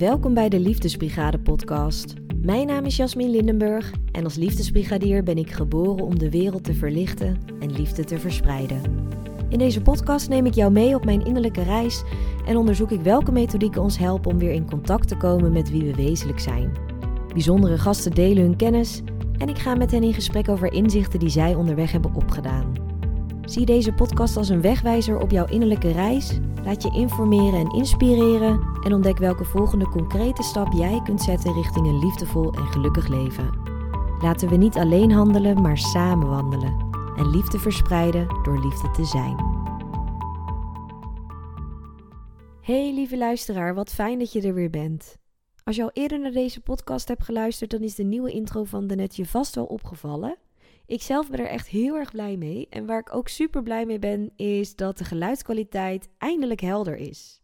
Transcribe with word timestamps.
Welkom 0.00 0.34
bij 0.34 0.48
de 0.48 0.60
Liefdesbrigade 0.60 1.38
podcast. 1.38 2.14
Mijn 2.42 2.66
naam 2.66 2.84
is 2.84 2.96
Jasmin 2.96 3.30
Lindenburg 3.30 3.92
en 4.12 4.24
als 4.24 4.34
liefdesbrigadier 4.34 5.22
ben 5.22 5.38
ik 5.38 5.50
geboren 5.50 6.04
om 6.04 6.18
de 6.18 6.30
wereld 6.30 6.64
te 6.64 6.74
verlichten 6.74 7.38
en 7.58 7.72
liefde 7.72 8.04
te 8.04 8.18
verspreiden. 8.18 8.82
In 9.48 9.58
deze 9.58 9.82
podcast 9.82 10.28
neem 10.28 10.46
ik 10.46 10.54
jou 10.54 10.72
mee 10.72 10.94
op 10.94 11.04
mijn 11.04 11.24
innerlijke 11.24 11.62
reis 11.62 12.02
en 12.46 12.56
onderzoek 12.56 12.90
ik 12.90 13.00
welke 13.00 13.32
methodieken 13.32 13.82
ons 13.82 13.98
helpen 13.98 14.30
om 14.30 14.38
weer 14.38 14.52
in 14.52 14.70
contact 14.70 15.08
te 15.08 15.16
komen 15.16 15.52
met 15.52 15.70
wie 15.70 15.82
we 15.82 15.94
wezenlijk 15.94 16.40
zijn. 16.40 16.72
Bijzondere 17.32 17.78
gasten 17.78 18.12
delen 18.12 18.42
hun 18.42 18.56
kennis 18.56 19.02
en 19.38 19.48
ik 19.48 19.58
ga 19.58 19.74
met 19.74 19.90
hen 19.90 20.02
in 20.02 20.14
gesprek 20.14 20.48
over 20.48 20.72
inzichten 20.72 21.18
die 21.18 21.28
zij 21.28 21.54
onderweg 21.54 21.92
hebben 21.92 22.14
opgedaan. 22.14 22.89
Zie 23.50 23.66
deze 23.66 23.92
podcast 23.92 24.36
als 24.36 24.48
een 24.48 24.60
wegwijzer 24.60 25.18
op 25.18 25.30
jouw 25.30 25.46
innerlijke 25.46 25.90
reis. 25.90 26.38
Laat 26.64 26.82
je 26.82 26.90
informeren 26.92 27.60
en 27.60 27.70
inspireren 27.70 28.78
en 28.84 28.92
ontdek 28.92 29.18
welke 29.18 29.44
volgende 29.44 29.88
concrete 29.88 30.42
stap 30.42 30.72
jij 30.72 31.00
kunt 31.04 31.22
zetten 31.22 31.54
richting 31.54 31.86
een 31.86 31.98
liefdevol 31.98 32.52
en 32.52 32.66
gelukkig 32.66 33.08
leven. 33.08 33.58
Laten 34.20 34.48
we 34.48 34.56
niet 34.56 34.76
alleen 34.76 35.10
handelen, 35.10 35.62
maar 35.62 35.78
samen 35.78 36.28
wandelen 36.28 36.88
en 37.16 37.30
liefde 37.30 37.58
verspreiden 37.58 38.26
door 38.42 38.60
liefde 38.60 38.90
te 38.90 39.04
zijn. 39.04 39.36
Hey 42.60 42.94
lieve 42.94 43.18
luisteraar, 43.18 43.74
wat 43.74 43.90
fijn 43.90 44.18
dat 44.18 44.32
je 44.32 44.42
er 44.42 44.54
weer 44.54 44.70
bent. 44.70 45.16
Als 45.64 45.76
je 45.76 45.82
al 45.82 45.90
eerder 45.92 46.20
naar 46.20 46.32
deze 46.32 46.60
podcast 46.60 47.08
hebt 47.08 47.24
geluisterd, 47.24 47.70
dan 47.70 47.80
is 47.80 47.94
de 47.94 48.04
nieuwe 48.04 48.30
intro 48.30 48.64
van 48.64 48.86
de 48.86 48.94
net 48.94 49.16
je 49.16 49.26
vast 49.26 49.54
wel 49.54 49.64
opgevallen. 49.64 50.36
Ik 50.90 51.02
zelf 51.02 51.30
ben 51.30 51.40
er 51.40 51.46
echt 51.46 51.68
heel 51.68 51.96
erg 51.96 52.10
blij 52.10 52.36
mee. 52.36 52.66
En 52.70 52.86
waar 52.86 52.98
ik 52.98 53.14
ook 53.14 53.28
super 53.28 53.62
blij 53.62 53.86
mee 53.86 53.98
ben, 53.98 54.32
is 54.36 54.76
dat 54.76 54.98
de 54.98 55.04
geluidskwaliteit 55.04 56.08
eindelijk 56.18 56.60
helder 56.60 56.96
is. 56.96 57.40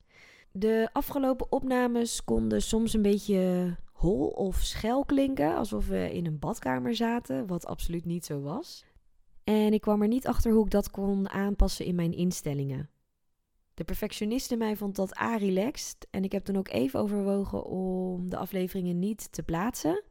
De 0.52 0.89
afgelopen 0.92 1.52
opnames 1.52 2.24
konden 2.24 2.62
soms 2.62 2.92
een 2.92 3.02
beetje 3.02 3.77
hol 3.92 4.27
of 4.28 4.56
schel 4.56 5.05
klinken, 5.05 5.56
alsof 5.56 5.89
we 5.89 6.12
in 6.12 6.27
een 6.27 6.39
badkamer 6.39 6.94
zaten, 6.94 7.47
wat 7.47 7.67
absoluut 7.67 8.05
niet 8.05 8.24
zo 8.24 8.41
was. 8.41 8.84
En 9.44 9.72
ik 9.72 9.80
kwam 9.80 10.02
er 10.02 10.08
niet 10.08 10.27
achter 10.27 10.52
hoe 10.52 10.64
ik 10.64 10.70
dat 10.70 10.91
kon 10.91 11.28
aanpassen 11.28 11.84
in 11.84 11.94
mijn 11.94 12.12
instellingen. 12.12 12.91
De 13.74 13.84
perfectionist 13.84 14.52
in 14.52 14.58
mij 14.58 14.77
vond 14.77 14.97
dat 14.97 15.19
a 15.19 15.36
relaxed 15.36 16.06
en 16.11 16.24
ik 16.24 16.33
heb 16.33 16.44
toen 16.44 16.56
ook 16.56 16.69
even 16.69 17.00
overwogen 17.00 17.64
om 17.64 18.28
de 18.30 18.36
afleveringen 18.36 18.98
niet 18.98 19.33
te 19.33 19.42
plaatsen. 19.42 20.02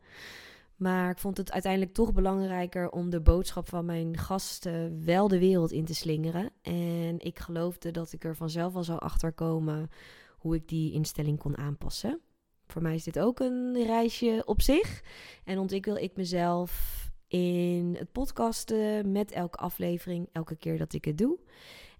Maar 0.75 1.09
ik 1.09 1.17
vond 1.17 1.37
het 1.37 1.51
uiteindelijk 1.51 1.93
toch 1.93 2.13
belangrijker 2.13 2.89
om 2.89 3.09
de 3.09 3.21
boodschap 3.21 3.69
van 3.69 3.85
mijn 3.85 4.17
gasten 4.17 5.05
wel 5.05 5.27
de 5.27 5.39
wereld 5.39 5.71
in 5.71 5.85
te 5.85 5.95
slingeren. 5.95 6.49
En 6.61 7.19
ik 7.19 7.39
geloofde 7.39 7.91
dat 7.91 8.13
ik 8.13 8.23
er 8.23 8.35
vanzelf 8.35 8.73
wel 8.73 8.83
zou 8.83 8.99
achterkomen 8.99 9.89
hoe 10.37 10.55
ik 10.55 10.67
die 10.67 10.93
instelling 10.93 11.39
kon 11.39 11.57
aanpassen. 11.57 12.21
Voor 12.67 12.81
mij 12.81 12.95
is 12.95 13.03
dit 13.03 13.19
ook 13.19 13.39
een 13.39 13.83
reisje 13.85 14.41
op 14.45 14.61
zich. 14.61 15.03
En 15.43 15.59
ontwikkel 15.59 15.97
ik 15.97 16.15
mezelf 16.15 17.03
in 17.27 17.95
het 17.97 18.11
podcasten 18.11 19.11
met 19.11 19.31
elke 19.31 19.57
aflevering, 19.57 20.29
elke 20.31 20.55
keer 20.55 20.77
dat 20.77 20.93
ik 20.93 21.05
het 21.05 21.17
doe. 21.17 21.39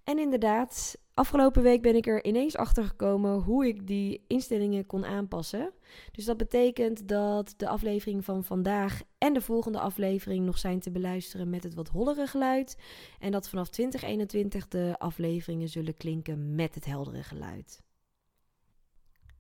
En 0.04 0.20
inderdaad, 0.20 0.98
afgelopen 1.16 1.64
week 1.64 1.82
ben 1.82 1.96
ik 1.96 2.08
er 2.08 2.26
ineens 2.26 2.58
achter 2.58 2.84
gekomen 2.84 3.40
hoe 3.40 3.68
ik 3.68 3.88
die 3.88 4.24
instellingen 4.28 4.86
kon 4.86 5.06
aanpassen. 5.06 5.72
Dus 6.12 6.26
dat 6.26 6.38
betekent 6.38 7.08
dat 7.08 7.54
de 7.58 7.68
aflevering 7.68 8.26
van 8.26 8.44
vandaag 8.44 9.02
en 9.18 9.34
de 9.34 9.42
volgende 9.42 9.80
aflevering 9.80 10.46
nog 10.46 10.58
zijn 10.58 10.80
te 10.80 10.92
beluisteren 10.92 11.50
met 11.50 11.64
het 11.64 11.74
wat 11.74 11.90
hollere 11.90 12.28
geluid. 12.28 12.78
En 13.20 13.32
dat 13.32 13.50
vanaf 13.50 13.70
2021 13.70 14.68
de 14.68 14.96
afleveringen 14.98 15.70
zullen 15.70 15.98
klinken 15.98 16.56
met 16.56 16.76
het 16.76 16.86
heldere 16.86 17.24
geluid. 17.24 17.84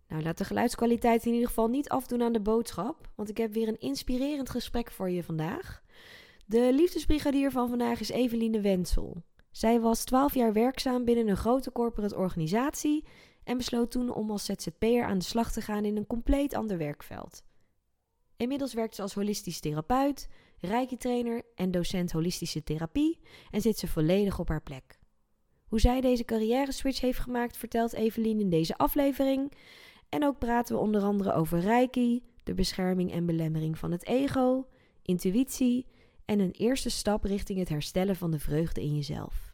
Nou, 0.07 0.23
laat 0.23 0.37
de 0.37 0.45
geluidskwaliteit 0.45 1.25
in 1.25 1.33
ieder 1.33 1.47
geval 1.47 1.67
niet 1.67 1.89
afdoen 1.89 2.21
aan 2.21 2.33
de 2.33 2.41
boodschap, 2.41 3.09
want 3.15 3.29
ik 3.29 3.37
heb 3.37 3.53
weer 3.53 3.67
een 3.67 3.79
inspirerend 3.79 4.49
gesprek 4.49 4.91
voor 4.91 5.09
je 5.09 5.23
vandaag. 5.23 5.83
De 6.45 6.73
liefdesbrigadier 6.73 7.51
van 7.51 7.69
vandaag 7.69 7.99
is 7.99 8.09
Eveline 8.09 8.61
Wensel. 8.61 9.23
Zij 9.55 9.79
was 9.79 10.03
12 10.03 10.33
jaar 10.33 10.53
werkzaam 10.53 11.05
binnen 11.05 11.27
een 11.27 11.37
grote 11.37 11.71
corporate 11.71 12.15
organisatie 12.15 13.05
en 13.43 13.57
besloot 13.57 13.91
toen 13.91 14.13
om 14.13 14.31
als 14.31 14.45
ZZP'er 14.45 15.03
aan 15.03 15.17
de 15.17 15.23
slag 15.23 15.51
te 15.51 15.61
gaan 15.61 15.85
in 15.85 15.97
een 15.97 16.07
compleet 16.07 16.53
ander 16.53 16.77
werkveld. 16.77 17.43
Inmiddels 18.37 18.73
werkt 18.73 18.95
ze 18.95 19.01
als 19.01 19.13
holistisch 19.13 19.59
therapeut, 19.59 20.27
reiki-trainer 20.59 21.41
en 21.55 21.71
docent 21.71 22.11
holistische 22.11 22.63
therapie 22.63 23.19
en 23.51 23.61
zit 23.61 23.77
ze 23.77 23.87
volledig 23.87 24.39
op 24.39 24.47
haar 24.47 24.61
plek. 24.61 24.99
Hoe 25.67 25.79
zij 25.79 26.01
deze 26.01 26.25
carrière 26.25 26.71
switch 26.71 27.01
heeft 27.01 27.19
gemaakt, 27.19 27.57
vertelt 27.57 27.93
Evelien 27.93 28.39
in 28.39 28.49
deze 28.49 28.77
aflevering. 28.77 29.51
En 30.09 30.25
ook 30.25 30.39
praten 30.39 30.75
we 30.75 30.81
onder 30.81 31.01
andere 31.01 31.33
over 31.33 31.59
reiki, 31.59 32.23
de 32.43 32.53
bescherming 32.53 33.11
en 33.11 33.25
belemmering 33.25 33.77
van 33.77 33.91
het 33.91 34.05
ego, 34.05 34.67
intuïtie 35.01 35.85
en 36.25 36.39
een 36.39 36.51
eerste 36.51 36.89
stap 36.89 37.23
richting 37.23 37.59
het 37.59 37.69
herstellen 37.69 38.15
van 38.15 38.31
de 38.31 38.39
vreugde 38.39 38.81
in 38.81 38.95
jezelf. 38.95 39.44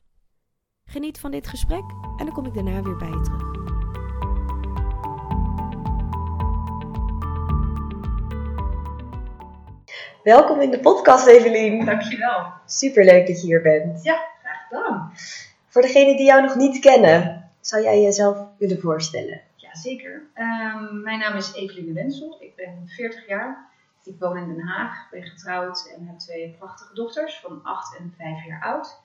Geniet 0.92 1.20
van 1.20 1.32
dit 1.32 1.48
gesprek 1.48 1.84
en 2.18 2.26
dan 2.26 2.32
kom 2.32 2.46
ik 2.46 2.54
daarna 2.54 2.82
weer 2.82 2.98
bij 2.98 3.10
je 3.10 3.22
terug. 3.22 3.42
Welkom 10.24 10.62
in 10.62 10.72
de 10.72 10.80
podcast, 10.80 11.28
Evelien. 11.28 11.86
Dankjewel. 11.86 12.46
Superleuk 12.66 13.28
dat 13.28 13.42
je 13.42 13.48
hier 13.48 13.62
bent. 13.62 14.04
Ja, 14.04 14.28
graag 14.42 14.68
gedaan. 14.68 15.12
Voor 15.68 15.82
degenen 15.82 16.18
die 16.18 16.26
jou 16.26 16.42
nog 16.42 16.56
niet 16.56 16.80
kennen, 16.80 17.50
zou 17.60 17.84
jij 17.84 18.02
jezelf 18.02 18.38
willen 18.58 18.80
voorstellen? 18.80 19.42
Jazeker. 19.56 20.24
Um, 20.36 21.02
mijn 21.02 21.20
naam 21.20 21.36
is 21.38 21.54
Eveline 21.54 21.94
Wensel. 21.94 22.38
Ik 22.40 22.56
ben 22.56 22.84
40 22.88 23.28
jaar. 23.28 23.70
Ik 24.04 24.16
woon 24.20 24.38
in 24.38 24.48
Den 24.48 24.68
Haag, 24.68 25.10
ben 25.10 25.24
getrouwd 25.24 25.94
en 25.98 26.08
heb 26.08 26.20
twee 26.20 26.56
prachtige 26.60 26.94
dochters 26.94 27.40
van 27.40 27.60
8 27.64 27.98
en 27.98 28.14
5 28.18 28.46
jaar 28.46 28.62
oud. 28.62 29.00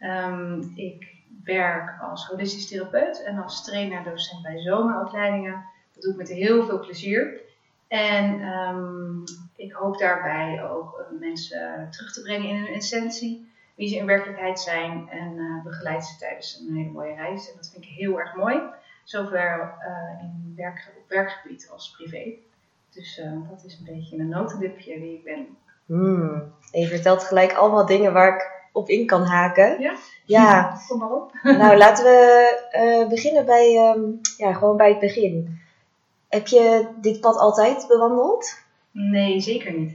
Um, 0.00 0.72
ik 0.74 1.18
werk 1.44 2.00
als 2.00 2.26
holistisch 2.26 2.68
therapeut 2.68 3.22
en 3.22 3.38
als 3.38 3.64
trainer-docent 3.64 4.42
bij 4.42 4.60
zomeropleidingen. 4.60 5.64
Dat 5.94 6.02
doe 6.02 6.12
ik 6.12 6.18
met 6.18 6.28
heel 6.28 6.64
veel 6.64 6.80
plezier. 6.80 7.40
En 7.88 8.40
um, 8.42 9.24
ik 9.56 9.72
hoop 9.72 9.98
daarbij 9.98 10.64
ook 10.64 10.98
uh, 10.98 11.20
mensen 11.20 11.88
terug 11.90 12.12
te 12.12 12.22
brengen 12.22 12.48
in 12.48 12.56
hun 12.56 12.74
essentie, 12.74 13.52
wie 13.74 13.88
ze 13.88 13.96
in 13.96 14.06
werkelijkheid 14.06 14.60
zijn 14.60 15.08
en 15.08 15.36
uh, 15.36 15.62
begeleid 15.62 16.04
ze 16.04 16.16
tijdens 16.18 16.58
een 16.68 16.76
hele 16.76 16.90
mooie 16.90 17.14
reis. 17.14 17.50
En 17.50 17.56
dat 17.56 17.70
vind 17.72 17.84
ik 17.84 17.90
heel 17.90 18.20
erg 18.20 18.34
mooi, 18.34 18.60
zowel 19.04 19.58
uh, 19.58 20.22
in 20.22 20.52
werk, 20.56 20.92
op 20.98 21.08
werkgebied 21.08 21.68
als 21.72 21.90
privé. 21.90 22.32
Dus 22.90 23.22
dat 23.50 23.64
is 23.64 23.78
een 23.78 23.94
beetje 23.94 24.18
een 24.18 24.28
notendipje 24.28 25.00
wie 25.00 25.14
ik 25.14 25.24
ben. 25.24 25.46
Hmm. 25.86 26.52
Je 26.72 26.86
vertelt 26.86 27.22
gelijk 27.22 27.52
allemaal 27.52 27.86
dingen 27.86 28.12
waar 28.12 28.34
ik 28.34 28.59
op 28.72 28.88
in 28.88 29.06
kan 29.06 29.22
haken. 29.22 29.80
Ja? 29.80 29.94
Ja. 30.24 30.80
Kom 30.88 30.98
maar 30.98 31.10
op. 31.10 31.32
nou, 31.62 31.76
laten 31.76 32.04
we 32.04 32.58
uh, 32.76 33.08
beginnen 33.08 33.46
bij, 33.46 33.94
um, 33.96 34.20
ja, 34.36 34.52
gewoon 34.52 34.76
bij 34.76 34.88
het 34.88 34.98
begin. 34.98 35.60
Heb 36.28 36.46
je 36.46 36.88
dit 37.00 37.20
pad 37.20 37.36
altijd 37.36 37.86
bewandeld? 37.88 38.58
Nee, 38.90 39.40
zeker 39.40 39.72
niet. 39.72 39.94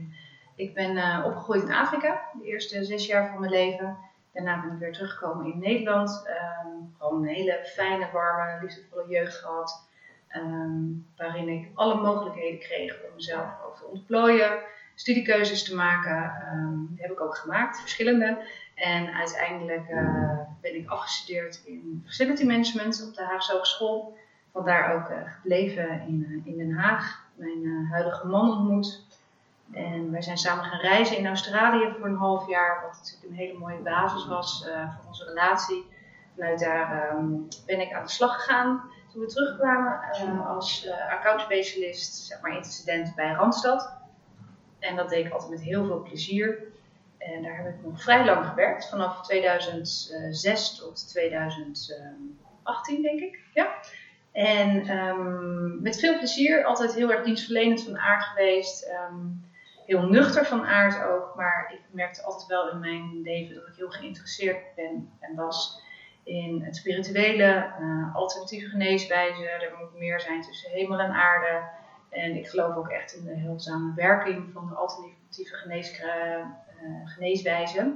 Ik 0.55 0.73
ben 0.73 0.95
uh, 0.95 1.23
opgegroeid 1.25 1.63
in 1.63 1.73
Afrika, 1.73 2.21
de 2.33 2.45
eerste 2.45 2.83
zes 2.83 3.05
jaar 3.05 3.29
van 3.29 3.39
mijn 3.39 3.51
leven. 3.51 3.97
Daarna 4.33 4.61
ben 4.61 4.71
ik 4.71 4.79
weer 4.79 4.93
teruggekomen 4.93 5.53
in 5.53 5.59
Nederland. 5.59 6.25
Um, 6.27 6.95
gewoon 6.97 7.21
een 7.21 7.33
hele 7.33 7.59
fijne, 7.63 8.09
warme, 8.13 8.61
liefdevolle 8.61 9.07
jeugd 9.07 9.35
gehad. 9.35 9.87
Um, 10.35 11.07
waarin 11.17 11.49
ik 11.49 11.67
alle 11.73 12.01
mogelijkheden 12.01 12.59
kreeg 12.59 12.93
om 12.93 13.15
mezelf 13.15 13.45
ook 13.65 13.77
te 13.77 13.85
ontplooien, 13.85 14.59
studiekeuzes 14.95 15.63
te 15.63 15.75
maken. 15.75 16.31
die 16.89 17.01
heb 17.01 17.11
ik 17.11 17.21
ook 17.21 17.35
gemaakt, 17.35 17.79
verschillende. 17.79 18.37
En 18.75 19.13
uiteindelijk 19.13 19.89
uh, 19.89 20.39
ben 20.61 20.75
ik 20.75 20.89
afgestudeerd 20.89 21.61
in 21.65 22.03
Facility 22.05 22.45
Management 22.45 23.07
op 23.07 23.15
de 23.15 23.23
Haagse 23.23 23.51
Hogeschool. 23.51 24.17
Vandaar 24.53 24.93
ook 24.95 25.09
uh, 25.09 25.17
gebleven 25.25 26.01
in, 26.01 26.25
uh, 26.29 26.45
in 26.45 26.57
Den 26.57 26.77
Haag. 26.77 27.23
Mijn 27.35 27.87
huidige 27.91 28.27
man 28.27 28.49
ontmoet. 28.49 29.03
En 29.71 30.11
wij 30.11 30.21
zijn 30.21 30.37
samen 30.37 30.63
gaan 30.63 30.79
reizen 30.79 31.17
in 31.17 31.27
Australië 31.27 31.93
voor 31.97 32.07
een 32.07 32.15
half 32.15 32.49
jaar. 32.49 32.81
Wat 32.81 32.97
natuurlijk 32.97 33.23
een 33.23 33.45
hele 33.45 33.59
mooie 33.59 33.81
basis 33.81 34.27
was 34.27 34.67
voor 34.67 35.07
onze 35.07 35.25
relatie. 35.25 35.85
Vanuit 36.35 36.59
daar 36.59 37.15
um, 37.15 37.47
ben 37.65 37.79
ik 37.79 37.93
aan 37.93 38.03
de 38.03 38.11
slag 38.11 38.35
gegaan. 38.35 38.81
Toen 39.11 39.21
we 39.21 39.27
terugkwamen 39.27 39.99
als 40.47 40.89
account 41.09 41.41
specialist, 41.41 42.13
zeg 42.15 42.41
maar 42.41 42.55
intercedent 42.55 43.15
bij 43.15 43.31
Randstad. 43.31 43.93
En 44.79 44.95
dat 44.95 45.09
deed 45.09 45.25
ik 45.25 45.31
altijd 45.31 45.51
met 45.51 45.61
heel 45.61 45.85
veel 45.85 46.01
plezier. 46.01 46.63
En 47.17 47.43
daar 47.43 47.57
heb 47.57 47.67
ik 47.67 47.81
nog 47.83 48.03
vrij 48.03 48.25
lang 48.25 48.45
gewerkt, 48.45 48.89
vanaf 48.89 49.21
2006 49.21 50.75
tot 50.75 51.07
2018 51.09 53.01
denk 53.01 53.19
ik. 53.19 53.39
Ja. 53.53 53.73
En 54.31 54.97
um, 54.97 55.81
met 55.81 55.99
veel 55.99 56.17
plezier, 56.17 56.65
altijd 56.65 56.93
heel 56.93 57.11
erg 57.11 57.23
dienstverlenend 57.23 57.83
van 57.83 57.97
aard 57.97 58.23
geweest. 58.23 58.87
Um, 58.87 59.43
heel 59.85 60.01
nuchter 60.01 60.45
van 60.45 60.65
aard 60.65 61.03
ook, 61.03 61.35
maar 61.35 61.71
ik 61.73 61.81
merkte 61.91 62.23
altijd 62.23 62.47
wel 62.47 62.69
in 62.69 62.79
mijn 62.79 63.21
leven 63.21 63.55
dat 63.55 63.67
ik 63.67 63.75
heel 63.75 63.89
geïnteresseerd 63.89 64.75
ben 64.75 65.09
en 65.19 65.35
was 65.35 65.83
in 66.23 66.61
het 66.63 66.75
spirituele, 66.75 67.71
uh, 67.79 68.15
alternatieve 68.15 68.69
geneeswijze. 68.69 69.49
Er 69.49 69.73
moet 69.79 69.97
meer 69.99 70.19
zijn 70.19 70.41
tussen 70.41 70.71
hemel 70.71 70.99
en 70.99 71.11
aarde. 71.11 71.63
En 72.09 72.35
ik 72.35 72.47
geloof 72.47 72.75
ook 72.75 72.89
echt 72.89 73.13
in 73.13 73.25
de 73.25 73.35
heilzame 73.35 73.93
werking 73.95 74.51
van 74.53 74.67
de 74.67 74.75
alternatieve 74.75 75.55
geneeswijze. 77.05 77.93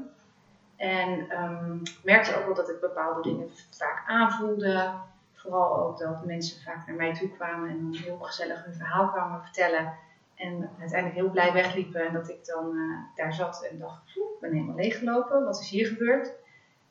En 0.75 1.41
um, 1.43 1.81
merkte 2.03 2.37
ook 2.37 2.45
wel 2.45 2.55
dat 2.55 2.69
ik 2.69 2.79
bepaalde 2.79 3.21
dingen 3.21 3.49
vaak 3.69 4.03
aanvoelde. 4.07 4.91
Vooral 5.33 5.77
ook 5.77 5.97
dat 5.97 6.25
mensen 6.25 6.61
vaak 6.61 6.87
naar 6.87 6.95
mij 6.95 7.13
toe 7.13 7.29
kwamen 7.29 7.69
en 7.69 7.89
heel 8.03 8.17
gezellig 8.17 8.65
hun 8.65 8.73
verhaal 8.73 9.09
kwamen 9.09 9.41
vertellen. 9.41 9.93
En 10.35 10.69
uiteindelijk 10.79 11.19
heel 11.19 11.29
blij 11.29 11.53
wegliepen. 11.53 12.07
En 12.07 12.13
dat 12.13 12.29
ik 12.29 12.45
dan 12.45 12.75
uh, 12.75 12.97
daar 13.15 13.33
zat 13.33 13.67
en 13.71 13.79
dacht, 13.79 14.01
ik 14.07 14.39
ben 14.39 14.53
helemaal 14.53 14.75
leeggelopen. 14.75 15.43
Wat 15.43 15.59
is 15.59 15.69
hier 15.69 15.87
gebeurd? 15.87 16.27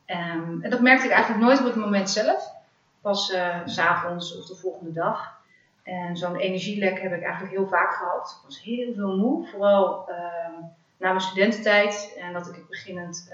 Um, 0.07 0.63
en 0.63 0.71
dat 0.71 0.81
merkte 0.81 1.07
ik 1.07 1.13
eigenlijk 1.13 1.45
nooit 1.45 1.59
op 1.59 1.65
het 1.65 1.77
moment 1.77 2.11
zelf. 2.11 2.53
Pas 3.01 3.27
s 3.65 3.75
s'avonds 3.75 4.39
of 4.39 4.47
de 4.47 4.57
volgende 4.57 4.93
dag. 4.93 5.37
En 5.83 6.17
zo'n 6.17 6.37
energielek 6.37 7.01
heb 7.01 7.13
ik 7.13 7.23
eigenlijk 7.23 7.55
heel 7.55 7.69
vaak 7.69 7.95
gehad. 7.95 8.39
Ik 8.39 8.45
was 8.45 8.63
heel 8.63 8.95
veel 8.95 9.17
moe. 9.17 9.47
Vooral 9.47 10.09
uh, 10.11 10.65
na 10.99 11.09
mijn 11.09 11.21
studententijd. 11.21 12.17
En 12.19 12.33
dat 12.33 12.49
ik 12.49 12.69
beginnend 12.69 13.33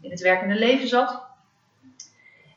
in 0.00 0.10
het 0.10 0.20
werkende 0.20 0.54
leven 0.54 0.88
zat. 0.88 1.26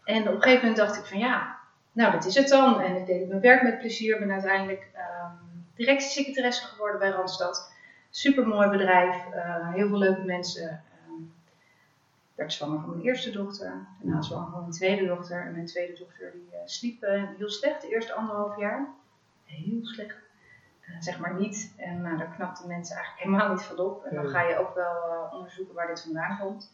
En 0.03 0.27
op 0.27 0.35
een 0.35 0.41
gegeven 0.41 0.67
moment 0.67 0.77
dacht 0.77 0.97
ik 0.97 1.05
van 1.05 1.19
ja, 1.19 1.57
nou 1.91 2.11
dat 2.11 2.25
is 2.25 2.35
het 2.35 2.47
dan. 2.47 2.81
En 2.81 2.95
ik 2.95 3.05
deed 3.05 3.27
mijn 3.27 3.41
werk 3.41 3.61
met 3.61 3.79
plezier. 3.79 4.19
Ben 4.19 4.31
uiteindelijk 4.31 4.87
directiesecretaresse 5.75 6.65
geworden 6.65 6.99
bij 6.99 7.09
Randstad. 7.09 7.71
Super 8.09 8.47
mooi 8.47 8.69
bedrijf, 8.69 9.15
uh, 9.33 9.73
heel 9.73 9.87
veel 9.87 9.97
leuke 9.97 10.21
mensen. 10.21 10.83
Uh, 11.07 11.13
werd 12.35 12.53
zwanger 12.53 12.79
van 12.79 12.89
mijn 12.89 13.01
eerste 13.01 13.31
dochter, 13.31 13.73
daarna 14.01 14.21
zwanger 14.21 14.51
van 14.51 14.59
mijn 14.59 14.71
tweede 14.71 15.05
dochter. 15.05 15.45
En 15.45 15.51
mijn 15.51 15.65
tweede 15.65 15.93
dochter 15.93 16.31
die 16.31 16.47
uh, 16.51 16.59
sliep 16.65 17.01
heel 17.37 17.49
slecht 17.49 17.81
de 17.81 17.89
eerste 17.89 18.13
anderhalf 18.13 18.59
jaar. 18.59 18.87
Heel 19.45 19.85
slecht. 19.85 20.15
Zeg 20.99 21.19
maar 21.19 21.33
niet. 21.33 21.73
En 21.77 22.01
nou, 22.01 22.17
daar 22.17 22.33
knapten 22.35 22.67
mensen 22.67 22.95
eigenlijk 22.95 23.25
helemaal 23.25 23.53
niet 23.53 23.63
van 23.63 23.79
op. 23.79 24.05
En 24.05 24.15
dan 24.15 24.27
ga 24.27 24.41
je 24.41 24.57
ook 24.57 24.75
wel 24.75 25.29
onderzoeken 25.31 25.75
waar 25.75 25.88
dit 25.88 26.01
vandaan 26.01 26.38
komt. 26.38 26.73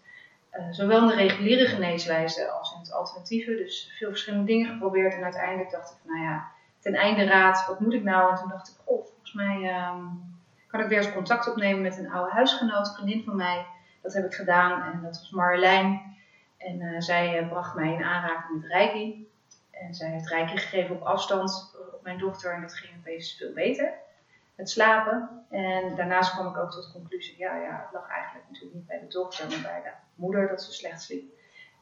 zowel 0.72 1.02
in 1.02 1.08
de 1.08 1.16
reguliere 1.16 1.66
geneeswijze 1.66 2.50
als 2.50 2.74
in 2.74 2.80
het 2.80 2.92
alternatieve. 2.92 3.56
Dus 3.56 3.94
veel 3.98 4.10
verschillende 4.10 4.46
dingen 4.46 4.72
geprobeerd. 4.72 5.14
En 5.14 5.24
uiteindelijk 5.24 5.72
dacht 5.72 5.92
ik 5.92 5.98
van 6.02 6.16
nou 6.16 6.25
ja, 6.25 6.48
ten 6.80 6.94
einde 6.94 7.25
raad, 7.25 7.66
wat 7.68 7.80
moet 7.80 7.94
ik 7.94 8.04
nou? 8.04 8.31
En 8.31 8.38
toen 8.38 8.50
dacht 8.50 8.69
ik, 8.69 8.75
oh, 8.84 9.06
volgens 9.06 9.34
mij 9.34 9.88
um, 9.90 10.36
kan 10.68 10.80
ik 10.80 10.88
weer 10.88 10.98
eens 10.98 11.14
contact 11.14 11.50
opnemen 11.50 11.81
met 11.81 11.98
een 11.98 12.12
oude 12.12 12.31
huisgenoot, 12.31 12.96
vriendin 12.96 13.24
van 13.24 13.36
mij. 13.36 13.66
Dat 14.02 14.14
heb 14.14 14.25
ik 14.25 14.34
gedaan 14.34 14.94
en 14.94 15.02
dat 15.02 15.18
was 15.19 15.30
Marjolein. 15.30 16.16
En 16.58 16.81
uh, 16.81 17.00
zij 17.02 17.42
uh, 17.42 17.50
bracht 17.50 17.75
mij 17.75 17.94
in 17.94 18.04
aanraking 18.04 18.62
met 18.62 18.72
Reiki. 18.72 19.30
En 19.72 19.94
zij 19.94 20.10
heeft 20.10 20.30
Reiki 20.30 20.58
gegeven 20.58 20.96
op 20.96 21.02
afstand 21.02 21.75
op 21.94 22.04
mijn 22.04 22.18
dochter 22.18 22.54
en 22.54 22.62
dat 22.62 22.74
ging 22.74 22.94
opeens 23.00 23.36
veel 23.38 23.54
beter. 23.54 23.94
Het 24.57 24.69
slapen. 24.69 25.45
En 25.50 25.95
daarnaast 25.95 26.31
kwam 26.31 26.48
ik 26.48 26.57
ook 26.57 26.71
tot 26.71 26.83
de 26.83 26.92
conclusie, 26.92 27.38
ja, 27.38 27.56
ja, 27.56 27.81
het 27.83 27.94
lag 27.94 28.09
eigenlijk 28.09 28.45
natuurlijk 28.48 28.75
niet 28.75 28.88
bij 28.88 29.00
de 29.00 29.07
dochter, 29.07 29.50
maar 29.50 29.62
bij 29.62 29.81
de 29.83 29.92
moeder 30.15 30.48
dat 30.48 30.62
ze 30.63 30.74
slecht 30.74 31.01
sliep. 31.01 31.24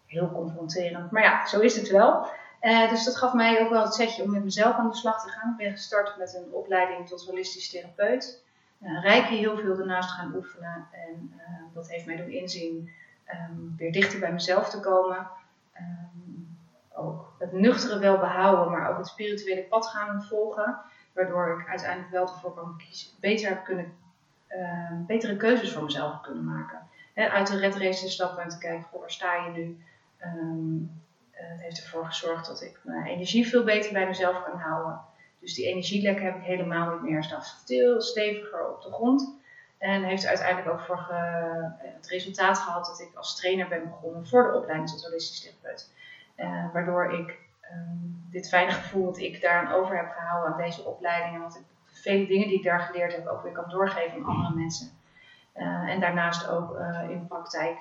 Heel 0.06 0.32
confronterend. 0.32 1.12
Maar 1.12 1.24
ja, 1.24 1.48
zo 1.48 1.60
is 1.60 1.76
het 1.76 1.90
wel. 1.90 2.28
Uh, 2.62 2.90
dus 2.90 3.04
dat 3.04 3.18
gaf 3.18 3.34
mij 3.34 3.62
ook 3.62 3.70
wel 3.70 3.84
het 3.84 3.94
setje 3.94 4.24
om 4.24 4.32
met 4.32 4.44
mezelf 4.44 4.76
aan 4.76 4.90
de 4.90 4.96
slag 4.96 5.24
te 5.24 5.30
gaan. 5.30 5.52
Ik 5.52 5.58
ben 5.58 5.72
gestart 5.72 6.18
met 6.18 6.34
een 6.34 6.52
opleiding 6.52 7.08
tot 7.08 7.26
holistisch 7.26 7.70
therapeut. 7.70 8.44
Uh, 8.82 9.02
Reiki 9.02 9.36
heel 9.36 9.58
veel 9.58 9.76
daarnaast 9.76 10.10
gaan 10.10 10.36
oefenen. 10.36 10.88
En 10.92 11.34
uh, 11.38 11.74
dat 11.74 11.90
heeft 11.90 12.06
mij 12.06 12.16
doen 12.16 12.30
inzien 12.30 12.90
um, 13.50 13.74
weer 13.78 13.92
dichter 13.92 14.20
bij 14.20 14.34
mezelf 14.34 14.70
te 14.70 14.80
komen. 14.80 15.28
Um, 15.78 16.58
ook 16.94 17.34
het 17.40 17.52
nuchtere 17.52 18.00
wel 18.00 18.18
behouden, 18.18 18.72
maar 18.72 18.90
ook 18.90 18.98
het 18.98 19.08
spirituele 19.08 19.64
pad 19.64 19.88
gaan 19.88 20.24
volgen. 20.24 20.80
Waardoor 21.16 21.60
ik 21.60 21.68
uiteindelijk 21.68 22.12
wel 22.12 22.28
ervoor 22.28 22.54
kan 22.54 22.78
kiezen, 22.78 23.12
beter 23.20 23.50
heb 23.50 23.64
kunnen, 23.64 23.94
betere 25.08 25.38
keuzes 25.38 25.74
voor 25.74 25.84
mezelf 25.84 26.22
kunnen 26.22 26.44
maken. 26.44 26.88
Uit 27.16 27.48
de 27.48 27.58
red 27.58 27.76
race 27.76 28.04
te 28.04 28.12
stappen 28.12 28.44
en 28.44 28.50
te 28.50 28.58
kijken, 28.58 28.84
goh, 28.84 29.00
waar 29.00 29.12
sta 29.12 29.46
je 29.46 29.52
nu? 29.52 29.78
Het 31.36 31.58
eh, 31.58 31.62
heeft 31.62 31.84
ervoor 31.84 32.06
gezorgd 32.06 32.46
dat 32.46 32.62
ik 32.62 32.80
mijn 32.84 33.06
energie 33.06 33.48
veel 33.48 33.64
beter 33.64 33.94
bij 33.94 34.08
mezelf 34.08 34.44
kan 34.44 34.60
houden. 34.60 35.02
Dus 35.40 35.54
die 35.54 35.68
energielekken 35.68 36.26
heb 36.26 36.36
ik 36.36 36.44
helemaal 36.44 36.92
niet 36.92 37.02
meer. 37.02 37.24
Staat 37.24 37.64
veel 37.66 38.02
steviger 38.02 38.70
op 38.70 38.82
de 38.82 38.92
grond. 38.92 39.34
En 39.78 40.04
heeft 40.04 40.26
uiteindelijk 40.26 40.70
ook 40.70 40.82
voor 40.82 41.08
eh, 41.10 41.64
het 41.78 42.08
resultaat 42.08 42.58
gehad 42.58 42.86
dat 42.86 43.00
ik 43.00 43.16
als 43.16 43.36
trainer 43.36 43.68
ben 43.68 43.90
begonnen 43.90 44.28
voor 44.28 44.52
de 44.52 44.58
opleiding 44.58 44.90
tot 44.90 45.04
holistisch 45.04 45.42
therapeut. 45.42 45.94
Uh, 46.38 46.74
waardoor 46.74 47.14
ik 47.14 47.40
um, 47.72 48.28
dit 48.30 48.50
fijne 48.50 48.72
gevoel 48.72 49.06
dat 49.06 49.18
ik 49.18 49.42
daaraan 49.42 49.74
over 49.74 49.98
heb 49.98 50.12
gehouden 50.12 50.52
aan 50.52 50.62
deze 50.62 50.84
opleiding. 50.84 51.36
En 51.36 51.42
wat 51.42 51.56
ik 51.56 51.64
vele 51.86 52.28
dingen 52.28 52.48
die 52.48 52.58
ik 52.58 52.64
daar 52.64 52.80
geleerd 52.80 53.16
heb 53.16 53.28
ook 53.28 53.44
weer 53.44 53.52
kan 53.52 53.70
doorgeven 53.70 54.18
aan 54.18 54.26
andere 54.26 54.56
mensen. 54.56 54.88
Uh, 55.56 55.90
en 55.90 56.00
daarnaast 56.00 56.48
ook 56.48 56.78
in 57.10 57.28
praktijk 57.28 57.78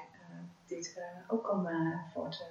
dit 0.66 1.00
ook 1.28 1.44
kan 1.44 1.68
voort 2.12 2.46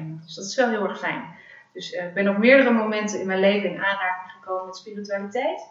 dus 0.00 0.34
dat 0.34 0.44
is 0.44 0.56
wel 0.56 0.68
heel 0.68 0.88
erg 0.88 0.98
fijn. 0.98 1.24
Dus 1.72 1.92
uh, 1.92 2.06
ik 2.06 2.14
ben 2.14 2.28
op 2.28 2.38
meerdere 2.38 2.70
momenten 2.70 3.20
in 3.20 3.26
mijn 3.26 3.40
leven 3.40 3.70
in 3.70 3.84
aanraking 3.84 4.32
gekomen 4.32 4.66
met 4.66 4.76
spiritualiteit. 4.76 5.70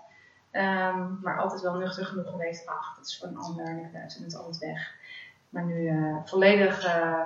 Um, 0.52 1.20
maar 1.22 1.40
altijd 1.40 1.62
wel 1.62 1.74
nuchter 1.74 2.06
genoeg 2.06 2.30
geweest. 2.30 2.68
Ach, 2.68 2.96
dat 2.96 3.06
is 3.06 3.20
voor 3.20 3.28
een 3.28 3.38
ander 3.38 3.66
en 3.66 3.80
ik 3.80 3.92
buiten 3.92 4.24
het 4.24 4.36
altijd 4.36 4.58
weg. 4.58 4.94
Maar 5.50 5.64
nu 5.64 5.82
uh, 5.82 6.16
volledig 6.26 6.86
uh, 6.86 7.22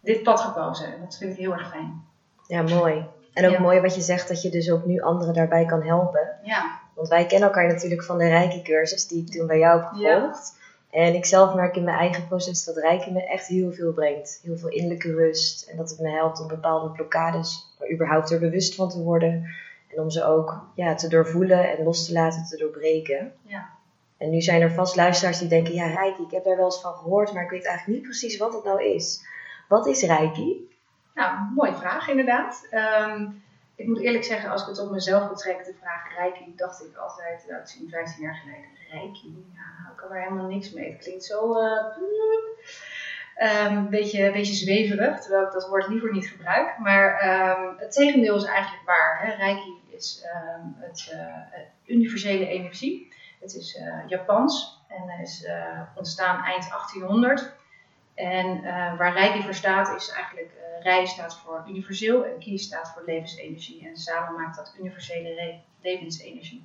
dit 0.00 0.22
pad 0.22 0.40
gekozen. 0.40 0.94
En 0.94 1.00
dat 1.00 1.16
vind 1.16 1.32
ik 1.32 1.38
heel 1.38 1.52
erg 1.52 1.68
fijn. 1.68 2.04
Ja, 2.46 2.62
mooi. 2.62 3.06
En 3.32 3.46
ook 3.46 3.52
ja. 3.52 3.60
mooi 3.60 3.80
wat 3.80 3.94
je 3.94 4.00
zegt, 4.00 4.28
dat 4.28 4.42
je 4.42 4.50
dus 4.50 4.70
ook 4.70 4.84
nu 4.84 5.00
anderen 5.00 5.34
daarbij 5.34 5.64
kan 5.64 5.82
helpen. 5.82 6.38
Ja. 6.42 6.80
Want 6.94 7.08
wij 7.08 7.26
kennen 7.26 7.48
elkaar 7.48 7.66
natuurlijk 7.66 8.04
van 8.04 8.18
de 8.18 8.28
Rijke 8.28 8.62
cursus 8.62 9.08
die 9.08 9.22
ik 9.22 9.30
toen 9.30 9.46
bij 9.46 9.58
jou 9.58 9.80
heb 9.80 9.88
gevolgd. 9.92 10.54
Ja. 10.58 10.64
En 10.90 11.14
ik 11.14 11.24
zelf 11.24 11.54
merk 11.54 11.76
in 11.76 11.84
mijn 11.84 11.98
eigen 11.98 12.26
proces 12.26 12.64
dat 12.64 12.76
rijken 12.76 13.12
me 13.12 13.24
echt 13.24 13.46
heel 13.46 13.72
veel 13.72 13.92
brengt. 13.92 14.40
Heel 14.42 14.56
veel 14.56 14.68
innerlijke 14.68 15.14
rust. 15.14 15.68
En 15.68 15.76
dat 15.76 15.90
het 15.90 16.00
me 16.00 16.10
helpt 16.10 16.40
om 16.40 16.48
bepaalde 16.48 16.90
blokkades, 16.90 17.74
er 17.78 17.92
überhaupt 17.92 18.30
er 18.30 18.38
bewust 18.38 18.74
van 18.74 18.88
te 18.88 19.02
worden. 19.02 19.46
En 19.88 20.02
om 20.02 20.10
ze 20.10 20.24
ook 20.24 20.66
ja, 20.74 20.94
te 20.94 21.08
doorvoelen 21.08 21.76
en 21.76 21.84
los 21.84 22.06
te 22.06 22.12
laten 22.12 22.44
te 22.44 22.56
doorbreken. 22.56 23.32
Ja. 23.42 23.68
En 24.16 24.30
nu 24.30 24.40
zijn 24.40 24.62
er 24.62 24.72
vast 24.72 24.96
luisteraars 24.96 25.38
die 25.38 25.48
denken, 25.48 25.74
ja 25.74 25.86
Reiki, 25.86 26.22
ik 26.22 26.30
heb 26.30 26.44
daar 26.44 26.56
wel 26.56 26.64
eens 26.64 26.80
van 26.80 26.94
gehoord, 26.94 27.32
maar 27.32 27.44
ik 27.44 27.50
weet 27.50 27.66
eigenlijk 27.66 27.98
niet 27.98 28.08
precies 28.08 28.36
wat 28.36 28.52
het 28.54 28.64
nou 28.64 28.84
is. 28.84 29.26
Wat 29.68 29.86
is 29.86 30.02
Reiki? 30.02 30.75
Nou, 31.16 31.52
mooie 31.54 31.74
vraag 31.74 32.08
inderdaad. 32.08 32.68
Um, 32.70 33.44
ik 33.74 33.86
moet 33.86 34.00
eerlijk 34.00 34.24
zeggen, 34.24 34.50
als 34.50 34.62
ik 34.62 34.68
het 34.68 34.78
op 34.78 34.90
mezelf 34.90 35.28
betrek, 35.28 35.64
de 35.64 35.74
vraag 35.80 36.16
Reiki, 36.16 36.52
dacht 36.56 36.84
ik 36.84 36.96
altijd, 36.96 37.44
nou, 37.48 37.58
dat 37.60 37.68
is 37.68 37.90
15 37.90 38.22
jaar 38.22 38.34
geleden, 38.34 38.68
Reiki, 38.90 39.28
nou, 39.54 39.92
ik 39.92 39.96
kan 39.96 40.10
er 40.10 40.22
helemaal 40.22 40.46
niks 40.46 40.72
mee. 40.72 40.92
Het 40.92 41.02
klinkt 41.02 41.24
zo 41.24 41.62
uh, 41.62 41.84
um, 43.66 43.88
beetje, 43.90 44.32
beetje 44.32 44.54
zweverig, 44.54 45.20
terwijl 45.20 45.46
ik 45.46 45.52
dat 45.52 45.68
woord 45.68 45.88
liever 45.88 46.12
niet 46.12 46.28
gebruik. 46.28 46.78
Maar 46.78 47.28
um, 47.58 47.78
het 47.78 47.92
tegendeel 47.92 48.36
is 48.36 48.44
eigenlijk 48.44 48.84
waar. 48.86 49.20
Hè? 49.22 49.56
Is 49.88 50.24
het 50.78 51.12
uh, 51.14 51.96
universele 51.96 52.46
energie. 52.46 53.12
Het 53.40 53.54
is 53.54 53.76
uh, 53.76 54.08
Japans 54.08 54.84
en 54.88 55.20
is 55.22 55.48
ontstaan 55.94 56.44
eind 56.44 56.68
1800. 56.68 57.52
En 58.14 58.62
waar 58.96 59.12
Reiki 59.12 59.42
voor 59.42 59.54
staat 59.54 59.96
is 59.96 60.10
eigenlijk 60.10 60.50
Rij 60.82 61.06
staat 61.06 61.36
voor 61.36 61.64
universeel 61.68 62.24
en 62.24 62.38
Ki 62.38 62.58
staat 62.58 62.92
voor 62.92 63.02
levensenergie. 63.06 63.88
En 63.88 63.96
samen 63.96 64.34
maakt 64.40 64.56
dat 64.56 64.74
universele 64.78 65.60
levensenergie. 65.80 66.64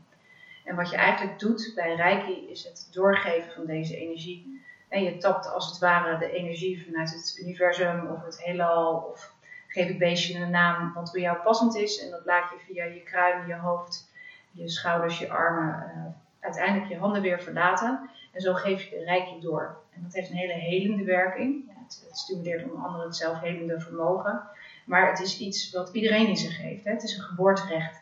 En 0.63 0.75
wat 0.75 0.89
je 0.89 0.95
eigenlijk 0.95 1.39
doet 1.39 1.71
bij 1.75 1.95
Reiki 1.95 2.49
is 2.49 2.63
het 2.63 2.87
doorgeven 2.91 3.51
van 3.51 3.65
deze 3.65 3.97
energie. 3.97 4.61
En 4.89 5.03
je 5.03 5.17
tapt 5.17 5.47
als 5.53 5.69
het 5.69 5.79
ware 5.79 6.17
de 6.17 6.31
energie 6.31 6.85
vanuit 6.85 7.13
het 7.13 7.37
universum 7.41 8.07
of 8.07 8.23
het 8.23 8.43
heelal. 8.43 8.95
Of 8.95 9.33
geef 9.67 9.87
het 9.87 9.97
beestje 9.97 10.39
een 10.39 10.49
naam 10.49 10.93
wat 10.93 11.11
bij 11.11 11.21
jou 11.21 11.37
passend 11.37 11.75
is. 11.75 12.03
En 12.03 12.11
dat 12.11 12.25
laat 12.25 12.49
je 12.49 12.73
via 12.73 12.83
je 12.83 13.03
kruin, 13.03 13.47
je 13.47 13.55
hoofd, 13.55 14.11
je 14.51 14.69
schouders, 14.69 15.19
je 15.19 15.29
armen, 15.29 15.91
uh, 15.95 16.05
uiteindelijk 16.39 16.91
je 16.91 16.97
handen 16.97 17.21
weer 17.21 17.41
verlaten. 17.41 18.09
En 18.31 18.41
zo 18.41 18.53
geef 18.53 18.83
je 18.83 18.89
de 18.89 19.03
Reiki 19.03 19.39
door. 19.39 19.77
En 19.93 20.01
dat 20.03 20.13
heeft 20.13 20.29
een 20.29 20.35
hele 20.35 20.53
helende 20.53 21.03
werking. 21.03 21.70
Het, 21.99 22.17
stimuleert 22.17 22.63
onder 22.63 22.85
andere 22.85 23.03
het 23.03 23.15
zelfhelende 23.15 23.79
vermogen. 23.79 24.41
Maar 24.85 25.09
het 25.09 25.19
is 25.19 25.39
iets 25.39 25.71
wat 25.71 25.89
iedereen 25.93 26.27
in 26.27 26.37
zich 26.37 26.57
heeft. 26.57 26.83
Hè? 26.83 26.91
Het 26.91 27.03
is 27.03 27.17
een 27.17 27.23
geboorterecht. 27.23 27.99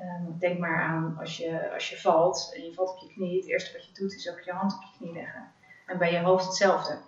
Um, 0.00 0.38
denk 0.38 0.58
maar 0.58 0.82
aan 0.82 1.16
als 1.20 1.36
je, 1.36 1.72
als 1.72 1.90
je 1.90 2.00
valt 2.00 2.52
en 2.56 2.64
je 2.64 2.72
valt 2.72 2.90
op 2.90 2.98
je 2.98 3.14
knie. 3.14 3.36
Het 3.36 3.48
eerste 3.48 3.72
wat 3.72 3.86
je 3.86 3.92
doet 3.92 4.14
is 4.14 4.30
ook 4.30 4.40
je 4.40 4.52
hand 4.52 4.74
op 4.74 4.82
je 4.82 4.96
knie 4.98 5.12
leggen. 5.12 5.52
En 5.86 5.98
bij 5.98 6.12
je 6.12 6.18
hoofd 6.18 6.44
hetzelfde. 6.44 6.98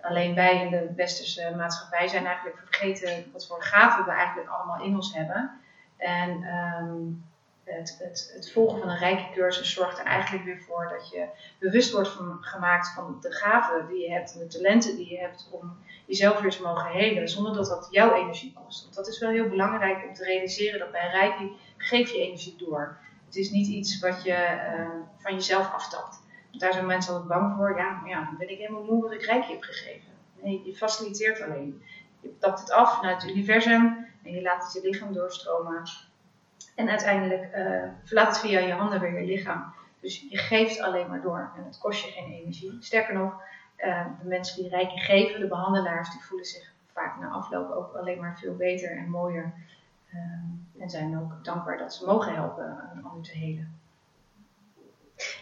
Alleen 0.00 0.34
wij 0.34 0.64
in 0.64 0.70
de 0.70 0.92
westerse 0.96 1.54
maatschappij 1.56 2.08
zijn 2.08 2.26
eigenlijk 2.26 2.58
vergeten 2.58 3.32
wat 3.32 3.46
voor 3.46 3.62
gaven 3.62 4.04
we 4.04 4.10
eigenlijk 4.10 4.48
allemaal 4.48 4.82
in 4.82 4.94
ons 4.94 5.14
hebben. 5.14 5.50
En 5.96 6.30
um, 6.30 7.24
het, 7.72 7.96
het, 7.98 8.32
het, 8.34 8.52
volgen 8.52 8.78
van 8.78 8.88
een 8.88 8.98
rijke 8.98 9.32
cursus 9.34 9.72
zorgt 9.72 9.98
er 9.98 10.04
eigenlijk 10.04 10.44
weer 10.44 10.60
voor 10.60 10.88
dat 10.98 11.10
je 11.10 11.26
bewust 11.58 11.92
wordt 11.92 12.08
van, 12.08 12.38
gemaakt 12.40 12.92
van 12.94 13.18
de 13.20 13.32
gaven 13.32 13.86
die 13.88 14.02
je 14.02 14.10
hebt 14.10 14.32
en 14.32 14.38
de 14.38 14.46
talenten 14.46 14.96
die 14.96 15.10
je 15.10 15.18
hebt 15.18 15.48
om 15.50 15.76
jezelf 16.06 16.40
weer 16.40 16.50
te 16.50 16.62
mogen 16.62 16.90
helen, 16.90 17.28
zonder 17.28 17.54
dat 17.54 17.66
dat 17.66 17.88
jouw 17.90 18.14
energie 18.14 18.52
kost. 18.64 18.82
Want 18.82 18.94
dat 18.94 19.08
is 19.08 19.18
wel 19.18 19.30
heel 19.30 19.48
belangrijk 19.48 20.04
om 20.08 20.14
te 20.14 20.24
realiseren 20.24 20.78
dat 20.78 20.90
bij 20.90 21.10
Reiki 21.10 21.56
geef 21.76 22.10
je 22.10 22.18
energie 22.18 22.56
door. 22.58 22.98
Het 23.26 23.36
is 23.36 23.50
niet 23.50 23.66
iets 23.66 23.98
wat 23.98 24.22
je 24.22 24.60
uh, 24.78 24.88
van 25.18 25.34
jezelf 25.34 25.72
aftapt. 25.72 26.20
Daar 26.52 26.72
zijn 26.72 26.86
mensen 26.86 27.12
altijd 27.12 27.30
bang 27.40 27.56
voor. 27.56 27.76
Ja, 27.76 27.90
maar 27.90 28.08
ja, 28.08 28.24
dan 28.24 28.36
ben 28.38 28.50
ik 28.50 28.58
helemaal 28.58 28.84
moe 28.84 29.02
wat 29.02 29.12
ik 29.12 29.24
rijkje 29.24 29.52
heb 29.52 29.62
gegeven. 29.62 30.10
Nee, 30.42 30.62
je 30.64 30.76
faciliteert 30.76 31.40
alleen. 31.40 31.82
Je 32.20 32.38
tapt 32.38 32.60
het 32.60 32.70
af 32.70 32.96
vanuit 32.96 33.22
het 33.22 33.30
universum 33.30 34.06
en 34.22 34.32
je 34.32 34.42
laat 34.42 34.62
het 34.62 34.72
je 34.72 34.88
lichaam 34.90 35.12
doorstromen. 35.12 35.82
En 36.74 36.88
uiteindelijk 36.88 37.56
uh, 37.56 37.82
verlaat 38.04 38.26
het 38.26 38.38
via 38.38 38.58
je 38.58 38.72
handen 38.72 39.00
weer 39.00 39.20
je 39.20 39.26
lichaam. 39.26 39.74
Dus 40.00 40.26
je 40.30 40.38
geeft 40.38 40.80
alleen 40.80 41.08
maar 41.08 41.22
door 41.22 41.50
en 41.56 41.64
het 41.64 41.78
kost 41.78 42.04
je 42.04 42.10
geen 42.10 42.32
energie. 42.32 42.76
Sterker 42.80 43.14
nog, 43.14 43.42
uh, 43.78 44.06
de 44.22 44.28
mensen 44.28 44.62
die 44.62 44.70
rijken 44.70 44.98
geven, 44.98 45.40
de 45.40 45.46
behandelaars, 45.46 46.10
die 46.10 46.24
voelen 46.24 46.46
zich 46.46 46.72
vaak 46.92 47.20
na 47.20 47.28
afloop 47.28 47.70
ook 47.70 47.94
alleen 47.94 48.20
maar 48.20 48.38
veel 48.38 48.56
beter 48.56 48.96
en 48.96 49.10
mooier. 49.10 49.52
Uh, 50.14 50.82
en 50.82 50.90
zijn 50.90 51.18
ook 51.18 51.44
dankbaar 51.44 51.78
dat 51.78 51.94
ze 51.94 52.04
mogen 52.04 52.34
helpen 52.34 52.90
een 52.94 53.04
ander 53.04 53.22
te 53.22 53.36
helen. 53.36 53.80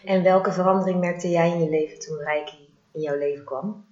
En 0.04 0.22
welke 0.22 0.52
verandering 0.52 1.00
merkte 1.00 1.28
jij 1.28 1.50
in 1.50 1.60
je 1.64 1.70
leven 1.70 1.99
toen 1.99 2.18
Reiki 2.18 2.75
in 2.92 3.00
jouw 3.00 3.16
leven 3.16 3.44
kwam? 3.44 3.84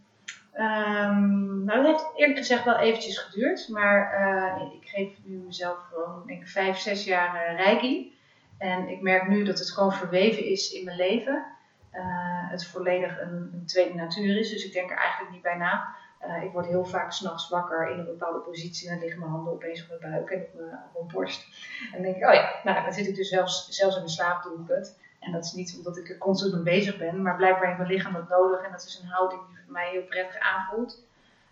Um, 0.55 1.65
nou, 1.65 1.83
dat 1.83 1.87
heeft 1.87 2.11
eerlijk 2.17 2.39
gezegd 2.39 2.65
wel 2.65 2.79
eventjes 2.79 3.19
geduurd. 3.19 3.69
Maar 3.69 4.21
uh, 4.21 4.73
ik 4.73 4.89
geef 4.89 5.09
nu 5.25 5.37
mezelf 5.37 5.79
gewoon, 5.79 6.27
denk 6.27 6.41
ik, 6.41 6.49
vijf, 6.49 6.79
zes 6.79 7.05
jaar 7.05 7.53
uh, 7.53 7.57
reiki. 7.57 8.17
En 8.59 8.89
ik 8.89 9.01
merk 9.01 9.29
nu 9.29 9.45
dat 9.45 9.59
het 9.59 9.71
gewoon 9.71 9.93
verweven 9.93 10.45
is 10.45 10.73
in 10.73 10.85
mijn 10.85 10.97
leven. 10.97 11.45
Uh, 11.93 12.51
het 12.51 12.67
volledig 12.67 13.21
een, 13.21 13.51
een, 13.53 13.67
tweede 13.67 13.95
natuur 13.95 14.39
is. 14.39 14.51
Dus 14.51 14.65
ik 14.65 14.73
denk 14.73 14.91
er 14.91 14.97
eigenlijk 14.97 15.33
niet 15.33 15.43
bij 15.43 15.57
na. 15.57 15.95
ik 16.43 16.53
word 16.53 16.67
heel 16.67 16.85
vaak 16.85 17.13
s'nachts 17.13 17.49
wakker 17.49 17.91
in 17.91 17.99
een 17.99 18.05
bepaalde 18.05 18.39
positie. 18.39 18.89
En 18.89 18.95
dan 18.95 19.03
liggen 19.03 19.21
mijn 19.21 19.33
handen 19.33 19.53
opeens 19.53 19.83
op 19.83 19.89
mijn 19.89 20.13
buik 20.13 20.31
en 20.31 20.41
op 20.41 20.55
mijn, 20.55 20.73
op 20.73 21.01
mijn 21.01 21.15
borst. 21.15 21.47
En 21.87 21.93
dan 21.93 22.03
denk 22.03 22.17
ik, 22.17 22.29
oh 22.29 22.35
ja, 22.35 22.55
nou, 22.65 22.83
dan 22.83 22.93
zit 22.93 23.09
ik 23.09 23.15
dus 23.15 23.29
zelfs, 23.29 23.69
zelfs 23.69 23.95
in 23.95 24.01
mijn 24.01 24.15
slaap 24.15 24.43
doe 24.43 24.61
ik 24.63 24.69
het. 24.69 24.97
En 25.19 25.33
dat 25.33 25.45
is 25.45 25.53
niet 25.53 25.75
omdat 25.77 25.97
ik 25.97 26.09
er 26.09 26.19
constant 26.19 26.53
mee 26.53 26.63
bezig 26.63 26.99
ben, 26.99 27.23
maar 27.23 27.37
blijkbaar 27.37 27.67
heeft 27.67 27.79
mijn 27.79 27.91
lichaam 27.91 28.13
dat 28.13 28.29
nodig. 28.29 28.65
En 28.65 28.71
dat 28.71 28.85
is 28.85 29.01
een 29.03 29.09
houding 29.09 29.41
die 29.47 29.57
voor 29.65 29.73
mij 29.73 29.91
heel 29.91 30.03
prettig 30.03 30.39
aanvoelt. 30.39 31.07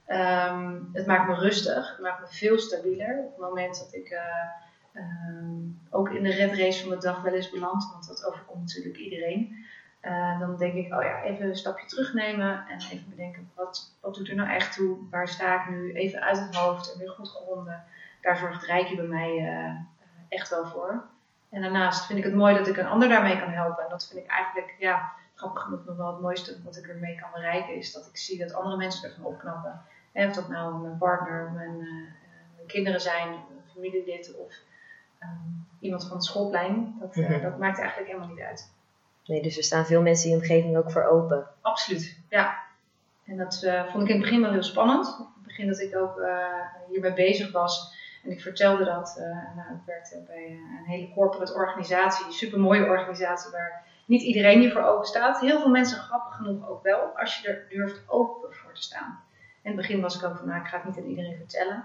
Um, 0.09 0.91
het 0.93 1.07
maakt 1.07 1.29
me 1.29 1.35
rustig, 1.35 1.91
het 1.91 2.01
maakt 2.01 2.21
me 2.21 2.27
veel 2.29 2.59
stabieler. 2.59 3.19
Op 3.19 3.31
het 3.31 3.39
moment 3.39 3.79
dat 3.79 3.95
ik 3.95 4.11
uh, 4.11 5.03
um, 5.29 5.81
ook 5.91 6.11
in 6.11 6.23
de 6.23 6.33
red 6.33 6.59
race 6.59 6.83
van 6.83 6.91
de 6.91 6.99
dag 6.99 7.23
wel 7.23 7.33
eens 7.33 7.51
beland, 7.51 7.91
want 7.93 8.07
dat 8.09 8.25
overkomt 8.25 8.63
natuurlijk 8.63 8.97
iedereen. 8.97 9.65
Uh, 10.03 10.41
dan 10.41 10.57
denk 10.57 10.75
ik, 10.75 10.95
oh 10.95 11.03
ja, 11.03 11.23
even 11.23 11.49
een 11.49 11.57
stapje 11.57 11.87
terugnemen 11.87 12.67
en 12.69 12.77
even 12.77 13.11
bedenken, 13.11 13.51
wat, 13.55 13.97
wat 14.01 14.15
doet 14.15 14.29
er 14.29 14.35
nou 14.35 14.51
echt 14.51 14.77
toe? 14.77 14.99
Waar 15.11 15.29
sta 15.29 15.63
ik 15.63 15.71
nu? 15.71 15.93
Even 15.93 16.21
uit 16.21 16.39
het 16.39 16.55
hoofd 16.55 16.93
en 16.93 16.99
weer 16.99 17.11
goed 17.11 17.29
geronden. 17.29 17.85
Daar 18.23 18.37
zorgt 18.37 18.65
Rijkje 18.65 18.97
bij 18.97 19.07
mij 19.07 19.31
uh, 19.31 19.75
echt 20.29 20.51
wel 20.51 20.67
voor. 20.67 21.05
En 21.57 21.63
daarnaast 21.63 22.07
vind 22.07 22.19
ik 22.19 22.25
het 22.25 22.35
mooi 22.35 22.57
dat 22.57 22.67
ik 22.67 22.77
een 22.77 22.87
ander 22.87 23.09
daarmee 23.09 23.39
kan 23.39 23.51
helpen. 23.51 23.85
En 23.85 23.91
dat 23.91 24.07
vind 24.07 24.25
ik 24.25 24.31
eigenlijk, 24.31 24.75
ja, 24.79 25.13
grappig 25.35 25.63
genoeg 25.63 25.85
nog 25.85 25.97
wel 25.97 26.07
het 26.13 26.21
mooiste 26.21 26.63
wat 26.65 26.77
ik 26.77 26.87
ermee 26.87 27.21
kan 27.21 27.29
bereiken. 27.33 27.75
Is 27.75 27.93
dat 27.93 28.07
ik 28.07 28.17
zie 28.17 28.39
dat 28.39 28.55
andere 28.55 28.77
mensen 28.77 29.09
ervan 29.09 29.25
opknappen. 29.25 29.83
En 30.13 30.29
of 30.29 30.35
dat 30.35 30.49
nou 30.49 30.83
mijn 30.83 30.99
partner, 30.99 31.51
mijn, 31.55 31.81
uh, 31.81 32.09
mijn 32.57 32.67
kinderen 32.67 33.01
zijn, 33.01 33.29
een 33.29 33.71
familielid 33.73 34.35
of 34.37 34.55
um, 35.23 35.67
iemand 35.81 36.07
van 36.07 36.17
het 36.17 36.25
schoolplein. 36.25 36.97
Dat, 37.01 37.17
uh, 37.17 37.43
dat 37.43 37.59
maakt 37.59 37.79
eigenlijk 37.79 38.09
helemaal 38.09 38.35
niet 38.35 38.45
uit. 38.45 38.73
Nee, 39.27 39.43
dus 39.43 39.57
er 39.57 39.63
staan 39.63 39.87
veel 39.87 40.03
mensen 40.03 40.31
in 40.31 40.37
de 40.37 40.43
omgeving 40.43 40.77
ook 40.77 40.91
voor 40.91 41.05
open. 41.05 41.47
Absoluut, 41.61 42.19
ja. 42.29 42.59
En 43.25 43.37
dat 43.37 43.63
uh, 43.65 43.87
vond 43.87 44.03
ik 44.03 44.09
in 44.09 44.15
het 44.15 44.25
begin 44.25 44.41
wel 44.41 44.53
heel 44.53 44.63
spannend. 44.63 45.07
In 45.07 45.25
het 45.35 45.43
begin 45.43 45.67
dat 45.67 45.81
ik 45.81 45.97
ook 45.97 46.21
hiermee 46.89 47.13
bezig 47.13 47.53
was, 47.53 47.96
en 48.26 48.33
ik 48.33 48.40
vertelde 48.40 48.85
dat, 48.85 49.16
uh, 49.18 49.56
nou, 49.56 49.75
ik 49.75 49.87
werkte 49.87 50.23
bij 50.26 50.47
een 50.47 50.85
hele 50.85 51.12
corporate 51.14 51.54
organisatie, 51.54 52.26
een 52.26 52.33
supermooie 52.33 52.87
organisatie 52.87 53.50
waar 53.50 53.85
niet 54.06 54.23
iedereen 54.23 54.61
hiervoor 54.61 54.83
open 54.83 55.06
staat. 55.06 55.40
Heel 55.40 55.61
veel 55.61 55.71
mensen, 55.71 55.99
grappig 55.99 56.37
genoeg 56.37 56.68
ook 56.68 56.83
wel, 56.83 57.00
als 57.16 57.37
je 57.37 57.49
er 57.49 57.66
durft 57.68 58.02
open 58.06 58.54
voor 58.54 58.73
te 58.75 58.83
staan. 58.83 59.21
In 59.62 59.71
het 59.71 59.76
begin 59.76 60.00
was 60.00 60.16
ik 60.16 60.25
ook 60.25 60.37
van, 60.37 60.47
nou, 60.47 60.61
ik 60.61 60.66
ga 60.66 60.76
het 60.76 60.87
niet 60.87 60.97
aan 60.99 61.11
iedereen 61.11 61.37
vertellen. 61.37 61.85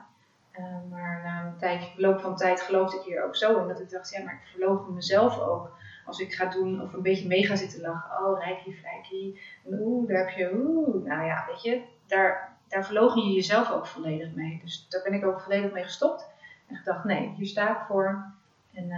Uh, 0.59 0.65
maar 0.89 1.21
na 1.23 1.45
een 1.45 1.57
tijdje, 1.57 2.01
loop 2.01 2.19
van 2.19 2.35
tijd 2.35 2.61
geloofde 2.61 2.97
ik 2.97 3.03
hier 3.03 3.23
ook 3.23 3.35
zo 3.35 3.61
in. 3.61 3.67
Dat 3.67 3.79
ik 3.79 3.89
dacht, 3.89 4.09
ja, 4.09 4.23
maar 4.23 4.33
ik 4.33 4.49
verloog 4.51 4.87
mezelf 4.87 5.39
ook. 5.39 5.71
Als 6.05 6.19
ik 6.19 6.33
ga 6.33 6.45
doen 6.45 6.81
of 6.81 6.93
een 6.93 7.01
beetje 7.01 7.27
mee 7.27 7.45
ga 7.45 7.55
zitten 7.55 7.81
lachen. 7.81 8.25
Oh, 8.25 8.39
rijkie, 8.39 8.79
vlijkie. 8.79 9.41
Oeh, 9.65 10.07
daar 10.07 10.17
heb 10.17 10.29
je, 10.29 10.51
oeh. 10.53 11.05
Nou 11.05 11.25
ja, 11.25 11.45
weet 11.47 11.61
je, 11.61 11.81
daar, 12.07 12.57
daar 12.67 12.85
verlogen 12.85 13.21
je 13.21 13.33
jezelf 13.33 13.71
ook 13.71 13.87
volledig 13.87 14.33
mee. 14.35 14.61
Dus 14.63 14.87
daar 14.89 15.01
ben 15.03 15.13
ik 15.13 15.25
ook 15.25 15.41
volledig 15.41 15.71
mee 15.71 15.83
gestopt. 15.83 16.29
En 16.71 16.77
gedacht, 16.77 17.03
nee, 17.03 17.33
hier 17.37 17.47
sta 17.47 17.71
ik 17.71 17.85
voor. 17.87 18.25
En 18.73 18.89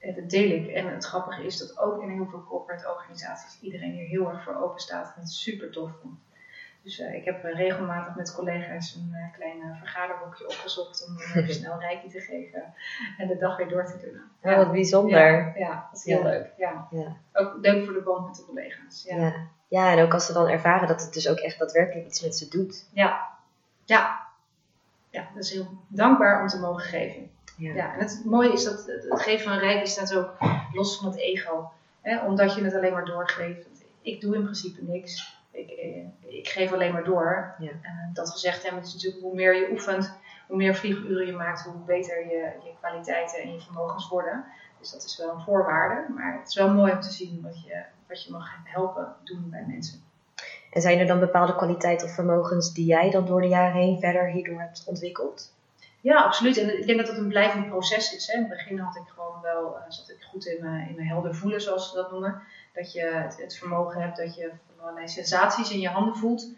uh, 0.00 0.14
dat 0.14 0.30
deel 0.30 0.50
ik. 0.50 0.68
En 0.68 0.94
het 0.94 1.04
grappige 1.04 1.44
is 1.44 1.58
dat 1.58 1.78
ook 1.78 2.02
in 2.02 2.08
heel 2.08 2.26
veel 2.26 2.44
corporate 2.44 2.90
organisaties 2.90 3.60
iedereen 3.60 3.92
hier 3.92 4.06
heel 4.06 4.30
erg 4.30 4.42
voor 4.42 4.56
open 4.56 4.80
staat 4.80 5.12
en 5.14 5.20
het 5.20 5.32
super 5.32 5.70
tof 5.70 5.90
vond. 6.02 6.18
Dus 6.82 7.00
uh, 7.00 7.14
ik 7.14 7.24
heb 7.24 7.44
uh, 7.44 7.54
regelmatig 7.54 8.14
met 8.14 8.34
collega's 8.34 8.94
een 8.94 9.10
uh, 9.12 9.32
klein 9.32 9.76
vergaderboekje 9.78 10.48
opgezocht 10.48 11.06
om 11.08 11.18
even 11.42 11.54
snel 11.54 11.80
rijkje 11.80 12.08
te 12.08 12.20
geven 12.20 12.74
en 13.18 13.28
de 13.28 13.36
dag 13.36 13.56
weer 13.56 13.68
door 13.68 13.84
te 13.84 13.98
doen. 14.02 14.20
Ja, 14.42 14.50
ja 14.50 14.56
wat 14.56 14.72
bijzonder. 14.72 15.18
Ja, 15.18 15.52
ja, 15.56 15.88
dat 15.90 16.00
is 16.00 16.04
heel 16.04 16.18
ja. 16.18 16.24
leuk. 16.24 16.52
Ja. 16.56 16.88
ja. 16.90 17.16
Ook 17.32 17.56
leuk 17.60 17.84
voor 17.84 17.94
de 17.94 18.00
band 18.00 18.26
met 18.26 18.36
de 18.36 18.44
collega's. 18.44 19.04
Ja. 19.08 19.16
Ja. 19.16 19.34
ja, 19.68 19.92
en 19.92 20.04
ook 20.04 20.12
als 20.12 20.26
ze 20.26 20.32
dan 20.32 20.48
ervaren 20.48 20.88
dat 20.88 21.02
het 21.02 21.12
dus 21.12 21.28
ook 21.28 21.38
echt 21.38 21.58
daadwerkelijk 21.58 22.06
iets 22.06 22.22
met 22.22 22.36
ze 22.36 22.48
doet. 22.48 22.88
Ja, 22.92 23.28
ja, 23.84 24.26
ja, 25.14 25.28
dat 25.34 25.44
is 25.44 25.50
heel 25.50 25.68
dankbaar 25.88 26.40
om 26.40 26.46
te 26.48 26.58
mogen 26.58 26.84
geven. 26.84 27.30
Ja. 27.56 27.74
ja 27.74 27.94
en 27.94 28.00
het 28.00 28.22
mooie 28.24 28.52
is 28.52 28.64
dat 28.64 28.86
het 28.86 29.22
geven 29.22 29.50
van 29.50 29.58
rijkje 29.58 29.86
staat 29.86 30.14
ook 30.14 30.36
los 30.72 30.98
van 30.98 31.06
het 31.06 31.18
ego. 31.18 31.72
Hè? 32.00 32.24
Omdat 32.24 32.54
je 32.54 32.64
het 32.64 32.74
alleen 32.74 32.92
maar 32.92 33.04
doorgeeft. 33.04 33.66
Ik 34.02 34.20
doe 34.20 34.34
in 34.34 34.42
principe 34.42 34.82
niks. 34.82 35.38
Ik, 35.50 35.70
eh, 35.70 36.36
ik 36.38 36.48
geef 36.48 36.72
alleen 36.72 36.92
maar 36.92 37.04
door. 37.04 37.54
Ja. 37.58 37.70
En 37.70 38.10
dat 38.12 38.30
gezegd 38.30 38.62
hebben, 38.62 38.80
het 38.80 38.88
is 38.88 38.94
natuurlijk 38.94 39.22
hoe 39.22 39.34
meer 39.34 39.54
je 39.54 39.70
oefent, 39.70 40.18
hoe 40.46 40.56
meer 40.56 40.74
vlieguren 40.74 41.26
je 41.26 41.32
maakt, 41.32 41.62
hoe 41.62 41.84
beter 41.86 42.26
je, 42.26 42.52
je 42.64 42.74
kwaliteiten 42.80 43.42
en 43.42 43.52
je 43.52 43.60
vermogens 43.60 44.08
worden. 44.08 44.44
Dus 44.78 44.90
dat 44.90 45.04
is 45.04 45.18
wel 45.18 45.30
een 45.30 45.40
voorwaarde. 45.40 46.12
Maar 46.12 46.38
het 46.38 46.48
is 46.48 46.54
wel 46.54 46.70
mooi 46.70 46.92
om 46.92 47.00
te 47.00 47.12
zien 47.12 47.42
wat 47.42 47.64
je, 47.64 47.82
wat 48.08 48.24
je 48.24 48.32
mag 48.32 48.56
helpen 48.64 49.14
doen 49.24 49.50
bij 49.50 49.64
mensen. 49.66 50.03
En 50.74 50.80
zijn 50.80 50.98
er 50.98 51.06
dan 51.06 51.18
bepaalde 51.18 51.56
kwaliteiten 51.56 52.06
of 52.06 52.14
vermogens 52.14 52.72
die 52.72 52.84
jij 52.84 53.10
dan 53.10 53.26
door 53.26 53.40
de 53.40 53.48
jaren 53.48 53.80
heen 53.80 54.00
verder 54.00 54.26
hierdoor 54.26 54.60
hebt 54.60 54.84
ontwikkeld? 54.86 55.52
Ja, 56.00 56.22
absoluut. 56.22 56.56
En 56.56 56.78
ik 56.78 56.86
denk 56.86 56.98
dat 56.98 57.08
het 57.08 57.16
een 57.16 57.28
blijvend 57.28 57.68
proces 57.68 58.16
is. 58.16 58.26
Hè. 58.26 58.34
In 58.34 58.40
het 58.40 58.48
begin 58.48 58.78
had 58.78 58.96
ik 58.96 59.08
gewoon 59.14 59.40
wel, 59.42 59.76
uh, 59.76 59.82
zat 59.88 60.10
ik 60.10 60.22
goed 60.30 60.46
in 60.46 60.64
mijn, 60.64 60.88
in 60.88 60.94
mijn 60.94 61.06
helder 61.06 61.34
voelen, 61.34 61.60
zoals 61.60 61.88
ze 61.88 61.96
dat 61.96 62.10
noemen. 62.10 62.42
Dat 62.72 62.92
je 62.92 63.00
het, 63.00 63.40
het 63.40 63.56
vermogen 63.56 64.00
hebt 64.00 64.16
dat 64.16 64.34
je 64.34 64.50
allerlei 64.80 65.08
sensaties 65.08 65.70
in 65.70 65.80
je 65.80 65.88
handen 65.88 66.16
voelt. 66.16 66.48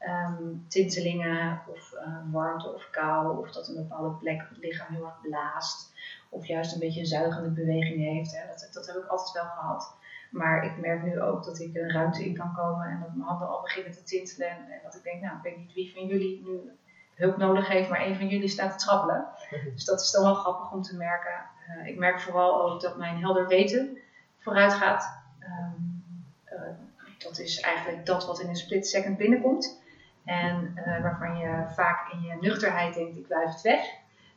Um, 0.00 0.64
tintelingen 0.68 1.62
of 1.72 1.92
uh, 1.94 2.32
warmte 2.32 2.74
of 2.74 2.90
kou. 2.90 3.38
Of 3.38 3.52
dat 3.52 3.68
een 3.68 3.74
bepaalde 3.74 4.10
plek 4.10 4.42
op 4.42 4.48
het 4.48 4.58
lichaam 4.58 4.94
heel 4.94 5.04
erg 5.04 5.20
blaast. 5.22 5.92
Of 6.28 6.46
juist 6.46 6.72
een 6.72 6.78
beetje 6.78 7.06
zuigende 7.06 7.48
beweging 7.50 7.98
heeft. 7.98 8.36
Hè. 8.36 8.46
Dat, 8.46 8.68
dat 8.72 8.86
heb 8.86 8.96
ik 8.96 9.06
altijd 9.06 9.32
wel 9.32 9.50
gehad. 9.58 9.95
Maar 10.36 10.64
ik 10.64 10.76
merk 10.76 11.02
nu 11.02 11.20
ook 11.20 11.44
dat 11.44 11.60
ik 11.60 11.74
een 11.74 11.90
ruimte 11.90 12.24
in 12.24 12.36
kan 12.36 12.54
komen 12.54 12.86
en 12.86 13.00
dat 13.00 13.14
mijn 13.14 13.28
handen 13.28 13.48
al 13.48 13.60
beginnen 13.62 13.92
te 13.92 14.02
tintelen. 14.02 14.48
En 14.48 14.80
dat 14.82 14.94
ik 14.94 15.02
denk, 15.02 15.22
nou, 15.22 15.36
ik 15.36 15.42
weet 15.42 15.56
niet 15.56 15.72
wie 15.72 15.92
van 15.92 16.06
jullie 16.06 16.42
nu 16.44 16.70
hulp 17.14 17.36
nodig 17.36 17.68
heeft, 17.68 17.88
maar 17.88 18.06
een 18.06 18.16
van 18.16 18.28
jullie 18.28 18.48
staat 18.48 18.78
te 18.78 18.84
trappelen. 18.84 19.26
Dus 19.74 19.84
dat 19.84 20.00
is 20.00 20.10
dan 20.10 20.22
wel 20.22 20.34
grappig 20.34 20.72
om 20.72 20.82
te 20.82 20.96
merken. 20.96 21.44
Uh, 21.68 21.86
ik 21.86 21.98
merk 21.98 22.20
vooral 22.20 22.62
ook 22.62 22.80
dat 22.80 22.96
mijn 22.96 23.18
helder 23.18 23.46
weten 23.46 23.98
vooruit 24.38 24.72
gaat. 24.72 25.20
Um, 25.40 26.04
uh, 26.52 26.60
dat 27.18 27.38
is 27.38 27.60
eigenlijk 27.60 28.06
dat 28.06 28.26
wat 28.26 28.40
in 28.40 28.48
een 28.48 28.56
split 28.56 28.86
second 28.86 29.16
binnenkomt. 29.16 29.82
En 30.24 30.72
uh, 30.76 31.02
waarvan 31.02 31.36
je 31.36 31.64
vaak 31.74 32.12
in 32.12 32.20
je 32.20 32.36
nuchterheid 32.40 32.94
denkt, 32.94 33.16
ik 33.16 33.26
blijf 33.26 33.52
het 33.52 33.62
weg. 33.62 33.84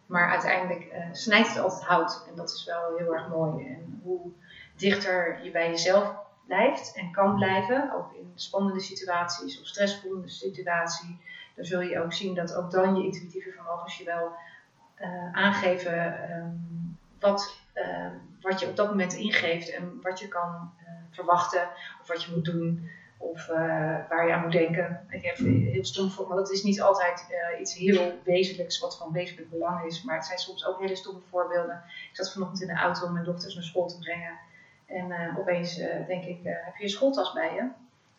Maar 0.05 0.29
uiteindelijk 0.29 0.95
snijdt 1.11 1.47
het 1.47 1.59
altijd 1.59 1.83
hout. 1.83 2.25
En 2.29 2.35
dat 2.35 2.49
is 2.49 2.65
wel 2.65 2.97
heel 2.97 3.13
erg 3.13 3.27
mooi. 3.27 3.67
En 3.67 4.01
hoe 4.03 4.31
dichter 4.79 5.43
je 5.43 5.51
bij 5.51 5.69
jezelf 5.69 6.15
blijft 6.45 6.95
en 6.95 7.11
kan 7.11 7.35
blijven, 7.35 7.93
ook 7.93 8.13
in 8.13 8.31
spannende 8.35 8.79
situaties 8.79 9.61
of 9.61 9.67
stressvolle 9.67 10.29
situaties, 10.29 11.15
dan 11.55 11.65
zul 11.65 11.81
je 11.81 12.01
ook 12.01 12.13
zien 12.13 12.35
dat 12.35 12.55
ook 12.55 12.71
dan 12.71 12.95
je 12.95 13.03
intuïtieve 13.03 13.51
vermogens 13.51 13.97
je 13.97 14.03
wel 14.03 14.31
uh, 15.01 15.33
aangeven 15.33 16.31
um, 16.31 16.97
wat, 17.19 17.59
uh, 17.75 18.07
wat 18.41 18.59
je 18.59 18.67
op 18.67 18.75
dat 18.75 18.89
moment 18.89 19.13
ingeeft 19.13 19.69
en 19.69 19.99
wat 20.01 20.19
je 20.19 20.27
kan 20.27 20.71
uh, 20.83 20.89
verwachten 21.09 21.69
of 22.01 22.07
wat 22.07 22.23
je 22.23 22.31
moet 22.35 22.45
doen 22.45 22.89
of 23.17 23.47
waar 24.09 24.27
je 24.27 24.33
aan 24.33 24.41
moet 24.41 24.51
denken. 24.51 25.05
Ik 25.09 25.23
heb 25.23 25.37
heel 25.37 25.85
stom 25.85 26.09
voor, 26.09 26.27
maar 26.27 26.37
dat 26.37 26.51
is 26.51 26.63
niet 26.63 26.81
altijd 26.81 27.25
iets 27.59 27.75
heel 27.75 28.19
wezenlijks 28.23 28.79
wat 28.79 28.97
van 28.97 29.11
wezenlijk 29.11 29.49
belang 29.49 29.85
is, 29.85 30.03
maar 30.03 30.15
het 30.15 30.25
zijn 30.25 30.37
soms 30.37 30.65
ook 30.65 30.79
hele 30.79 30.95
stomme 30.95 31.21
voorbeelden. 31.29 31.83
Ik 32.09 32.15
zat 32.15 32.31
vanochtend 32.31 32.61
in 32.61 32.67
de 32.67 32.73
auto 32.73 33.05
om 33.05 33.13
mijn 33.13 33.25
dochters 33.25 33.55
naar 33.55 33.63
school 33.63 33.87
te 33.87 33.97
brengen. 33.97 34.37
En 34.89 35.09
uh, 35.09 35.39
opeens 35.39 35.79
uh, 35.79 36.07
denk 36.07 36.23
ik, 36.23 36.39
uh, 36.43 36.51
heb 36.65 36.75
je 36.75 36.83
je 36.83 36.89
schooltas 36.89 37.33
bij 37.33 37.53
je? 37.53 37.67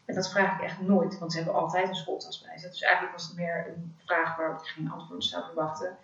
En 0.05 0.15
dat 0.15 0.31
vraag 0.31 0.59
ik 0.59 0.65
echt 0.65 0.81
nooit, 0.81 1.19
want 1.19 1.33
ze 1.33 1.39
hebben 1.39 1.57
altijd 1.57 1.89
een 1.89 1.95
schooltas 1.95 2.45
bij 2.47 2.59
ze. 2.59 2.69
Dus 2.69 2.83
eigenlijk 2.83 3.17
was 3.17 3.27
het 3.27 3.37
meer 3.37 3.67
een 3.69 3.95
vraag 4.05 4.37
waarop 4.37 4.61
ik 4.61 4.67
geen 4.67 4.91
antwoord 4.91 5.25
zou 5.25 5.45
verwachten. 5.45 5.97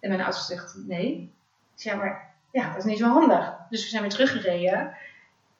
En 0.00 0.08
mijn 0.08 0.22
oudste 0.22 0.54
zegt 0.54 0.76
nee. 0.86 1.32
Ik 1.74 1.80
zeg, 1.82 1.92
ja, 1.92 1.98
maar 1.98 2.34
ja, 2.50 2.68
dat 2.68 2.76
is 2.76 2.84
niet 2.84 2.98
zo 2.98 3.08
handig. 3.08 3.56
Dus 3.70 3.82
we 3.82 3.88
zijn 3.88 4.02
weer 4.02 4.10
teruggereden. 4.10 4.96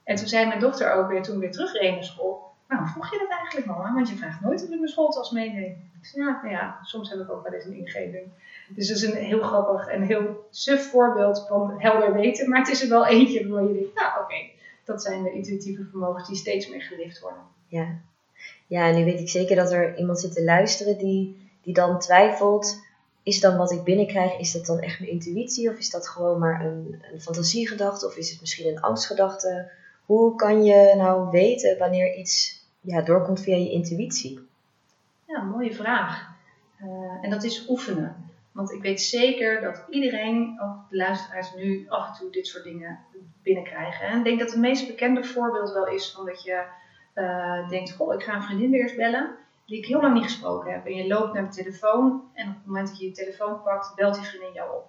En 0.04 0.16
toen 0.16 0.28
zei 0.28 0.46
mijn 0.46 0.60
dochter 0.60 0.92
ook 0.92 1.08
weer, 1.08 1.22
toen 1.22 1.34
we 1.34 1.40
weer 1.40 1.52
terugreden 1.52 1.94
naar 1.94 2.04
school, 2.04 2.51
nou, 2.72 2.88
vroeg 2.88 3.10
je 3.10 3.18
dat 3.18 3.38
eigenlijk 3.38 3.66
mama? 3.66 3.94
Want 3.94 4.08
je 4.08 4.16
vraagt 4.16 4.40
nooit 4.40 4.62
of 4.62 4.70
ik 4.70 4.78
mijn 4.78 4.88
schooltas 4.88 5.30
meeneem. 5.30 5.90
Ja, 6.14 6.40
nou 6.42 6.54
ja, 6.54 6.78
soms 6.82 7.10
heb 7.10 7.20
ik 7.20 7.30
ook 7.30 7.42
wel 7.42 7.52
eens 7.52 7.64
een 7.64 7.76
ingeving. 7.76 8.26
Dus 8.68 8.88
dat 8.88 8.96
is 8.96 9.02
een 9.02 9.14
heel 9.16 9.42
grappig 9.42 9.86
en 9.86 10.02
heel 10.02 10.46
suf 10.50 10.90
voorbeeld 10.90 11.44
van 11.48 11.74
helder 11.80 12.12
weten. 12.12 12.48
Maar 12.48 12.58
het 12.58 12.68
is 12.68 12.82
er 12.82 12.88
wel 12.88 13.06
eentje 13.06 13.48
waar 13.48 13.62
je 13.62 13.72
denkt, 13.72 13.94
nou 13.94 14.22
oké, 14.22 14.36
dat 14.84 15.02
zijn 15.02 15.22
de 15.22 15.32
intuïtieve 15.32 15.84
vermogens 15.90 16.28
die 16.28 16.36
steeds 16.36 16.68
meer 16.68 16.82
gelicht 16.82 17.20
worden. 17.20 17.42
Ja. 17.66 17.98
ja, 18.66 18.88
en 18.88 18.96
nu 18.96 19.04
weet 19.04 19.20
ik 19.20 19.28
zeker 19.28 19.56
dat 19.56 19.72
er 19.72 19.98
iemand 19.98 20.20
zit 20.20 20.34
te 20.34 20.44
luisteren 20.44 20.98
die, 20.98 21.50
die 21.62 21.74
dan 21.74 21.98
twijfelt. 21.98 22.80
Is 23.22 23.40
dan 23.40 23.56
wat 23.56 23.72
ik 23.72 23.84
binnenkrijg, 23.84 24.38
is 24.38 24.52
dat 24.52 24.66
dan 24.66 24.80
echt 24.80 25.00
mijn 25.00 25.12
intuïtie? 25.12 25.70
Of 25.70 25.78
is 25.78 25.90
dat 25.90 26.08
gewoon 26.08 26.38
maar 26.38 26.64
een, 26.64 27.02
een 27.12 27.20
fantasiegedachte? 27.20 28.06
Of 28.06 28.16
is 28.16 28.30
het 28.30 28.40
misschien 28.40 28.68
een 28.68 28.80
angstgedachte? 28.80 29.70
Hoe 30.06 30.34
kan 30.34 30.64
je 30.64 30.94
nou 30.96 31.30
weten 31.30 31.78
wanneer 31.78 32.14
iets 32.14 32.61
ja, 32.82 33.02
doorkomt 33.02 33.40
via 33.40 33.56
je 33.56 33.70
intuïtie? 33.70 34.48
Ja, 35.24 35.42
mooie 35.42 35.74
vraag. 35.74 36.30
Uh, 36.82 37.24
en 37.24 37.30
dat 37.30 37.44
is 37.44 37.68
oefenen. 37.68 38.30
Want 38.52 38.72
ik 38.72 38.82
weet 38.82 39.00
zeker 39.00 39.60
dat 39.60 39.84
iedereen, 39.90 40.60
ook 40.62 40.90
de 40.90 40.96
luisteraars 40.96 41.54
nu, 41.54 41.86
af 41.88 42.08
en 42.08 42.14
toe 42.14 42.30
dit 42.30 42.46
soort 42.46 42.64
dingen 42.64 42.98
binnenkrijgen. 43.42 44.06
En 44.06 44.18
ik 44.18 44.24
denk 44.24 44.38
dat 44.38 44.50
het 44.50 44.60
meest 44.60 44.86
bekende 44.86 45.24
voorbeeld 45.24 45.72
wel 45.72 45.86
is 45.86 46.12
van 46.12 46.26
dat 46.26 46.42
je 46.42 46.64
uh, 47.14 47.68
denkt, 47.68 47.92
goh, 47.92 48.14
ik 48.14 48.22
ga 48.22 48.34
een 48.34 48.42
vriendin 48.42 48.70
weer 48.70 48.82
eens 48.82 48.94
bellen, 48.94 49.36
die 49.66 49.78
ik 49.78 49.86
heel 49.86 50.00
lang 50.00 50.14
niet 50.14 50.22
gesproken 50.22 50.72
heb. 50.72 50.86
En 50.86 50.94
je 50.94 51.06
loopt 51.06 51.32
naar 51.32 51.50
de 51.50 51.54
telefoon 51.62 52.22
en 52.34 52.48
op 52.48 52.54
het 52.54 52.66
moment 52.66 52.88
dat 52.88 52.98
je 52.98 53.04
je 53.04 53.12
telefoon 53.12 53.62
pakt, 53.62 53.94
belt 53.94 54.14
die 54.14 54.24
vriendin 54.24 54.52
jou 54.52 54.76
op. 54.76 54.86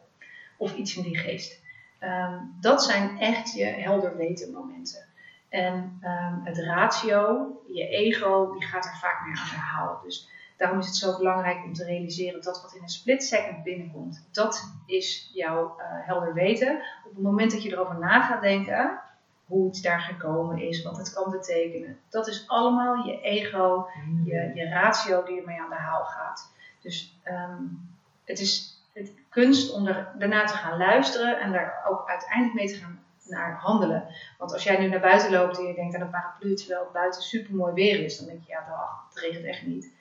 Of 0.58 0.76
iets 0.76 0.96
in 0.96 1.04
die 1.04 1.18
geest. 1.18 1.62
Um, 2.00 2.56
dat 2.62 2.84
zijn 2.84 3.20
echt 3.20 3.54
je 3.54 3.66
helder 3.66 4.18
weten 4.18 4.52
momenten. 4.52 5.06
En 5.54 6.00
um, 6.04 6.42
het 6.44 6.58
ratio, 6.58 7.52
je 7.72 7.88
ego, 7.88 8.52
die 8.54 8.68
gaat 8.68 8.86
er 8.86 8.98
vaak 8.98 9.26
meer 9.26 9.40
aan 9.40 9.48
herhalen. 9.48 9.98
Dus 10.04 10.30
daarom 10.58 10.80
is 10.80 10.86
het 10.86 10.96
zo 10.96 11.18
belangrijk 11.18 11.64
om 11.64 11.74
te 11.74 11.84
realiseren 11.84 12.42
dat 12.42 12.62
wat 12.62 12.74
in 12.74 12.82
een 12.82 12.90
split 12.90 13.24
second 13.24 13.64
binnenkomt, 13.64 14.28
dat 14.32 14.74
is 14.86 15.32
jouw 15.34 15.76
uh, 15.78 15.86
helder 15.86 16.34
weten. 16.34 16.82
Op 17.06 17.14
het 17.14 17.24
moment 17.24 17.52
dat 17.52 17.64
je 17.64 17.72
erover 17.72 18.00
na 18.00 18.22
gaat 18.22 18.42
denken, 18.42 19.00
hoe 19.46 19.68
iets 19.68 19.82
daar 19.82 20.00
gekomen 20.00 20.58
is, 20.58 20.84
wat 20.84 20.98
het 20.98 21.14
kan 21.14 21.32
betekenen, 21.32 22.00
dat 22.10 22.28
is 22.28 22.44
allemaal 22.48 23.06
je 23.06 23.22
ego, 23.22 23.88
je, 24.26 24.52
je 24.54 24.70
ratio 24.70 25.24
die 25.24 25.40
ermee 25.40 25.62
aan 25.62 25.70
de 25.70 25.76
haal 25.76 26.04
gaat. 26.04 26.52
Dus 26.82 27.20
um, 27.26 27.90
het 28.24 28.40
is 28.40 28.82
het 28.94 29.14
kunst 29.30 29.74
om 29.74 29.88
er, 29.88 30.12
daarna 30.18 30.46
te 30.46 30.54
gaan 30.54 30.78
luisteren 30.78 31.40
en 31.40 31.52
daar 31.52 31.86
ook 31.90 32.10
uiteindelijk 32.10 32.54
mee 32.54 32.68
te 32.68 32.76
gaan 32.76 33.03
naar 33.26 33.56
handelen. 33.56 34.08
Want 34.38 34.54
als 34.54 34.64
jij 34.64 34.80
nu 34.80 34.88
naar 34.88 35.00
buiten 35.00 35.32
loopt 35.32 35.58
en 35.58 35.66
je 35.66 35.74
denkt 35.74 35.96
aan 35.96 36.02
een 36.02 36.10
paraplu 36.10 36.56
terwijl 36.56 36.80
het 36.82 36.92
buiten 36.92 37.22
super 37.22 37.56
mooi 37.56 37.74
weer 37.74 38.04
is, 38.04 38.18
dan 38.18 38.28
denk 38.28 38.40
je, 38.46 38.52
ja, 38.52 38.66
dag, 38.68 39.06
het 39.10 39.20
regent 39.20 39.46
echt 39.46 39.66
niet. 39.66 39.92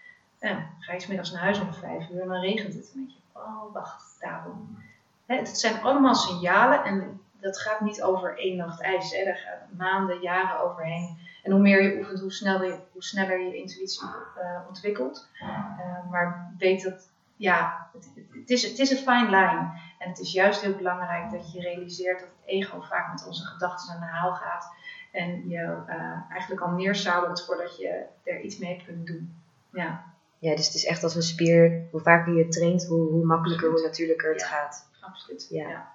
Ga 0.78 0.92
je 0.92 1.00
smiddags 1.00 1.32
naar 1.32 1.42
huis 1.42 1.60
om 1.60 1.74
vijf 1.74 2.08
uur 2.10 2.20
en 2.20 2.28
dan 2.28 2.40
regent 2.40 2.74
het. 2.74 2.90
Dan 2.92 3.04
denk 3.04 3.10
je, 3.10 3.18
oh, 3.32 3.72
wacht, 3.72 4.16
daarom. 4.20 4.78
het 5.26 5.58
zijn 5.58 5.82
allemaal 5.82 6.14
signalen 6.14 6.84
en 6.84 7.20
dat 7.40 7.58
gaat 7.58 7.80
niet 7.80 8.02
over 8.02 8.38
één 8.38 8.56
nacht 8.56 8.80
ijs. 8.80 9.10
Hè. 9.10 9.34
Gaan 9.34 9.58
maanden, 9.76 10.20
jaren 10.20 10.60
overheen. 10.60 11.18
En 11.42 11.52
hoe 11.52 11.60
meer 11.60 11.82
je 11.82 11.98
oefent, 11.98 12.20
hoe 12.20 12.32
sneller 12.32 12.66
je, 12.66 12.78
hoe 12.92 13.02
sneller 13.02 13.40
je 13.40 13.56
intuïtie 13.56 14.08
uh, 14.38 14.58
ontwikkelt. 14.68 15.28
Uh, 15.42 16.10
maar 16.10 16.54
weet 16.58 16.82
dat, 16.82 17.10
ja, 17.42 17.88
het, 17.92 18.10
het, 18.30 18.50
is, 18.50 18.62
het 18.62 18.78
is 18.78 18.90
een 18.90 18.96
fine 18.96 19.24
line. 19.24 19.70
En 19.98 20.08
het 20.08 20.18
is 20.18 20.32
juist 20.32 20.60
heel 20.60 20.74
belangrijk 20.74 21.30
dat 21.30 21.52
je 21.52 21.60
realiseert 21.60 22.20
dat 22.20 22.28
het 22.28 22.48
ego 22.48 22.80
vaak 22.80 23.12
met 23.12 23.26
onze 23.26 23.44
gedachten 23.44 23.94
aan 23.94 24.00
de 24.00 24.06
haal 24.06 24.34
gaat. 24.34 24.74
En 25.12 25.48
je 25.48 25.76
uh, 25.88 26.30
eigenlijk 26.30 26.60
al 26.60 26.70
neersabelt 26.70 27.44
voordat 27.44 27.76
je 27.78 28.04
er 28.24 28.40
iets 28.40 28.58
mee 28.58 28.70
hebt 28.70 28.84
kunnen 28.84 29.04
doen. 29.04 29.34
Ja. 29.72 30.04
Ja, 30.38 30.56
dus 30.56 30.66
het 30.66 30.74
is 30.74 30.84
echt 30.84 31.02
als 31.02 31.14
een 31.14 31.22
spier. 31.22 31.82
Hoe 31.90 32.00
vaker 32.00 32.34
je 32.34 32.48
traint, 32.48 32.86
hoe, 32.86 33.10
hoe 33.10 33.24
makkelijker, 33.24 33.70
hoe 33.70 33.82
natuurlijker 33.82 34.32
het 34.32 34.40
ja, 34.40 34.46
gaat. 34.46 34.88
Absoluut. 35.00 35.46
Ja. 35.50 35.68
ja. 35.68 35.92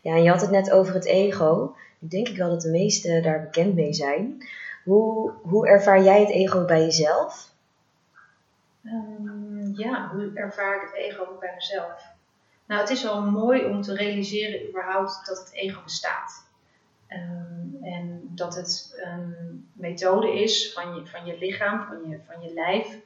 Ja, 0.00 0.14
en 0.14 0.22
je 0.22 0.30
had 0.30 0.40
het 0.40 0.50
net 0.50 0.70
over 0.70 0.94
het 0.94 1.04
ego. 1.04 1.74
Nu 1.98 2.08
denk 2.08 2.28
ik 2.28 2.36
wel 2.36 2.48
dat 2.48 2.60
de 2.60 2.70
meesten 2.70 3.22
daar 3.22 3.40
bekend 3.40 3.74
mee 3.74 3.92
zijn. 3.92 4.46
Hoe, 4.84 5.32
hoe 5.42 5.68
ervaar 5.68 6.02
jij 6.02 6.20
het 6.20 6.30
ego 6.30 6.64
bij 6.64 6.80
jezelf? 6.80 7.53
Um, 8.84 9.72
ja, 9.76 10.08
hoe 10.08 10.30
ervaar 10.34 10.76
ik 10.76 10.82
het 10.82 10.94
ego 10.94 11.36
bij 11.40 11.52
mezelf? 11.54 12.12
Nou, 12.66 12.80
het 12.80 12.90
is 12.90 13.02
wel 13.02 13.22
mooi 13.22 13.64
om 13.64 13.82
te 13.82 13.94
realiseren 13.94 14.68
überhaupt 14.68 15.26
dat 15.26 15.38
het 15.38 15.52
ego 15.52 15.82
bestaat. 15.82 16.46
Um, 17.08 17.78
en 17.82 18.30
dat 18.34 18.54
het 18.54 19.00
een 19.04 19.68
methode 19.72 20.42
is 20.42 20.72
van 20.72 20.94
je, 20.94 21.06
van 21.06 21.26
je 21.26 21.38
lichaam, 21.38 21.86
van 21.86 22.10
je, 22.10 22.20
van 22.26 22.42
je 22.42 22.52
lijf, 22.52 22.98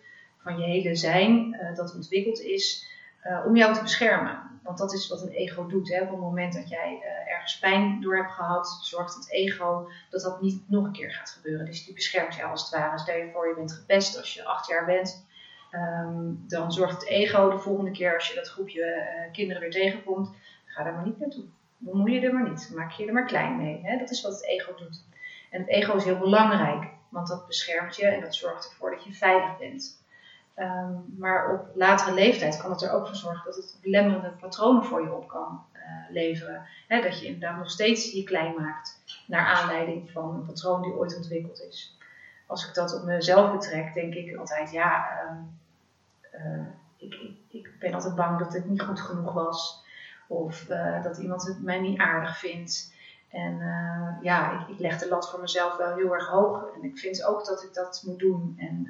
van 0.43 0.59
je 0.59 0.65
hele 0.65 0.95
zijn, 0.95 1.55
uh, 1.55 1.77
dat 1.77 1.95
ontwikkeld 1.95 2.41
is 2.41 2.87
uh, 3.25 3.47
om 3.47 3.57
jou 3.57 3.75
te 3.75 3.83
beschermen. 3.83 4.61
Want 4.63 4.79
dat 4.79 4.93
is 4.93 5.09
wat 5.09 5.23
een 5.23 5.29
ego 5.29 5.67
doet. 5.67 5.89
Hè? 5.89 6.03
Op 6.03 6.11
het 6.11 6.19
moment 6.19 6.53
dat 6.53 6.69
jij 6.69 7.03
uh, 7.03 7.33
ergens 7.33 7.59
pijn 7.59 8.01
door 8.01 8.17
hebt 8.17 8.33
gehad, 8.33 8.79
zorgt 8.83 9.15
het 9.15 9.31
ego 9.31 9.91
dat 10.11 10.23
dat 10.23 10.41
niet 10.41 10.63
nog 10.67 10.85
een 10.85 10.93
keer 10.93 11.13
gaat 11.13 11.31
gebeuren. 11.31 11.67
Dus 11.67 11.85
die 11.85 11.95
beschermt 11.95 12.35
jou 12.35 12.51
als 12.51 12.63
het 12.63 12.81
ware. 12.81 12.99
Stel 12.99 13.17
je 13.17 13.31
voor 13.33 13.49
je 13.49 13.55
bent 13.55 13.73
gepest 13.73 14.17
als 14.17 14.35
je 14.35 14.45
acht 14.45 14.67
jaar 14.67 14.85
bent. 14.85 15.27
Um, 15.73 16.45
dan 16.47 16.73
zorgt 16.73 17.01
het 17.01 17.09
ego 17.09 17.51
de 17.51 17.59
volgende 17.59 17.91
keer 17.91 18.15
als 18.15 18.29
je 18.29 18.35
dat 18.35 18.49
groepje 18.49 18.85
uh, 18.85 19.33
kinderen 19.33 19.63
weer 19.63 19.71
tegenkomt. 19.71 20.31
Ga 20.65 20.83
daar 20.85 20.93
maar 20.93 21.05
niet 21.05 21.19
naartoe. 21.19 21.45
Bemoei 21.77 22.13
je 22.13 22.27
er 22.27 22.35
maar 22.35 22.49
niet. 22.49 22.73
Maak 22.75 22.91
je 22.91 23.07
er 23.07 23.13
maar 23.13 23.27
klein 23.27 23.57
mee. 23.57 23.81
Hè? 23.83 23.99
Dat 23.99 24.11
is 24.11 24.23
wat 24.23 24.33
het 24.33 24.47
ego 24.47 24.75
doet. 24.75 25.05
En 25.51 25.61
het 25.61 25.69
ego 25.69 25.97
is 25.97 26.05
heel 26.05 26.19
belangrijk. 26.19 26.85
Want 27.09 27.29
dat 27.29 27.47
beschermt 27.47 27.97
je 27.97 28.07
en 28.07 28.21
dat 28.21 28.35
zorgt 28.35 28.69
ervoor 28.71 28.91
dat 28.91 29.05
je 29.05 29.13
veilig 29.13 29.59
bent. 29.59 30.03
Um, 30.57 31.15
maar 31.19 31.53
op 31.53 31.71
latere 31.75 32.15
leeftijd 32.15 32.57
kan 32.57 32.71
het 32.71 32.83
er 32.83 32.93
ook 32.93 33.07
voor 33.07 33.17
zorgen 33.17 33.45
dat 33.45 33.57
het 33.57 33.79
belemmerende 33.83 34.31
patronen 34.31 34.85
voor 34.85 35.03
je 35.03 35.13
op 35.13 35.29
kan 35.29 35.65
uh, 35.75 35.81
leveren. 36.11 36.67
He, 36.89 37.01
dat 37.01 37.21
je 37.21 37.27
inderdaad 37.27 37.59
nog 37.59 37.71
steeds 37.71 38.13
je 38.13 38.25
klein 38.25 38.55
maakt 38.55 39.01
naar 39.27 39.47
aanleiding 39.47 40.11
van 40.11 40.35
een 40.35 40.45
patroon 40.45 40.83
die 40.83 40.93
ooit 40.93 41.17
ontwikkeld 41.17 41.63
is. 41.63 41.97
Als 42.47 42.69
ik 42.69 42.75
dat 42.75 42.95
op 42.95 43.05
mezelf 43.05 43.53
betrek, 43.53 43.95
denk 43.95 44.15
ik 44.15 44.37
altijd, 44.37 44.71
ja, 44.71 45.21
um, 45.31 45.58
uh, 46.39 46.67
ik, 46.97 47.31
ik, 47.49 47.79
ben 47.79 47.95
altijd 47.95 48.15
bang 48.15 48.39
dat 48.39 48.53
het 48.53 48.69
niet 48.69 48.83
goed 48.83 49.01
genoeg 49.01 49.33
was. 49.33 49.85
Of 50.29 50.69
uh, 50.69 51.03
dat 51.03 51.19
iemand 51.19 51.47
het 51.47 51.63
mij 51.63 51.81
niet 51.81 51.99
aardig 51.99 52.39
vindt. 52.39 52.97
En 53.29 53.59
ja, 54.23 54.61
ik, 54.61 54.69
ik, 54.69 54.79
leg 54.79 54.99
de 54.99 55.09
lat 55.09 55.31
voor 55.31 55.41
mezelf 55.41 55.77
wel 55.77 55.95
heel 55.95 56.15
erg 56.15 56.29
hoog. 56.29 56.71
En 56.75 56.85
ik 56.85 56.99
vind 56.99 57.25
ook 57.25 57.47
dat 57.47 57.63
ik 57.63 57.75
dat 57.75 58.03
moet 58.07 58.19
doen. 58.19 58.55
En 58.59 58.87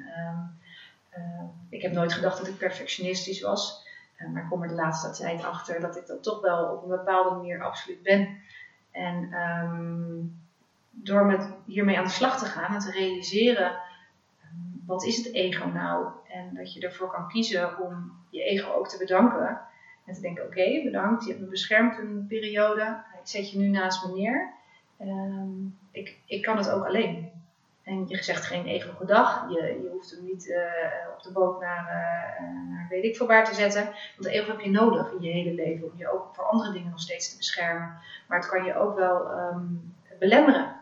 uh, 1.17 1.43
ik 1.69 1.81
heb 1.81 1.91
nooit 1.91 2.13
gedacht 2.13 2.37
dat 2.37 2.47
ik 2.47 2.57
perfectionistisch 2.57 3.41
was. 3.41 3.87
Maar 4.33 4.43
ik 4.43 4.49
kom 4.49 4.61
er 4.61 4.67
de 4.67 4.73
laatste 4.73 5.09
tijd 5.09 5.43
achter 5.43 5.79
dat 5.79 5.97
ik 5.97 6.07
dat 6.07 6.23
toch 6.23 6.41
wel 6.41 6.65
op 6.65 6.83
een 6.83 6.89
bepaalde 6.89 7.35
manier 7.35 7.63
absoluut 7.63 8.03
ben. 8.03 8.37
En 8.91 9.33
um, 9.33 10.39
door 10.91 11.25
met 11.25 11.49
hiermee 11.65 11.97
aan 11.97 12.03
de 12.03 12.09
slag 12.09 12.39
te 12.39 12.45
gaan 12.45 12.73
en 12.73 12.79
te 12.79 12.91
realiseren, 12.91 13.79
wat 14.89 15.05
is 15.05 15.17
het 15.17 15.33
ego 15.33 15.67
nou? 15.67 16.07
En 16.27 16.55
dat 16.55 16.73
je 16.73 16.81
ervoor 16.81 17.11
kan 17.11 17.27
kiezen 17.27 17.79
om 17.79 18.11
je 18.29 18.43
ego 18.43 18.71
ook 18.71 18.87
te 18.87 18.97
bedanken. 18.97 19.61
En 20.05 20.13
te 20.13 20.21
denken, 20.21 20.45
oké, 20.45 20.81
bedankt, 20.83 21.23
je 21.23 21.29
hebt 21.29 21.43
me 21.43 21.49
beschermd 21.49 21.97
een 21.97 22.25
periode. 22.27 23.03
Ik 23.21 23.27
zet 23.27 23.51
je 23.51 23.57
nu 23.57 23.67
naast 23.67 24.05
me 24.05 24.13
neer. 24.13 24.53
Um, 25.01 25.77
ik, 25.91 26.17
ik 26.25 26.41
kan 26.41 26.57
het 26.57 26.69
ook 26.69 26.85
alleen. 26.85 27.31
En 27.83 28.07
je 28.07 28.23
zegt 28.23 28.45
geen 28.45 28.65
ego 28.65 28.93
gedag. 28.97 29.49
Je, 29.49 29.61
je 29.83 29.89
hoeft 29.91 30.11
hem 30.11 30.25
niet 30.25 30.47
uh, 30.47 30.57
op 31.15 31.23
de 31.23 31.31
boot 31.31 31.59
naar, 31.59 31.83
uh, 32.41 32.71
naar 32.71 32.87
weet 32.89 33.03
ik 33.03 33.15
veel 33.15 33.27
waar 33.27 33.45
te 33.45 33.55
zetten. 33.55 33.83
Want 33.83 34.23
de 34.23 34.29
ego 34.29 34.51
heb 34.51 34.59
je 34.59 34.69
nodig 34.69 35.11
in 35.11 35.21
je 35.21 35.31
hele 35.31 35.53
leven. 35.53 35.91
Om 35.91 35.97
je 35.97 36.11
ook 36.11 36.35
voor 36.35 36.43
andere 36.43 36.71
dingen 36.71 36.89
nog 36.89 37.01
steeds 37.01 37.29
te 37.29 37.37
beschermen. 37.37 37.97
Maar 38.27 38.39
het 38.39 38.49
kan 38.49 38.63
je 38.63 38.75
ook 38.75 38.95
wel 38.95 39.31
um, 39.31 39.93
belemmeren 40.19 40.78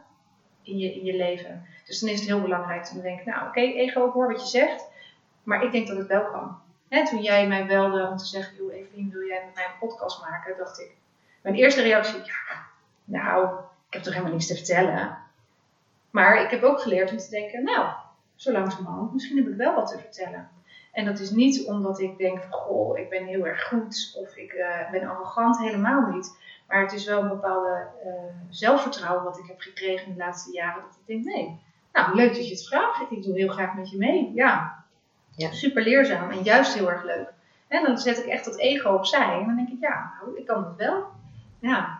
in 0.67 0.77
je, 0.77 0.93
in 0.93 1.05
je 1.05 1.15
leven. 1.15 1.65
Dus 1.85 1.99
dan 1.99 2.09
is 2.09 2.19
het 2.19 2.27
heel 2.27 2.41
belangrijk 2.41 2.89
om 2.89 2.95
te 2.95 3.01
denken. 3.01 3.31
Nou 3.31 3.47
oké, 3.47 3.59
ego, 3.59 4.07
ik 4.07 4.13
hoor 4.13 4.27
wat 4.27 4.41
je 4.41 4.47
zegt. 4.47 4.85
Maar 5.43 5.63
ik 5.63 5.71
denk 5.71 5.87
dat 5.87 5.97
het 5.97 6.07
wel 6.07 6.25
kan. 6.25 6.59
Hè, 6.89 7.05
toen 7.07 7.21
jij 7.21 7.47
mij 7.47 7.65
belde 7.65 8.07
om 8.07 8.17
te 8.17 8.25
zeggen. 8.25 8.55
Joh 8.57 8.73
Evelien, 8.73 9.09
wil 9.11 9.27
jij 9.27 9.41
met 9.45 9.55
mij 9.55 9.65
een 9.65 9.87
podcast 9.87 10.21
maken? 10.21 10.57
Dacht 10.57 10.79
ik. 10.79 10.91
Mijn 11.41 11.55
eerste 11.55 11.81
reactie. 11.81 12.17
Ja, 12.17 12.65
nou, 13.03 13.59
ik 13.87 13.93
heb 13.93 14.01
toch 14.01 14.13
helemaal 14.13 14.33
niks 14.33 14.47
te 14.47 14.55
vertellen. 14.55 15.17
Maar 16.09 16.43
ik 16.43 16.49
heb 16.49 16.63
ook 16.63 16.81
geleerd 16.81 17.11
om 17.11 17.17
te 17.17 17.29
denken, 17.29 17.63
nou, 17.63 17.87
zo 18.35 18.51
langzamerhand, 18.51 19.13
misschien 19.13 19.37
heb 19.37 19.47
ik 19.47 19.55
wel 19.55 19.75
wat 19.75 19.87
te 19.87 19.99
vertellen. 19.99 20.49
En 20.91 21.05
dat 21.05 21.19
is 21.19 21.31
niet 21.31 21.67
omdat 21.67 21.99
ik 21.99 22.17
denk 22.17 22.39
van, 22.39 22.51
goh, 22.51 22.97
ik 22.97 23.09
ben 23.09 23.25
heel 23.25 23.45
erg 23.45 23.67
goed 23.67 24.17
of 24.21 24.35
ik 24.35 24.53
uh, 24.53 24.91
ben 24.91 25.07
arrogant, 25.07 25.59
helemaal 25.59 26.09
niet. 26.09 26.37
Maar 26.67 26.81
het 26.81 26.91
is 26.93 27.05
wel 27.05 27.21
een 27.21 27.27
bepaalde 27.29 27.87
uh, 28.05 28.11
zelfvertrouwen 28.49 29.23
wat 29.23 29.37
ik 29.37 29.45
heb 29.47 29.59
gekregen 29.59 30.07
in 30.07 30.13
de 30.13 30.19
laatste 30.19 30.51
jaren. 30.51 30.81
Dat 30.81 30.97
ik 31.05 31.07
denk, 31.07 31.25
nee, 31.35 31.59
nou, 31.93 32.15
leuk 32.15 32.33
dat 32.35 32.47
je 32.47 32.53
het 32.53 32.67
vraagt. 32.67 33.11
Ik 33.11 33.23
doe 33.23 33.35
heel 33.37 33.47
graag 33.47 33.73
met 33.75 33.89
je 33.89 33.97
mee. 33.97 34.31
Ja, 34.35 34.83
ja. 35.35 35.51
super 35.51 35.83
leerzaam 35.83 36.29
en 36.29 36.43
juist 36.43 36.73
heel 36.73 36.91
erg 36.91 37.03
leuk. 37.03 37.33
En 37.67 37.83
dan 37.83 37.97
zet 37.97 38.17
ik 38.17 38.25
echt 38.25 38.45
dat 38.45 38.57
ego 38.57 38.89
opzij 38.93 39.39
en 39.39 39.45
dan 39.45 39.55
denk 39.55 39.69
ik, 39.69 39.79
ja, 39.79 40.13
nou, 40.21 40.37
ik 40.37 40.45
kan 40.45 40.63
het 40.65 40.75
wel. 40.75 41.03
Ja. 41.59 41.99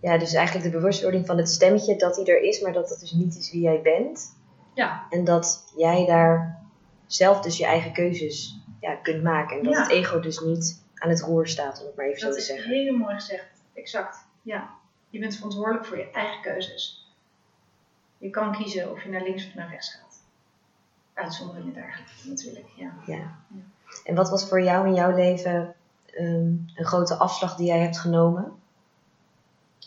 ja, 0.00 0.18
dus 0.18 0.32
eigenlijk 0.34 0.66
de 0.66 0.78
bewustwording 0.78 1.26
van 1.26 1.36
het 1.36 1.48
stemmetje 1.48 1.96
dat 1.96 2.16
hij 2.16 2.24
er 2.24 2.42
is, 2.42 2.60
maar 2.60 2.72
dat 2.72 2.88
dat 2.88 3.00
dus 3.00 3.12
niet 3.12 3.36
is 3.36 3.52
wie 3.52 3.60
jij 3.62 3.80
bent. 3.82 4.36
Ja, 4.74 5.06
En 5.10 5.24
dat 5.24 5.72
jij 5.76 6.06
daar 6.06 6.58
zelf 7.06 7.40
dus 7.40 7.56
je 7.58 7.64
eigen 7.66 7.92
keuzes 7.92 8.60
ja, 8.80 8.94
kunt 8.94 9.22
maken. 9.22 9.56
En 9.58 9.64
dat 9.64 9.74
Ja. 9.74 9.80
het 9.82 9.90
ego 9.90 10.20
dus 10.20 10.40
niet 10.40 10.82
aan 10.94 11.08
het 11.08 11.20
roer 11.20 11.46
staat, 11.48 11.80
om 11.80 11.86
het 11.86 11.96
maar 11.96 12.06
even 12.06 12.18
zo 12.20 12.26
dat 12.26 12.34
te 12.34 12.40
is 12.40 12.46
zeggen. 12.46 12.70
heel 12.70 12.96
mooi 12.96 13.14
gezegd. 13.14 13.46
Exact. 13.78 14.26
Ja. 14.42 14.70
Je 15.10 15.18
bent 15.18 15.34
verantwoordelijk 15.34 15.86
voor 15.86 15.96
je 15.96 16.10
eigen 16.10 16.42
keuzes. 16.42 17.12
Je 18.18 18.30
kan 18.30 18.52
kiezen 18.52 18.90
of 18.90 19.02
je 19.02 19.10
naar 19.10 19.22
links 19.22 19.46
of 19.46 19.54
naar 19.54 19.68
rechts 19.68 19.94
gaat. 19.94 20.22
Uitzonderingen 21.14 21.74
daar 21.74 22.02
natuurlijk, 22.24 22.68
ja. 22.74 22.92
Ja. 23.06 23.38
En 24.04 24.14
wat 24.14 24.30
was 24.30 24.48
voor 24.48 24.62
jou 24.62 24.86
in 24.86 24.94
jouw 24.94 25.14
leven 25.14 25.74
ehm, 26.06 26.52
een 26.74 26.84
grote 26.84 27.14
afslag 27.14 27.56
die 27.56 27.66
jij 27.66 27.78
hebt 27.78 27.98
genomen? 27.98 28.52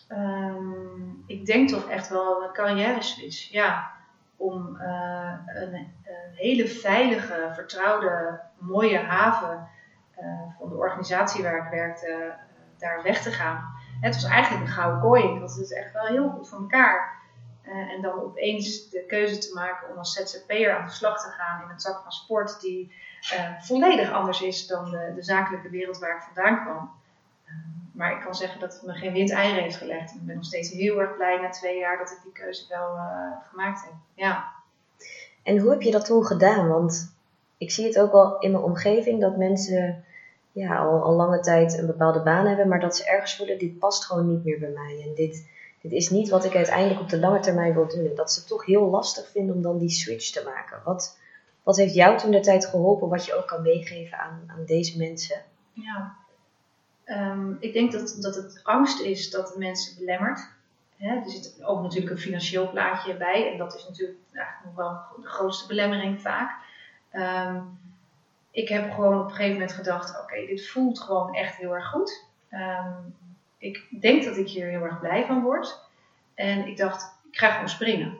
Ehm, 0.07 1.09
ik 1.25 1.45
denk 1.45 1.69
toch 1.69 1.89
echt 1.89 2.09
wel 2.09 2.43
een 2.43 2.53
carrière 2.53 3.01
switch. 3.01 3.51
Ja, 3.51 3.91
om 4.35 4.77
eh, 4.77 5.33
een, 5.45 5.73
een 5.73 6.33
hele 6.33 6.67
veilige, 6.67 7.51
vertrouwde, 7.53 8.41
mooie 8.57 8.99
haven 8.99 9.67
eh, 10.15 10.41
van 10.59 10.69
de 10.69 10.75
organisatie 10.75 11.43
waar 11.43 11.65
ik 11.65 11.71
werkte, 11.71 12.07
eh, 12.07 12.33
daar 12.77 13.03
weg 13.03 13.21
te 13.21 13.31
gaan. 13.31 13.70
Het 14.01 14.13
was 14.13 14.23
eigenlijk 14.23 14.65
een 14.65 14.73
gouden 14.73 15.01
kooi. 15.01 15.23
Ik 15.23 15.39
had 15.39 15.55
het 15.55 15.73
echt 15.73 15.93
wel 15.93 16.05
heel 16.05 16.29
goed 16.29 16.49
voor 16.49 16.59
elkaar. 16.59 17.19
Eh, 17.61 17.93
en 17.93 18.01
dan 18.01 18.21
opeens 18.21 18.89
de 18.89 19.05
keuze 19.07 19.37
te 19.37 19.53
maken 19.53 19.89
om 19.89 19.97
als 19.97 20.13
ZZP'er 20.13 20.77
aan 20.77 20.85
de 20.85 20.91
slag 20.91 21.23
te 21.23 21.29
gaan 21.29 21.63
in 21.63 21.69
een 21.69 21.77
tak 21.77 22.01
van 22.01 22.11
sport 22.11 22.61
die 22.61 22.91
eh, 23.31 23.61
volledig 23.61 24.11
anders 24.11 24.41
is 24.41 24.67
dan 24.67 24.91
de, 24.91 25.11
de 25.15 25.23
zakelijke 25.23 25.69
wereld 25.69 25.99
waar 25.99 26.15
ik 26.15 26.33
vandaan 26.33 26.63
kwam. 26.63 26.91
Eh, 27.45 27.53
maar 27.91 28.11
ik 28.11 28.21
kan 28.21 28.35
zeggen 28.35 28.59
dat 28.59 28.73
het 28.73 28.83
me 28.83 28.93
geen 28.93 29.13
windeieren 29.13 29.63
heeft 29.63 29.75
gelegd. 29.75 30.11
En 30.11 30.17
ik 30.17 30.25
ben 30.25 30.35
nog 30.35 30.45
steeds 30.45 30.71
heel 30.71 30.99
erg 30.99 31.15
blij 31.15 31.39
na 31.41 31.49
twee 31.49 31.79
jaar 31.79 31.97
dat 31.97 32.11
ik 32.11 32.19
die 32.23 32.31
keuze 32.31 32.65
wel 32.69 32.97
gemaakt 33.49 33.83
heb. 33.83 33.93
Ja. 34.13 34.51
En 35.43 35.57
hoe 35.57 35.69
heb 35.69 35.81
je 35.81 35.91
dat 35.91 36.05
toen 36.05 36.25
gedaan? 36.25 36.67
Want 36.67 37.15
ik 37.57 37.71
zie 37.71 37.85
het 37.85 37.99
ook 37.99 38.11
wel 38.11 38.39
in 38.39 38.51
mijn 38.51 38.63
omgeving 38.63 39.21
dat 39.21 39.37
mensen 39.37 40.05
ja, 40.51 40.77
al, 40.77 41.01
al 41.03 41.15
lange 41.15 41.39
tijd 41.39 41.77
een 41.77 41.85
bepaalde 41.85 42.21
baan 42.21 42.47
hebben, 42.47 42.67
maar 42.67 42.79
dat 42.79 42.95
ze 42.95 43.05
ergens 43.05 43.35
voelen, 43.35 43.57
dit 43.57 43.79
past 43.79 44.05
gewoon 44.05 44.27
niet 44.27 44.43
meer 44.43 44.59
bij 44.59 44.69
mij. 44.69 45.01
En 45.03 45.13
dit, 45.15 45.47
dit 45.81 45.91
is 45.91 46.09
niet 46.09 46.29
wat 46.29 46.45
ik 46.45 46.55
uiteindelijk 46.55 46.99
op 46.99 47.09
de 47.09 47.19
lange 47.19 47.39
termijn 47.39 47.73
wil 47.73 47.87
doen. 47.87 48.05
En 48.05 48.15
dat 48.15 48.31
ze 48.31 48.39
het 48.39 48.47
toch 48.47 48.65
heel 48.65 48.89
lastig 48.89 49.29
vinden 49.31 49.55
om 49.55 49.61
dan 49.61 49.77
die 49.77 49.89
switch 49.89 50.31
te 50.31 50.43
maken. 50.45 50.81
Wat, 50.83 51.17
wat 51.63 51.77
heeft 51.77 51.93
jou 51.93 52.17
toen 52.17 52.31
de 52.31 52.39
tijd 52.39 52.65
geholpen, 52.65 53.09
wat 53.09 53.25
je 53.25 53.37
ook 53.37 53.47
kan 53.47 53.61
meegeven 53.61 54.19
aan, 54.19 54.43
aan 54.47 54.65
deze 54.65 54.97
mensen? 54.97 55.41
Ja. 55.73 56.15
Ehm, 57.03 57.53
ik 57.59 57.73
denk 57.73 57.91
dat, 57.91 58.17
dat 58.19 58.35
het 58.35 58.59
angst 58.63 59.01
is 59.01 59.29
dat 59.29 59.47
de 59.47 59.59
mensen 59.59 59.97
belemmert. 59.97 60.49
Hè, 60.97 61.15
er 61.15 61.29
zit 61.29 61.63
ook 61.63 61.81
natuurlijk 61.81 62.11
een 62.11 62.17
financieel 62.17 62.69
plaatje 62.69 63.17
bij. 63.17 63.51
En 63.51 63.57
dat 63.57 63.75
is 63.75 63.87
natuurlijk 63.87 64.19
eigenlijk 64.33 64.65
nog 64.65 64.75
wel 64.75 65.23
de 65.23 65.27
grootste 65.27 65.67
belemmering 65.67 66.21
vaak. 66.21 66.51
Ehm, 67.11 67.61
ik 68.51 68.67
heb 68.69 68.91
gewoon 68.91 69.19
op 69.19 69.23
een 69.23 69.29
gegeven 69.29 69.53
moment 69.53 69.71
gedacht: 69.71 70.21
oké, 70.21 70.45
dit 70.45 70.69
voelt 70.69 70.99
gewoon 70.99 71.33
echt 71.33 71.55
heel 71.55 71.75
erg 71.75 71.87
goed. 71.87 72.25
Ehm, 72.49 72.91
ik 73.57 73.87
denk 74.01 74.23
dat 74.23 74.37
ik 74.37 74.47
hier 74.47 74.67
heel 74.67 74.83
erg 74.83 74.99
blij 74.99 75.25
van 75.25 75.41
word. 75.41 75.79
En 76.33 76.67
ik 76.67 76.77
dacht: 76.77 77.19
ik 77.31 77.37
ga 77.37 77.51
gewoon 77.51 77.69
springen. 77.69 78.17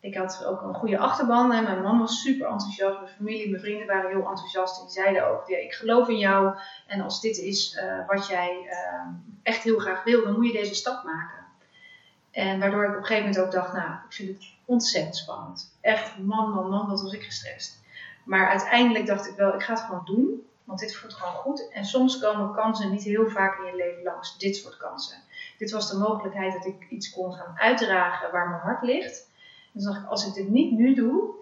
Ik 0.00 0.16
had 0.16 0.44
ook 0.44 0.62
een 0.62 0.74
goede 0.74 0.98
achterban. 0.98 1.52
En 1.52 1.64
mijn 1.64 1.82
man 1.82 1.98
was 1.98 2.20
super 2.20 2.46
enthousiast. 2.46 3.00
Mijn 3.00 3.12
familie, 3.12 3.50
mijn 3.50 3.62
vrienden 3.62 3.86
waren 3.86 4.10
heel 4.10 4.28
enthousiast. 4.28 4.78
En 4.78 4.84
die 4.84 4.92
zeiden 4.92 5.28
ook: 5.28 5.48
ja, 5.48 5.58
ik 5.58 5.72
geloof 5.72 6.08
in 6.08 6.18
jou. 6.18 6.58
En 6.86 7.00
als 7.00 7.20
dit 7.20 7.36
is 7.36 7.74
eh, 7.74 8.06
wat 8.06 8.26
jij 8.26 8.66
ehm, 8.68 9.08
echt 9.42 9.62
heel 9.62 9.78
graag 9.78 10.04
wil, 10.04 10.24
dan 10.24 10.34
moet 10.34 10.46
je 10.46 10.52
deze 10.52 10.74
stap 10.74 11.04
maken. 11.04 11.44
En 12.30 12.58
waardoor 12.58 12.84
ik 12.84 12.90
op 12.90 12.96
een 12.96 13.04
gegeven 13.04 13.28
moment 13.28 13.44
ook 13.44 13.52
dacht: 13.52 13.72
nou, 13.72 13.90
ik 14.08 14.12
vind 14.12 14.28
het 14.28 14.46
ontzettend 14.64 15.16
spannend. 15.16 15.76
Echt, 15.80 16.18
man, 16.18 16.50
man, 16.50 16.70
man, 16.70 16.88
wat 16.88 17.02
was 17.02 17.12
ik 17.12 17.22
gestrest. 17.22 17.82
Maar 18.24 18.48
uiteindelijk 18.48 19.06
dacht 19.06 19.28
ik 19.28 19.36
wel: 19.36 19.54
ik 19.54 19.62
ga 19.62 19.72
het 19.72 19.82
gewoon 19.82 20.04
doen. 20.04 20.46
Want 20.64 20.78
dit 20.78 20.96
voelt 20.96 21.14
gewoon 21.14 21.34
goed. 21.34 21.68
En 21.68 21.84
soms 21.84 22.18
komen 22.18 22.54
kansen 22.54 22.90
niet 22.90 23.02
heel 23.02 23.28
vaak 23.28 23.58
in 23.58 23.64
je 23.64 23.76
leven 23.76 24.02
langs. 24.02 24.38
Dit 24.38 24.56
soort 24.56 24.76
kansen. 24.76 25.16
Dit 25.58 25.70
was 25.70 25.90
de 25.90 25.98
mogelijkheid 25.98 26.52
dat 26.52 26.64
ik 26.66 26.86
iets 26.88 27.10
kon 27.10 27.32
gaan 27.32 27.58
uitdragen 27.58 28.32
waar 28.32 28.48
mijn 28.48 28.60
hart 28.60 28.82
ligt. 28.82 29.30
Toen 29.72 29.82
dacht 29.82 30.02
ik, 30.02 30.08
als 30.08 30.26
ik 30.26 30.34
dit 30.34 30.48
niet 30.48 30.72
nu 30.72 30.94
doe, 30.94 31.34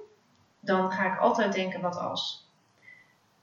dan 0.61 0.92
ga 0.92 1.12
ik 1.12 1.21
altijd 1.21 1.53
denken, 1.53 1.81
wat 1.81 1.97
als? 1.97 2.51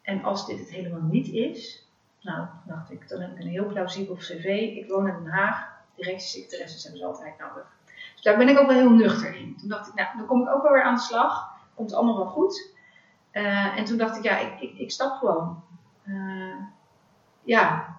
En 0.02 0.23
als 0.23 0.45
dit 0.45 0.60
het 0.60 0.69
helemaal 0.69 1.02
niet 1.02 1.28
is, 1.28 1.88
nou, 2.21 2.47
dacht 2.65 2.91
ik, 2.91 3.10
dan 3.10 3.21
heb 3.21 3.32
ik 3.32 3.39
een 3.39 3.49
heel 3.49 3.65
plausibel 3.65 4.15
cv. 4.15 4.45
Ik 4.75 4.89
woon 4.89 5.08
in 5.08 5.23
Den 5.23 5.32
Haag, 5.32 5.67
directiesecretaresses 5.95 6.84
hebben 6.84 7.02
ze 7.02 7.08
altijd 7.08 7.38
nodig. 7.39 7.78
Dus 8.13 8.21
daar 8.21 8.38
ben 8.38 8.49
ik 8.49 8.60
ook 8.60 8.67
wel 8.67 8.75
heel 8.75 8.89
nuchter 8.89 9.36
in. 9.36 9.58
Toen 9.60 9.69
dacht 9.69 9.88
ik, 9.88 9.93
nou, 9.93 10.17
dan 10.17 10.25
kom 10.25 10.41
ik 10.41 10.54
ook 10.56 10.63
wel 10.63 10.71
weer 10.71 10.84
aan 10.84 10.95
de 10.95 11.02
slag. 11.02 11.52
Komt 11.75 11.93
allemaal 11.93 12.17
wel 12.17 12.25
goed. 12.25 12.73
Eh, 13.31 13.77
en 13.77 13.85
toen 13.85 13.97
dacht 13.97 14.17
ik, 14.17 14.23
ja, 14.23 14.37
ik, 14.37 14.61
ik, 14.61 14.77
ik 14.77 14.91
stap 14.91 15.17
gewoon. 15.17 15.63
Eh, 16.05 16.55
ja, 17.43 17.97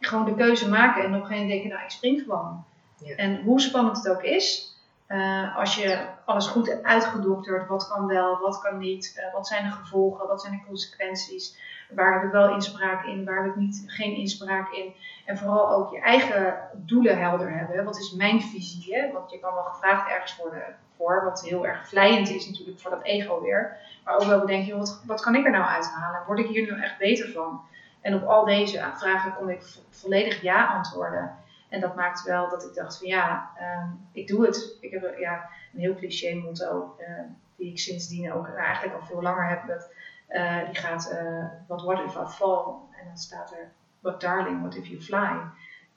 gewoon 0.00 0.24
de 0.24 0.34
keuze 0.34 0.68
maken 0.68 1.04
en 1.04 1.08
op 1.08 1.20
een 1.20 1.26
gegeven 1.26 1.42
moment 1.42 1.48
denken, 1.48 1.70
nou, 1.70 1.82
ik 1.82 1.90
spring 1.90 2.22
gewoon. 2.22 2.64
Ja. 2.98 3.16
En 3.16 3.42
hoe 3.42 3.60
spannend 3.60 3.96
het 3.96 4.08
ook 4.08 4.22
is, 4.22 4.71
eh, 5.12 5.56
als 5.56 5.74
je 5.74 6.06
alles 6.24 6.46
goed 6.46 6.66
hebt 6.68 6.82
uitgedokterd, 6.84 7.66
wat 7.68 7.88
kan 7.88 8.06
wel, 8.06 8.38
wat 8.38 8.60
kan 8.60 8.78
niet, 8.78 9.14
eh, 9.16 9.32
wat 9.32 9.46
zijn 9.46 9.64
de 9.64 9.70
gevolgen, 9.70 10.26
wat 10.26 10.40
zijn 10.40 10.52
de 10.52 10.66
consequenties, 10.66 11.58
waar 11.90 12.12
heb 12.12 12.22
ik 12.22 12.30
wel 12.30 12.54
inspraak 12.54 13.04
in, 13.04 13.24
waar 13.24 13.36
heb 13.42 13.46
ik 13.46 13.56
niet, 13.56 13.84
geen 13.86 14.14
inspraak 14.16 14.70
in. 14.72 14.94
En 15.26 15.36
vooral 15.38 15.70
ook 15.72 15.90
je 15.92 16.00
eigen 16.00 16.56
doelen 16.72 17.18
helder 17.18 17.50
hebben. 17.58 17.84
Wat 17.84 17.98
is 17.98 18.12
mijn 18.12 18.40
visie? 18.42 18.94
Hè? 18.96 19.12
Want 19.12 19.30
je 19.30 19.38
kan 19.38 19.54
wel 19.54 19.62
gevraagd 19.62 20.10
ergens 20.10 20.36
worden 20.36 20.62
voor, 20.96 21.24
wat 21.24 21.42
heel 21.42 21.66
erg 21.66 21.88
vlijend 21.88 22.28
is 22.28 22.46
natuurlijk 22.50 22.80
voor 22.80 22.90
dat 22.90 23.02
ego 23.02 23.40
weer. 23.40 23.76
Maar 24.04 24.14
ook 24.14 24.24
wel 24.24 24.40
bedenken, 24.40 24.78
wat, 24.78 25.02
wat 25.06 25.20
kan 25.20 25.34
ik 25.34 25.44
er 25.44 25.50
nou 25.50 25.64
uithalen? 25.64 26.22
Word 26.26 26.38
ik 26.38 26.46
hier 26.46 26.62
nu 26.72 26.80
echt 26.82 26.98
beter 26.98 27.28
van? 27.32 27.60
En 28.00 28.14
op 28.14 28.24
al 28.24 28.44
deze 28.44 28.90
vragen 28.94 29.34
kon 29.34 29.48
ik 29.50 29.62
vo- 29.62 29.80
volledig 29.90 30.42
ja 30.42 30.66
antwoorden. 30.66 31.36
En 31.72 31.80
dat 31.80 31.94
maakte 31.94 32.28
wel 32.30 32.48
dat 32.48 32.64
ik 32.64 32.74
dacht 32.74 32.98
van 32.98 33.06
ja, 33.06 33.50
ehm, 33.56 33.88
ik 34.12 34.26
doe 34.28 34.46
het. 34.46 34.76
Ik 34.80 34.90
heb 34.90 35.18
ja, 35.18 35.48
een 35.74 35.80
heel 35.80 35.94
cliché 35.94 36.34
motto, 36.34 36.96
eh, 36.98 37.20
die 37.56 37.70
ik 37.70 37.78
sindsdien 37.78 38.32
ook 38.32 38.48
eigenlijk 38.48 38.94
al 38.94 39.06
veel 39.06 39.22
langer 39.22 39.48
heb. 39.48 39.66
Dat, 39.66 39.90
eh, 40.26 40.64
die 40.64 40.74
gaat, 40.74 41.10
eh 41.10 41.44
what, 41.66 41.82
what 41.82 42.04
if 42.04 42.14
I 42.14 42.26
fall? 42.26 42.64
En 43.00 43.06
dan 43.06 43.16
staat 43.16 43.52
er, 43.52 43.70
but 44.00 44.20
darling, 44.20 44.60
what 44.60 44.74
if 44.74 44.86
you 44.86 45.00
fly? 45.00 45.40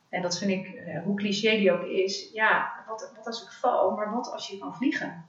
En 0.10 0.22
dat 0.22 0.38
vind 0.38 0.52
ik, 0.52 0.82
hoe 1.04 1.16
cliché 1.16 1.50
die 1.50 1.72
ook 1.72 1.84
is, 1.84 2.30
ja, 2.34 2.84
wat, 2.88 3.12
wat 3.16 3.26
als 3.26 3.44
ik 3.44 3.52
val, 3.52 3.92
maar 3.92 4.12
wat 4.12 4.32
als 4.32 4.48
je 4.48 4.58
kan 4.58 4.76
vliegen? 4.76 5.26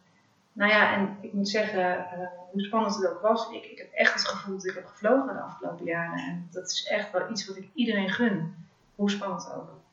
Nou 0.53 0.71
ja, 0.71 0.95
en 0.95 1.17
ik 1.21 1.33
moet 1.33 1.49
zeggen, 1.49 2.07
hoe 2.51 2.61
spannend 2.61 2.97
het 2.97 3.11
ook 3.11 3.21
was, 3.21 3.51
ik, 3.51 3.65
ik 3.65 3.79
heb 3.79 3.93
echt 3.93 4.13
het 4.13 4.25
gevoel 4.25 4.57
dat 4.57 4.67
ik 4.67 4.75
heb 4.75 4.87
gevlogen 4.87 5.35
de 5.35 5.41
afgelopen 5.41 5.85
jaren. 5.85 6.19
En 6.19 6.49
dat 6.51 6.71
is 6.71 6.87
echt 6.87 7.13
wel 7.13 7.31
iets 7.31 7.47
wat 7.47 7.57
ik 7.57 7.69
iedereen 7.75 8.11
gun. 8.11 8.55
Hoe 8.95 9.11
spannend 9.11 9.53
ook. 9.57 9.85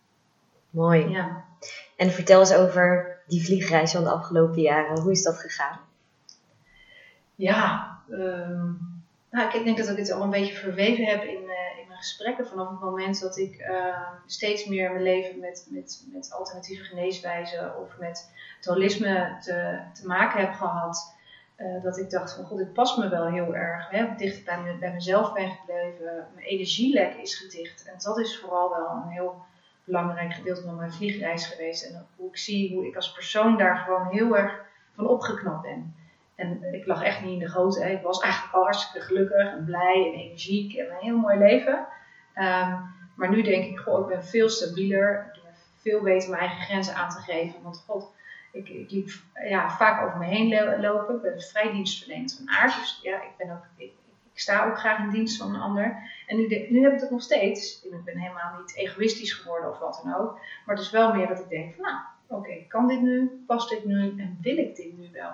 Mooi. 0.74 1.10
Ja. 1.10 1.44
En 1.98 2.12
vertel 2.12 2.40
eens 2.40 2.54
over 2.54 3.18
die 3.28 3.46
vliegreis 3.46 3.92
van 3.92 4.04
de 4.04 4.10
afgelopen 4.10 4.62
jaren. 4.62 5.00
Hoe 5.00 5.12
is 5.12 5.24
dat 5.24 5.40
gegaan? 5.40 5.80
Ja, 7.36 7.98
ehm, 8.10 8.72
nou, 9.32 9.58
ik 9.58 9.64
denk 9.64 9.78
dat 9.78 9.90
ik 9.90 9.98
het 9.98 10.12
al 10.12 10.22
een 10.22 10.30
beetje 10.30 10.54
verweven 10.54 11.06
heb 11.06 11.24
in, 11.24 11.50
eh, 11.50 11.80
in 11.80 11.88
mijn 11.88 12.00
gesprekken. 12.00 12.48
Vanaf 12.48 12.70
het 12.70 12.80
moment 12.80 13.22
dat 13.22 13.38
ik 13.38 13.56
ehm, 13.58 14.12
steeds 14.26 14.66
meer 14.66 14.92
mijn 14.92 15.04
leven 15.04 15.40
met, 15.40 15.68
met, 15.70 16.04
met 16.14 16.32
alternatieve 16.34 16.84
geneeswijzen 16.84 17.78
of 17.82 17.98
met 18.00 18.32
het 18.58 18.66
holisme 18.66 19.38
te, 19.42 19.80
te 19.94 20.08
maken 20.08 20.40
heb 20.40 20.54
gehad. 20.54 21.16
eh, 21.56 21.84
dat 21.84 21.98
ik 21.98 22.10
dacht 22.10 22.34
van 22.34 22.46
god, 22.46 22.58
dit 22.58 22.74
past 22.74 22.98
me 22.98 23.10
wel 23.10 23.28
heel 23.28 23.56
erg. 23.56 23.90
Hè? 23.90 24.16
Dicht 24.18 24.46
bij, 24.46 24.78
bij 24.80 24.94
mezelf 24.94 25.34
ben 25.34 25.52
gebleven. 25.52 26.28
Mijn 26.36 26.48
energielek 26.48 27.14
is 27.16 27.36
gedicht. 27.36 27.84
En 27.86 27.94
dat 28.04 28.18
is 28.20 28.40
vooral 28.40 28.70
wel 28.70 28.90
een 28.90 29.10
heel 29.10 29.46
belangrijk 29.84 30.34
gedeelte 30.34 30.62
van 30.62 30.76
mijn 30.76 30.92
vliegreis 30.92 31.48
geweest. 31.48 31.84
En 31.84 32.06
hoe 32.16 32.30
ik 32.30 32.38
zie 32.38 32.74
hoe 32.76 32.86
ik 32.86 32.96
als 32.96 33.12
persoon 33.12 33.58
daar 33.58 33.78
gewoon 33.78 34.08
heel 34.08 34.38
erg 34.38 34.62
van 34.96 35.08
opgeknapt 35.08 35.62
ben. 35.62 35.96
En 36.36 36.74
ik 36.74 36.86
lag 36.86 37.04
echt 37.04 37.22
niet 37.22 37.32
in 37.32 37.40
de 37.40 37.48
goot. 37.48 37.76
Ik 37.76 38.02
was 38.02 38.20
eigenlijk 38.20 38.54
al 38.54 38.64
hartstikke 38.64 39.06
gelukkig 39.08 39.52
en 39.52 39.64
blij 39.66 40.06
en 40.08 40.20
energiek 40.20 40.74
en 40.74 40.86
een 40.86 40.98
heel 41.00 41.18
mooi 41.18 41.38
leven. 41.38 41.86
Ehm, 42.34 42.78
maar 43.16 43.30
nu 43.30 43.42
denk 43.42 43.64
ik, 43.64 43.80
goh, 43.80 44.00
ik 44.00 44.08
ben 44.08 44.24
veel 44.24 44.50
stabieler. 44.50 45.26
Ik 45.28 45.42
durf 45.42 45.56
veel 45.82 46.02
beter 46.02 46.30
mijn 46.30 46.42
eigen 46.42 46.62
grenzen 46.62 46.96
aan 46.96 47.10
te 47.10 47.20
geven. 47.20 47.62
Want 47.62 47.84
god, 47.88 48.12
ik, 48.52 48.70
ik 48.70 48.92
liep 48.92 49.10
ja, 49.48 49.70
vaak 49.70 50.06
over 50.06 50.18
me 50.18 50.26
heen 50.26 50.50
lo- 50.50 50.80
lopen. 50.80 51.16
Ik 51.16 51.22
ben 51.22 51.42
vrij 51.42 51.72
dienstverlenend 51.72 52.36
van 52.36 52.50
aard. 52.50 52.76
Dus 52.76 53.00
ja, 53.02 53.22
ik, 53.22 53.32
ben 53.38 53.50
ook, 53.52 53.66
ik 54.34 54.40
sta 54.40 54.66
ook 54.66 54.80
graag 54.80 55.00
in 55.00 55.10
dienst 55.10 55.38
van 55.38 55.56
een 55.56 55.62
ander. 55.62 56.12
En 56.28 56.38
nu, 56.38 56.68
nu 56.70 56.84
heb 56.84 56.94
ik 56.94 57.00
het 57.00 57.12
nog 57.12 57.22
steeds. 57.22 57.84
Ik 57.84 58.04
ben 58.04 58.18
helemaal 58.18 58.60
niet 58.60 58.76
egoïstisch 58.76 59.34
geworden 59.34 59.70
of 59.70 59.80
wat 59.80 60.02
dan 60.04 60.16
ook. 60.16 60.40
Maar 60.66 60.76
het 60.76 60.86
is 60.86 60.92
wel 60.92 61.14
meer 61.14 61.28
dat 61.28 61.40
ik 61.40 61.50
denk 61.50 61.74
van, 61.76 61.84
nou, 61.84 61.98
oké, 62.28 62.66
kan 62.68 62.88
dit 62.88 63.02
nu? 63.02 63.44
Past 63.48 63.70
dit 63.70 63.86
nu? 63.86 64.20
En 64.20 64.38
wil 64.42 64.58
ik 64.58 64.76
dit 64.76 64.98
nu 64.98 65.10
wel? 65.12 65.34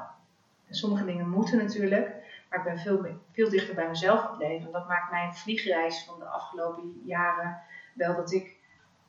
En 0.68 0.76
sommige 0.76 1.06
dingen 1.06 1.30
moeten 1.30 1.58
natuurlijk, 1.58 2.08
maar 2.50 2.60
ik 2.60 2.66
ben 2.66 2.80
veel, 2.80 3.06
veel 3.32 3.50
dichter 3.50 3.76
bij 3.76 3.88
mezelf 3.88 4.22
gebleven. 4.22 4.66
En 4.66 4.72
dat 4.72 4.88
maakt 4.88 5.12
mijn 5.12 5.34
vliegreis 5.34 6.06
van 6.06 6.20
de 6.20 6.26
afgelopen 6.26 7.02
jaren 7.06 7.62
wel 7.94 8.16
dat 8.16 8.32
ik 8.32 8.58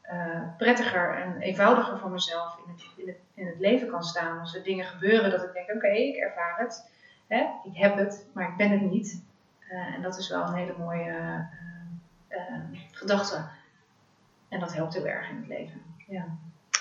eh, 0.00 0.40
prettiger 0.57 1.14
en 1.14 1.40
eenvoudiger 1.40 1.98
voor 1.98 2.11
mezelf 2.11 2.59
in 2.64 2.72
het, 2.72 2.85
in, 2.96 3.07
het, 3.07 3.16
in 3.35 3.46
het 3.46 3.59
leven 3.59 3.88
kan 3.88 4.03
staan. 4.03 4.40
Als 4.40 4.55
er 4.55 4.62
dingen 4.62 4.85
gebeuren 4.85 5.31
dat 5.31 5.42
ik 5.42 5.53
denk, 5.53 5.70
oké, 5.70 5.88
ik 5.88 6.16
ervaar 6.16 6.59
het. 6.59 6.90
Hè? 7.26 7.46
Ik 7.64 7.76
heb 7.76 7.96
het, 7.96 8.26
maar 8.33 8.48
ik 8.48 8.57
ben 8.57 8.70
het 8.70 8.81
niet. 8.81 9.29
Eh, 9.70 9.94
en 9.94 10.02
dat 10.02 10.18
is 10.18 10.28
wel 10.28 10.42
een 10.46 10.54
hele 10.54 10.74
mooie 10.78 11.46
uh, 12.28 12.78
gedachte. 12.90 13.44
En 14.48 14.61
dat 14.61 14.74
helpt 14.74 14.94
heel 14.94 15.06
erg 15.06 15.30
in 15.30 15.37
het 15.37 15.46
leven. 15.46 15.83
Ja. 16.06 16.24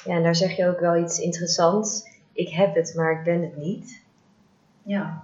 ja, 0.05 0.15
en 0.15 0.23
daar 0.23 0.35
zeg 0.35 0.55
je 0.55 0.67
ook 0.67 0.79
wel 0.79 0.95
iets 0.95 1.19
interessants. 1.19 2.17
Ik 2.33 2.49
heb 2.49 2.75
het, 2.75 2.93
maar 2.95 3.11
ik 3.11 3.23
ben 3.23 3.41
het 3.41 3.57
niet. 3.57 4.03
Ja. 4.83 5.23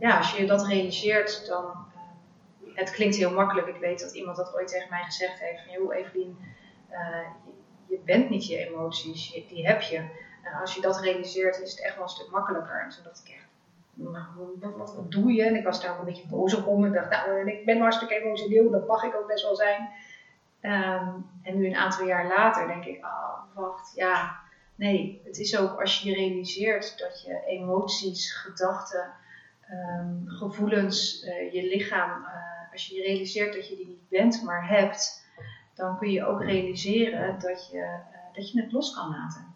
Ja, 0.00 0.16
als 0.16 0.36
je 0.36 0.46
dat 0.46 0.66
realiseert, 0.66 1.46
dan... 1.46 1.86
het 2.74 2.90
klinkt 2.90 3.16
heel 3.16 3.32
makkelijk. 3.32 3.66
Ik 3.66 3.80
weet 3.80 4.00
dat 4.00 4.14
iemand 4.14 4.36
dat 4.36 4.54
ooit 4.54 4.68
tegen 4.68 4.90
mij 4.90 5.02
gezegd 5.02 5.40
heeft. 5.40 5.62
Van, 5.62 5.72
joh, 5.72 5.94
Evelien 5.94 6.38
je, 7.88 7.98
bent 8.04 8.30
niet 8.30 8.46
je 8.46 8.56
emoties, 8.56 9.44
die 9.48 9.66
heb 9.66 9.80
je. 9.80 9.96
En 10.42 10.52
als 10.60 10.74
je 10.74 10.80
dat 10.80 11.00
realiseert, 11.00 11.60
is 11.60 11.70
het 11.70 11.82
echt 11.82 11.94
wel 11.94 12.02
een 12.02 12.08
stuk 12.08 12.30
makkelijker. 12.30 12.80
En 12.82 12.90
toen 12.90 13.04
dacht 13.04 13.22
ik 13.24 13.34
echt, 13.34 13.47
wat, 13.98 15.04
doe 15.08 15.32
je? 15.32 15.44
En 15.44 15.54
ik 15.54 15.64
was 15.64 15.80
daar 15.80 15.92
ook 15.92 15.98
een 15.98 16.04
beetje 16.04 16.28
boos 16.28 16.54
op 16.54 16.66
om. 16.66 16.84
Ik 16.84 16.92
dacht, 16.92 17.10
nou, 17.10 17.50
ik 17.50 17.64
ben 17.64 17.80
hartstikke 17.80 18.20
emotioneel, 18.20 18.70
dat 18.70 18.86
mag 18.86 19.02
ik 19.02 19.14
ook 19.14 19.26
best 19.26 19.44
wel 19.44 19.56
zijn. 19.56 19.88
Um, 20.62 21.26
en 21.42 21.58
nu 21.58 21.66
een 21.66 21.76
aantal 21.76 22.06
jaar 22.06 22.26
later 22.26 22.66
denk 22.66 22.84
ik, 22.84 23.04
oh, 23.04 23.40
wacht, 23.54 23.92
ja, 23.94 24.40
nee, 24.74 25.22
het 25.24 25.38
is 25.38 25.58
ook 25.58 25.80
als 25.80 26.00
je 26.00 26.14
realiseert 26.14 26.98
dat 26.98 27.22
je 27.22 27.42
emoties, 27.46 28.32
gedachten, 28.32 29.12
um, 29.70 30.24
gevoelens, 30.26 31.24
uh, 31.24 31.52
je 31.52 31.62
lichaam, 31.62 32.22
uh, 32.22 32.72
als 32.72 32.86
je 32.86 33.02
realiseert 33.02 33.54
dat 33.54 33.68
je 33.68 33.76
die 33.76 33.86
niet 33.86 34.08
bent, 34.08 34.42
maar 34.42 34.68
hebt, 34.68 35.26
dan 35.74 35.98
kun 35.98 36.10
je 36.10 36.26
ook 36.26 36.42
realiseren 36.42 37.38
dat 37.38 37.68
je, 37.70 37.78
uh, 37.78 38.34
dat 38.34 38.52
je 38.52 38.60
het 38.60 38.72
los 38.72 38.94
kan 38.94 39.10
laten. 39.10 39.54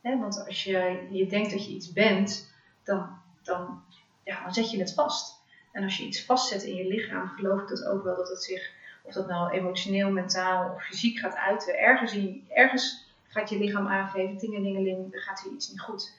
Hè? 0.00 0.18
Want 0.18 0.46
als 0.46 0.64
je, 0.64 1.06
je 1.10 1.26
denkt 1.26 1.50
dat 1.50 1.66
je 1.66 1.72
iets 1.72 1.92
bent, 1.92 2.52
dan, 2.84 3.17
dan, 3.48 3.82
ja, 4.22 4.42
dan 4.42 4.54
zet 4.54 4.70
je 4.70 4.78
het 4.78 4.94
vast. 4.94 5.36
En 5.72 5.82
als 5.82 5.96
je 5.96 6.04
iets 6.04 6.24
vastzet 6.24 6.62
in 6.62 6.74
je 6.74 6.86
lichaam, 6.86 7.28
geloof 7.28 7.60
ik 7.60 7.68
dat 7.68 7.84
ook 7.84 8.04
wel 8.04 8.16
dat 8.16 8.28
het 8.28 8.42
zich, 8.42 8.70
of 9.02 9.12
dat 9.12 9.28
nou 9.28 9.50
emotioneel, 9.50 10.10
mentaal 10.10 10.74
of 10.74 10.84
fysiek 10.84 11.18
gaat 11.18 11.36
uiten. 11.36 11.78
Ergens, 11.78 12.14
in, 12.14 12.46
ergens 12.48 13.06
gaat 13.28 13.50
je 13.50 13.58
lichaam 13.58 13.88
aangeven, 13.88 14.38
tingelingeling, 14.38 15.14
er 15.14 15.20
gaat 15.20 15.42
hier 15.42 15.52
iets 15.52 15.70
niet 15.70 15.80
goed. 15.80 16.16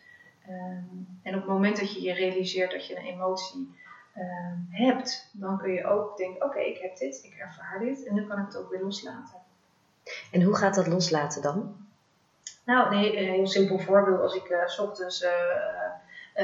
Um, 0.49 1.19
en 1.23 1.33
op 1.35 1.41
het 1.41 1.49
moment 1.49 1.79
dat 1.79 1.93
je 1.93 2.01
je 2.01 2.13
realiseert 2.13 2.71
dat 2.71 2.87
je 2.87 2.97
een 2.97 3.05
emotie 3.05 3.77
uh, 4.15 4.53
hebt, 4.69 5.29
dan 5.31 5.57
kun 5.57 5.71
je 5.71 5.85
ook 5.85 6.17
denken: 6.17 6.43
oké, 6.43 6.59
ik 6.59 6.77
heb 6.77 6.97
dit, 6.97 7.23
ik 7.23 7.33
ervaar 7.33 7.79
dit 7.79 8.05
en 8.05 8.13
nu 8.13 8.27
kan 8.27 8.39
ik 8.39 8.45
het 8.45 8.57
ook 8.57 8.69
weer 8.69 8.83
loslaten. 8.83 9.37
En 10.31 10.41
hoe 10.41 10.55
gaat 10.55 10.75
dat 10.75 10.87
loslaten 10.87 11.41
dan? 11.41 11.87
Nou, 12.65 12.95
een 12.95 13.33
heel 13.33 13.47
simpel 13.47 13.79
voorbeeld: 13.79 14.21
als 14.21 14.35
ik 14.35 14.49
uh, 14.49 14.67
s 14.67 14.79
ochtends 14.79 15.23
uh, 15.23 15.29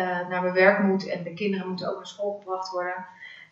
naar 0.02 0.42
mijn 0.42 0.54
werk 0.54 0.84
moet 0.84 1.10
en 1.10 1.24
de 1.24 1.34
kinderen 1.34 1.68
moeten 1.68 1.90
ook 1.90 1.96
naar 1.96 2.08
school 2.08 2.38
gebracht 2.38 2.72
worden. 2.72 3.06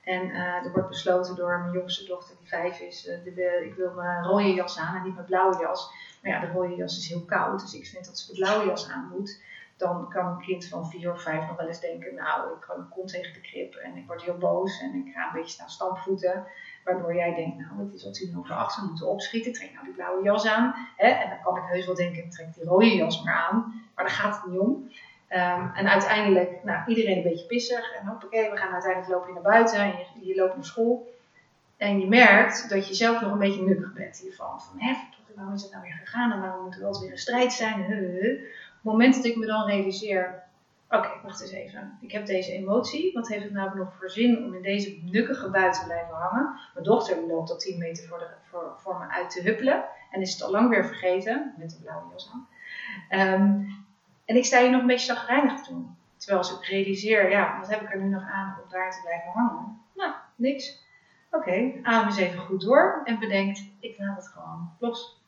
En 0.03 0.29
er 0.31 0.71
wordt 0.71 0.87
besloten 0.87 1.35
door 1.35 1.59
mijn 1.59 1.73
jongste 1.73 2.05
dochter, 2.05 2.35
die 2.39 2.47
vijf 2.47 2.79
is, 2.79 3.01
de, 3.01 3.65
ik 3.65 3.73
wil 3.75 3.93
mijn 3.93 4.23
rode 4.23 4.53
jas 4.53 4.79
aan 4.79 4.95
en 4.95 5.03
niet 5.03 5.13
mijn 5.13 5.25
blauwe 5.25 5.59
jas. 5.59 5.91
Maar 6.21 6.31
ja, 6.31 6.39
de 6.39 6.51
rode 6.51 6.75
jas 6.75 6.97
is 6.97 7.09
heel 7.09 7.25
koud, 7.25 7.61
dus 7.61 7.73
ik 7.73 7.85
vind 7.85 8.05
dat 8.05 8.19
ze 8.19 8.31
de 8.31 8.39
blauwe 8.39 8.65
jas 8.65 8.89
aan 8.89 9.11
moet 9.15 9.41
dan 9.77 10.09
kan 10.09 10.25
een 10.25 10.41
kind 10.41 10.67
van 10.67 10.89
vier 10.89 11.11
of 11.11 11.21
vijf 11.21 11.47
nog 11.47 11.57
wel 11.57 11.67
eens 11.67 11.79
denken, 11.79 12.15
nou, 12.15 12.53
ik 12.53 12.89
kont 12.89 13.07
tegen 13.07 13.33
de 13.33 13.41
krip 13.41 13.75
en 13.75 13.95
ik 13.95 14.07
word 14.07 14.21
heel 14.21 14.37
boos 14.37 14.81
en 14.81 15.05
ik 15.05 15.13
ga 15.13 15.25
een 15.25 15.33
beetje 15.33 15.49
staan 15.49 15.69
stampvoeten. 15.69 16.45
Waardoor 16.83 17.15
jij 17.15 17.35
denkt, 17.35 17.57
nou, 17.57 17.85
het 17.85 17.93
is 17.93 18.05
al 18.05 18.11
tien 18.11 18.37
over 18.37 18.55
acht, 18.55 18.75
we 18.75 18.85
moeten 18.87 19.07
opschieten, 19.07 19.53
trek 19.53 19.73
nou 19.73 19.85
die 19.85 19.93
blauwe 19.93 20.23
jas 20.23 20.47
aan. 20.47 20.73
Hè? 20.97 21.07
En 21.07 21.29
dan 21.29 21.41
kan 21.41 21.57
ik 21.57 21.63
heus 21.65 21.85
wel 21.85 21.95
denken, 21.95 22.29
trek 22.29 22.53
die 22.53 22.63
rode 22.63 22.95
jas 22.95 23.23
maar 23.23 23.33
aan. 23.33 23.87
Maar 23.95 24.05
daar 24.05 24.13
gaat 24.13 24.41
het 24.41 24.51
niet 24.51 24.59
om. 24.59 24.89
Um, 25.35 25.71
en 25.73 25.87
uiteindelijk, 25.87 26.63
nou, 26.63 26.79
iedereen 26.87 27.17
een 27.17 27.23
beetje 27.23 27.45
pissig. 27.45 27.93
En 27.93 28.07
hoppakee, 28.07 28.49
we 28.49 28.57
gaan 28.57 28.73
uiteindelijk 28.73 29.11
lopen 29.11 29.33
naar 29.33 29.43
buiten 29.43 29.79
en 29.79 29.87
je, 29.87 30.27
je 30.27 30.35
loopt 30.35 30.55
naar 30.55 30.65
school. 30.65 31.13
En 31.77 31.99
je 31.99 32.07
merkt 32.07 32.69
dat 32.69 32.87
je 32.87 32.93
zelf 32.93 33.21
nog 33.21 33.31
een 33.31 33.39
beetje 33.39 33.61
nukkig 33.61 33.93
bent 33.93 34.19
hiervan. 34.19 34.61
Van, 34.61 34.79
hè, 34.79 34.95
waarom 35.35 35.53
is 35.53 35.61
het 35.61 35.71
nou 35.71 35.83
weer 35.83 35.99
gegaan 36.03 36.31
en 36.31 36.41
waarom 36.41 36.63
moet 36.63 36.75
er 36.75 36.81
wel 36.81 36.99
weer 36.99 37.11
een 37.11 37.17
strijd 37.17 37.53
zijn? 37.53 37.83
het 37.83 38.39
moment 38.81 39.15
dat 39.15 39.25
ik 39.25 39.35
me 39.35 39.45
dan 39.45 39.65
realiseer, 39.65 40.43
oké, 40.89 41.09
wacht 41.23 41.41
eens 41.41 41.51
even. 41.51 41.97
Ik 42.01 42.11
heb 42.11 42.25
deze 42.25 42.51
emotie. 42.51 43.13
Wat 43.13 43.27
heeft 43.27 43.43
het 43.43 43.53
nou 43.53 43.77
nog 43.77 43.93
voor 43.99 44.09
zin 44.09 44.45
om 44.45 44.53
in 44.53 44.61
deze 44.61 44.99
nukkige 45.03 45.49
buiten 45.49 45.81
te 45.81 45.87
blijven 45.87 46.15
hangen? 46.15 46.59
Mijn 46.73 46.85
dochter 46.85 47.27
loopt 47.27 47.51
al 47.51 47.57
10 47.57 47.77
meter 47.77 48.07
voor, 48.07 48.19
de, 48.19 48.27
voor, 48.49 48.73
voor 48.77 48.99
me 48.99 49.07
uit 49.07 49.29
te 49.29 49.41
huppelen. 49.41 49.83
En 50.11 50.21
is 50.21 50.33
het 50.33 50.43
al 50.43 50.51
lang 50.51 50.69
weer 50.69 50.85
vergeten, 50.85 51.53
met 51.57 51.69
de 51.69 51.77
blauwe 51.81 52.11
jas 52.11 52.31
aan. 52.33 52.47
Um, 53.43 53.82
en 54.25 54.35
ik 54.35 54.45
sta 54.45 54.59
hier 54.59 54.71
nog 54.71 54.81
een 54.81 54.87
beetje 54.87 55.13
te 55.15 55.69
doen. 55.69 55.97
Terwijl 56.17 56.39
als 56.39 56.59
ik 56.59 56.65
realiseer, 56.65 57.29
ja, 57.29 57.59
wat 57.59 57.69
heb 57.69 57.81
ik 57.81 57.93
er 57.93 58.01
nu 58.01 58.09
nog 58.09 58.29
aan 58.29 58.57
om 58.63 58.69
daar 58.69 58.91
te 58.91 59.01
blijven 59.03 59.31
hangen? 59.31 59.81
Nou, 59.95 60.13
niks. 60.35 60.81
Oké, 61.31 61.49
okay, 61.49 61.79
adem 61.83 62.07
eens 62.07 62.17
even 62.17 62.39
goed 62.39 62.61
door 62.61 63.01
en 63.03 63.19
bedenkt, 63.19 63.63
ik 63.79 63.97
laat 63.97 64.15
het 64.15 64.27
gewoon 64.27 64.71
los. 64.79 65.21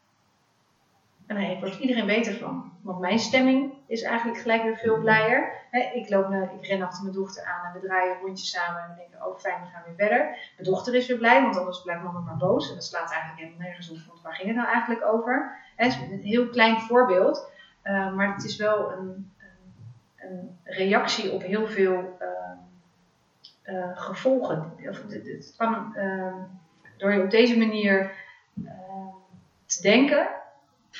En 1.25 1.35
daar 1.35 1.59
wordt 1.59 1.79
iedereen 1.79 2.05
beter 2.05 2.33
van. 2.33 2.71
Want 2.81 2.99
mijn 2.99 3.19
stemming 3.19 3.73
is 3.87 4.01
eigenlijk 4.01 4.39
gelijk 4.39 4.63
weer 4.63 4.77
veel 4.77 4.99
blijer. 4.99 5.53
ik, 5.93 6.09
loop 6.09 6.31
ik 6.31 6.67
ren 6.67 6.81
achter 6.81 7.03
mijn 7.03 7.15
dochter 7.15 7.43
aan 7.45 7.65
en 7.65 7.81
we 7.81 7.87
draaien 7.87 8.17
rondjes 8.21 8.49
samen 8.49 8.81
en 8.81 8.89
we 8.89 8.95
denken, 8.95 9.27
oh 9.27 9.39
fijn, 9.39 9.61
we 9.61 9.67
gaan 9.67 9.83
weer 9.85 10.07
verder. 10.07 10.19
Mijn 10.57 10.69
dochter 10.69 10.95
is 10.95 11.07
weer 11.07 11.17
blij, 11.17 11.41
want 11.41 11.57
anders 11.57 11.81
blijft 11.81 12.03
mama 12.03 12.19
maar 12.19 12.37
boos. 12.37 12.69
En 12.69 12.75
dat 12.75 12.83
slaat 12.83 13.11
eigenlijk 13.11 13.41
helemaal 13.41 13.67
nergens 13.67 13.89
op, 13.89 13.97
want 14.07 14.21
waar 14.21 14.33
ging 14.33 14.47
het 14.47 14.57
nou 14.57 14.69
eigenlijk 14.69 15.05
over? 15.05 15.57
Het 15.75 15.87
is 15.87 15.95
een 15.95 16.19
heel 16.21 16.49
klein 16.49 16.79
voorbeeld, 16.79 17.51
uh, 17.85 18.13
maar 18.13 18.33
het 18.33 18.43
is 18.43 18.55
wel 18.55 18.91
een, 18.91 19.31
een, 20.15 20.57
reactie 20.63 21.31
op 21.31 21.41
heel 21.41 21.67
veel 21.67 22.17
uh, 22.21 23.75
uh, 23.75 23.97
gevolgen. 23.97 24.73
Het 24.77 25.53
kan, 25.57 25.95
door 26.97 27.13
je 27.13 27.23
op 27.23 27.29
deze 27.29 27.57
manier 27.57 28.11
te 29.65 29.81
denken, 29.81 30.27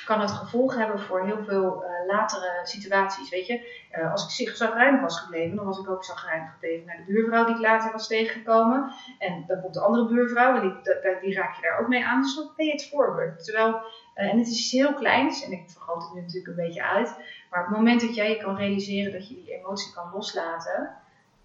kan 0.04 0.20
het 0.20 0.30
gevolg 0.30 0.74
hebben 0.74 1.00
voor 1.00 1.24
heel 1.24 1.44
veel 1.44 1.84
uh, 1.84 2.06
latere 2.06 2.60
situaties. 2.62 3.30
Weet 3.30 3.46
je, 3.46 3.86
uh, 3.98 4.12
als 4.12 4.40
ik 4.40 4.48
zagrijnig 4.48 5.00
was 5.00 5.20
gebleven, 5.20 5.56
dan 5.56 5.64
was 5.64 5.78
ik 5.78 5.88
ook 5.88 6.04
zagrijnig 6.04 6.52
gebleven 6.52 6.86
naar 6.86 6.96
de 6.96 7.12
buurvrouw 7.12 7.44
die 7.44 7.54
ik 7.54 7.60
later 7.60 7.92
was 7.92 8.06
tegengekomen. 8.06 8.92
En 9.18 9.44
dan 9.46 9.60
komt 9.60 9.74
de 9.74 9.80
andere 9.80 10.06
buurvrouw 10.06 10.54
en 10.54 10.60
die, 10.60 10.72
die, 10.82 11.20
die 11.20 11.34
raak 11.34 11.54
je 11.54 11.62
daar 11.62 11.80
ook 11.80 11.88
mee 11.88 12.04
aan. 12.04 12.22
Dus 12.22 12.34
dan 12.34 12.50
ben 12.56 12.66
je 12.66 12.72
het 12.72 12.88
voorbeeld. 12.88 13.44
Terwijl, 13.44 13.82
uh, 14.16 14.30
en 14.30 14.38
het 14.38 14.46
is 14.46 14.58
iets 14.58 14.72
heel 14.72 14.94
kleins, 14.94 15.44
en 15.44 15.52
ik 15.52 15.70
vergroot 15.70 16.02
het 16.02 16.14
nu 16.14 16.20
natuurlijk 16.20 16.46
een 16.46 16.64
beetje 16.66 16.84
uit. 16.84 17.16
Maar 17.50 17.60
op 17.60 17.66
het 17.66 17.76
moment 17.76 18.00
dat 18.00 18.14
jij 18.14 18.30
je 18.30 18.36
kan 18.36 18.56
realiseren 18.56 19.12
dat 19.12 19.28
je 19.28 19.34
die 19.34 19.58
emotie 19.58 19.92
kan 19.92 20.10
loslaten, 20.12 20.96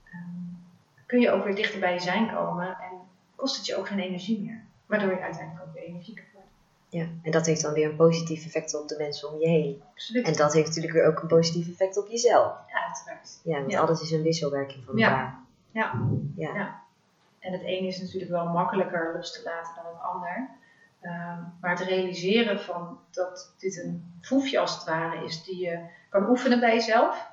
um, 0.05 0.57
kun 1.05 1.19
je 1.19 1.31
ook 1.31 1.43
weer 1.43 1.55
dichter 1.55 1.79
bij 1.79 1.93
je 1.93 1.99
zijn 1.99 2.33
komen. 2.33 2.67
En 2.67 2.99
kost 3.35 3.57
het 3.57 3.65
je 3.65 3.75
ook 3.75 3.87
geen 3.87 3.99
energie 3.99 4.41
meer. 4.41 4.63
Waardoor 4.85 5.11
je 5.11 5.21
uiteindelijk 5.21 5.67
ook 5.67 5.73
weer 5.73 5.83
energieker 5.83 6.23
ja, 6.91 7.07
en 7.21 7.31
dat 7.31 7.45
heeft 7.45 7.61
dan 7.61 7.73
weer 7.73 7.89
een 7.89 7.95
positief 7.95 8.45
effect 8.45 8.81
op 8.81 8.87
de 8.87 8.95
mensen 8.97 9.33
om 9.33 9.39
je 9.39 9.47
heen. 9.47 9.81
Absoluut. 9.91 10.25
En 10.25 10.33
dat 10.33 10.53
heeft 10.53 10.67
natuurlijk 10.67 10.93
weer 10.93 11.05
ook 11.05 11.21
een 11.21 11.27
positief 11.27 11.69
effect 11.69 11.97
op 11.97 12.07
jezelf. 12.07 12.57
Ja, 12.67 12.85
uiteraard. 12.85 13.39
Ja, 13.43 13.59
want 13.59 13.75
alles 13.75 14.01
is 14.01 14.11
een 14.11 14.21
wisselwerking 14.21 14.85
van 14.85 14.99
elkaar. 14.99 15.39
Ja. 15.71 15.99
Ja. 16.35 16.53
ja. 16.55 16.81
En 17.39 17.51
het 17.51 17.61
een 17.61 17.85
is 17.85 18.01
natuurlijk 18.01 18.31
wel 18.31 18.45
makkelijker 18.45 19.11
los 19.15 19.33
te 19.33 19.43
laten 19.43 19.75
dan 19.75 19.93
het 19.93 20.01
ander. 20.01 20.49
Um, 21.03 21.53
maar 21.61 21.77
het 21.77 21.79
realiseren 21.79 22.59
van 22.59 22.99
dat 23.11 23.53
dit 23.57 23.83
een 23.83 24.13
proefje 24.21 24.59
als 24.59 24.75
het 24.75 24.83
ware 24.83 25.25
is 25.25 25.43
die 25.43 25.59
je 25.59 25.79
kan 26.09 26.29
oefenen 26.29 26.59
bij 26.59 26.73
jezelf. 26.73 27.29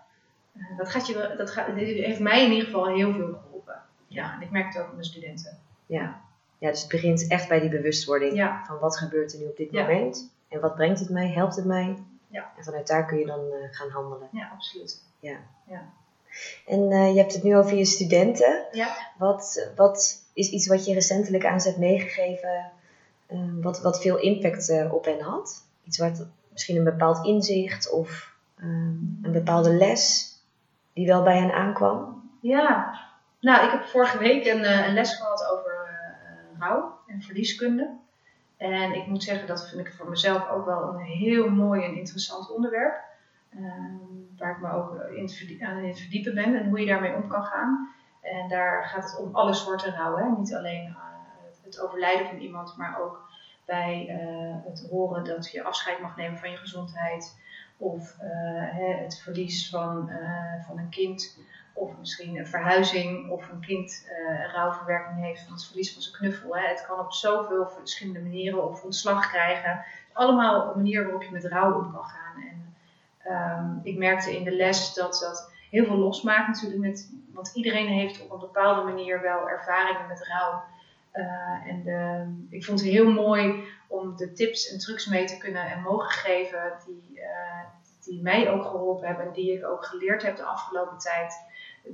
Uh, 0.57 0.78
dat, 0.78 0.88
gaat 0.88 1.07
je, 1.07 1.35
dat 1.37 1.50
gaat, 1.50 1.66
heeft 1.74 2.20
mij 2.20 2.44
in 2.44 2.50
ieder 2.50 2.64
geval 2.64 2.87
heel 2.87 3.12
veel 3.12 3.38
geholpen. 3.42 3.83
Ja, 4.07 4.35
en 4.35 4.42
ik 4.42 4.50
merk 4.50 4.66
het 4.66 4.76
ook 4.76 4.87
met 4.87 4.94
mijn 4.94 5.07
studenten. 5.07 5.59
Ja, 5.87 6.20
ja, 6.59 6.70
dus 6.70 6.81
het 6.81 6.90
begint 6.90 7.26
echt 7.26 7.48
bij 7.48 7.61
die 7.61 7.70
bewustwording 7.70 8.61
van 8.66 8.78
wat 8.78 8.98
gebeurt 8.98 9.33
er 9.33 9.38
nu 9.38 9.44
op 9.44 9.57
dit 9.57 9.72
moment 9.72 10.31
en 10.48 10.61
wat 10.61 10.74
brengt 10.74 11.00
het 11.00 11.11
mij, 11.11 11.28
helpt 11.28 11.57
het 11.57 11.64
mij. 11.64 11.96
Ja. 12.28 12.52
En 12.57 12.64
vanuit 12.64 12.87
daar 12.87 13.07
kun 13.07 13.18
je 13.18 13.26
dan 13.26 13.40
uh, 13.40 13.54
gaan 13.70 13.90
handelen. 13.90 14.28
Ja, 14.33 14.50
absoluut. 14.52 15.02
Ja. 15.20 15.37
ja. 15.64 15.92
En 16.66 16.90
uh, 16.90 17.12
je 17.12 17.18
hebt 17.18 17.33
het 17.33 17.42
nu 17.42 17.57
over 17.57 17.76
je 17.76 17.85
studenten. 17.85 18.66
Ja. 18.72 18.96
Wat, 19.18 19.70
wat 19.76 20.22
is 20.33 20.50
iets 20.50 20.66
wat 20.66 20.85
je 20.85 20.94
recentelijk 20.94 21.46
aan 21.46 21.61
ze 21.61 21.68
hebt 21.68 21.81
meegegeven, 21.81 22.70
uh, 23.29 23.62
wat, 23.62 23.83
wat 23.83 24.01
veel 24.01 24.19
impact 24.19 24.91
op 24.91 25.05
hen 25.05 25.21
had? 25.21 25.67
Iets 25.85 25.99
wat 25.99 26.27
misschien 26.53 26.77
een 26.77 26.85
bepaald 26.85 27.27
inzicht 27.27 27.91
of 27.91 28.37
een 28.57 29.33
bepaalde 29.33 29.75
les 29.75 30.33
die 30.93 31.07
wel 31.07 31.23
bij 31.23 31.38
hen 31.38 31.53
aankwam? 31.53 32.31
Ja, 32.41 32.99
nou, 33.41 33.64
ik 33.64 33.71
heb 33.71 33.85
vorige 33.85 34.19
week 34.19 34.47
een, 34.47 34.87
een 34.87 34.95
les 34.95 35.14
gehad 35.17 35.49
over 35.53 35.79
rouw 36.59 36.99
en 37.07 37.23
verlieskunde. 37.23 37.97
En 38.57 38.95
ik 38.95 39.07
moet 39.07 39.23
zeggen, 39.23 39.47
dat 39.47 39.69
vind 39.69 39.87
ik 39.87 39.95
voor 39.95 40.09
mezelf 40.09 40.49
ook 40.49 40.64
wel 40.64 40.88
een 40.88 41.01
heel 41.01 41.51
mooi 41.51 41.85
en 41.85 41.97
interessant 41.97 42.51
onderwerp. 42.51 43.01
Ehm, 43.51 43.97
waar 44.38 44.51
ik 44.51 44.61
me 44.61 44.73
ook 44.73 45.01
in 45.14 45.67
aan 45.67 45.85
het 45.85 46.01
verdiepen 46.01 46.35
ben 46.35 46.55
en 46.55 46.69
hoe 46.69 46.81
je 46.81 46.87
daarmee 46.87 47.14
om 47.14 47.29
kan 47.29 47.45
gaan. 47.45 47.88
En 48.21 48.49
daar 48.49 48.85
gaat 48.85 49.05
het 49.05 49.19
om 49.19 49.35
alle 49.35 49.55
soorten 49.55 49.95
rouw. 49.95 50.17
Hè? 50.17 50.29
Niet 50.38 50.55
alleen 50.55 50.87
uh, 50.88 51.08
het 51.74 51.81
overlijden 51.81 52.26
van 52.26 52.38
iemand, 52.38 52.76
maar 52.76 53.00
ook 53.00 53.28
bij 53.64 54.07
eh, 54.09 54.70
het 54.70 54.87
horen 54.90 55.24
dat 55.24 55.50
je 55.50 55.62
afscheid 55.62 56.00
mag 56.00 56.16
nemen 56.16 56.38
van 56.38 56.50
je 56.50 56.57
gezondheid. 56.57 57.37
Of 57.76 58.16
eh, 58.18 58.28
het 59.02 59.20
verlies 59.22 59.68
van, 59.70 60.09
eh, 60.09 60.66
van 60.66 60.78
een 60.78 60.88
kind. 60.88 61.38
Of 61.74 61.98
misschien 61.98 62.38
een 62.38 62.46
verhuizing. 62.46 63.31
Of 63.31 63.48
een 63.48 63.61
kind 63.61 64.09
uh, 64.11 64.52
rouwverwerking 64.52 65.24
heeft 65.24 65.42
van 65.42 65.52
het 65.52 65.66
verlies 65.66 65.92
van 65.92 66.02
zijn 66.02 66.14
knuffel. 66.14 66.57
Hè. 66.57 66.68
Het 66.68 66.87
kan 66.87 66.98
op 66.98 67.12
zoveel 67.12 67.68
verschillende 67.68 68.20
manieren. 68.20 68.70
Of 68.70 68.85
ontslag 68.85 69.31
krijgen. 69.31 69.85
Allemaal 70.12 70.61
op 70.61 70.68
een 70.70 70.76
manier 70.76 71.02
waarop 71.02 71.22
je 71.22 71.31
met 71.31 71.44
rouw 71.44 71.74
om 71.74 71.92
kan 71.92 72.04
gaan. 72.04 72.42
En 72.42 72.74
ehm, 73.18 73.78
ik 73.83 73.98
merkte 73.98 74.37
in 74.37 74.44
de 74.44 74.57
les 74.57 74.94
dat 74.94 75.18
dat 75.20 75.52
heel 75.70 75.85
veel 75.85 75.96
losmaakt 75.96 76.46
natuurlijk. 76.46 76.81
Met, 76.81 77.12
want 77.33 77.50
iedereen 77.54 77.87
heeft 77.87 78.22
op 78.22 78.31
een 78.31 78.38
bepaalde 78.38 78.83
manier 78.83 79.20
wel 79.20 79.48
ervaringen 79.48 80.07
met 80.09 80.26
rouw. 80.26 80.62
En 81.66 81.83
de, 81.83 82.57
ik 82.57 82.64
vond 82.64 82.81
het 82.81 82.88
heel 82.88 83.11
mooi 83.11 83.64
om 83.88 84.16
de 84.16 84.33
tips 84.33 84.72
en 84.72 84.78
trucs 84.78 85.07
mee 85.07 85.24
te 85.24 85.38
kunnen 85.38 85.70
en 85.70 85.83
mogen 85.83 86.11
geven 86.11 86.72
die, 86.87 87.18
uh, 87.18 87.64
die 88.04 88.22
mij 88.22 88.50
ook 88.50 88.64
geholpen 88.64 89.07
hebben 89.07 89.26
en 89.26 89.33
die 89.33 89.52
ik 89.52 89.66
ook 89.66 89.85
geleerd 89.85 90.22
heb 90.22 90.37
de 90.37 90.42
afgelopen 90.42 90.98
tijd. 90.98 91.35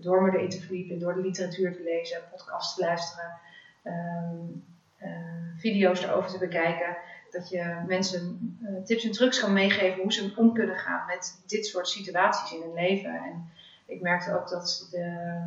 Door 0.00 0.22
me 0.22 0.32
erin 0.32 0.48
te 0.48 0.60
verdiepen, 0.60 0.98
door 0.98 1.14
de 1.14 1.20
literatuur 1.20 1.72
te 1.72 1.82
lezen, 1.82 2.20
podcasts 2.30 2.74
te 2.74 2.84
luisteren, 2.84 3.38
uh, 3.84 5.10
video's 5.56 6.02
erover 6.02 6.30
te 6.30 6.38
bekijken. 6.38 6.96
Dat 7.30 7.48
je 7.48 7.82
mensen 7.86 8.56
tips 8.84 9.04
en 9.04 9.12
trucs 9.12 9.40
kan 9.40 9.52
meegeven 9.52 10.02
hoe 10.02 10.12
ze 10.12 10.32
om 10.36 10.54
kunnen 10.54 10.76
gaan 10.76 11.06
met 11.06 11.42
dit 11.46 11.66
soort 11.66 11.88
situaties 11.88 12.52
in 12.52 12.62
hun 12.62 12.74
leven. 12.74 13.10
En 13.10 13.50
ik 13.86 14.00
merkte 14.00 14.38
ook 14.38 14.48
dat, 14.48 14.88
de, 14.90 15.38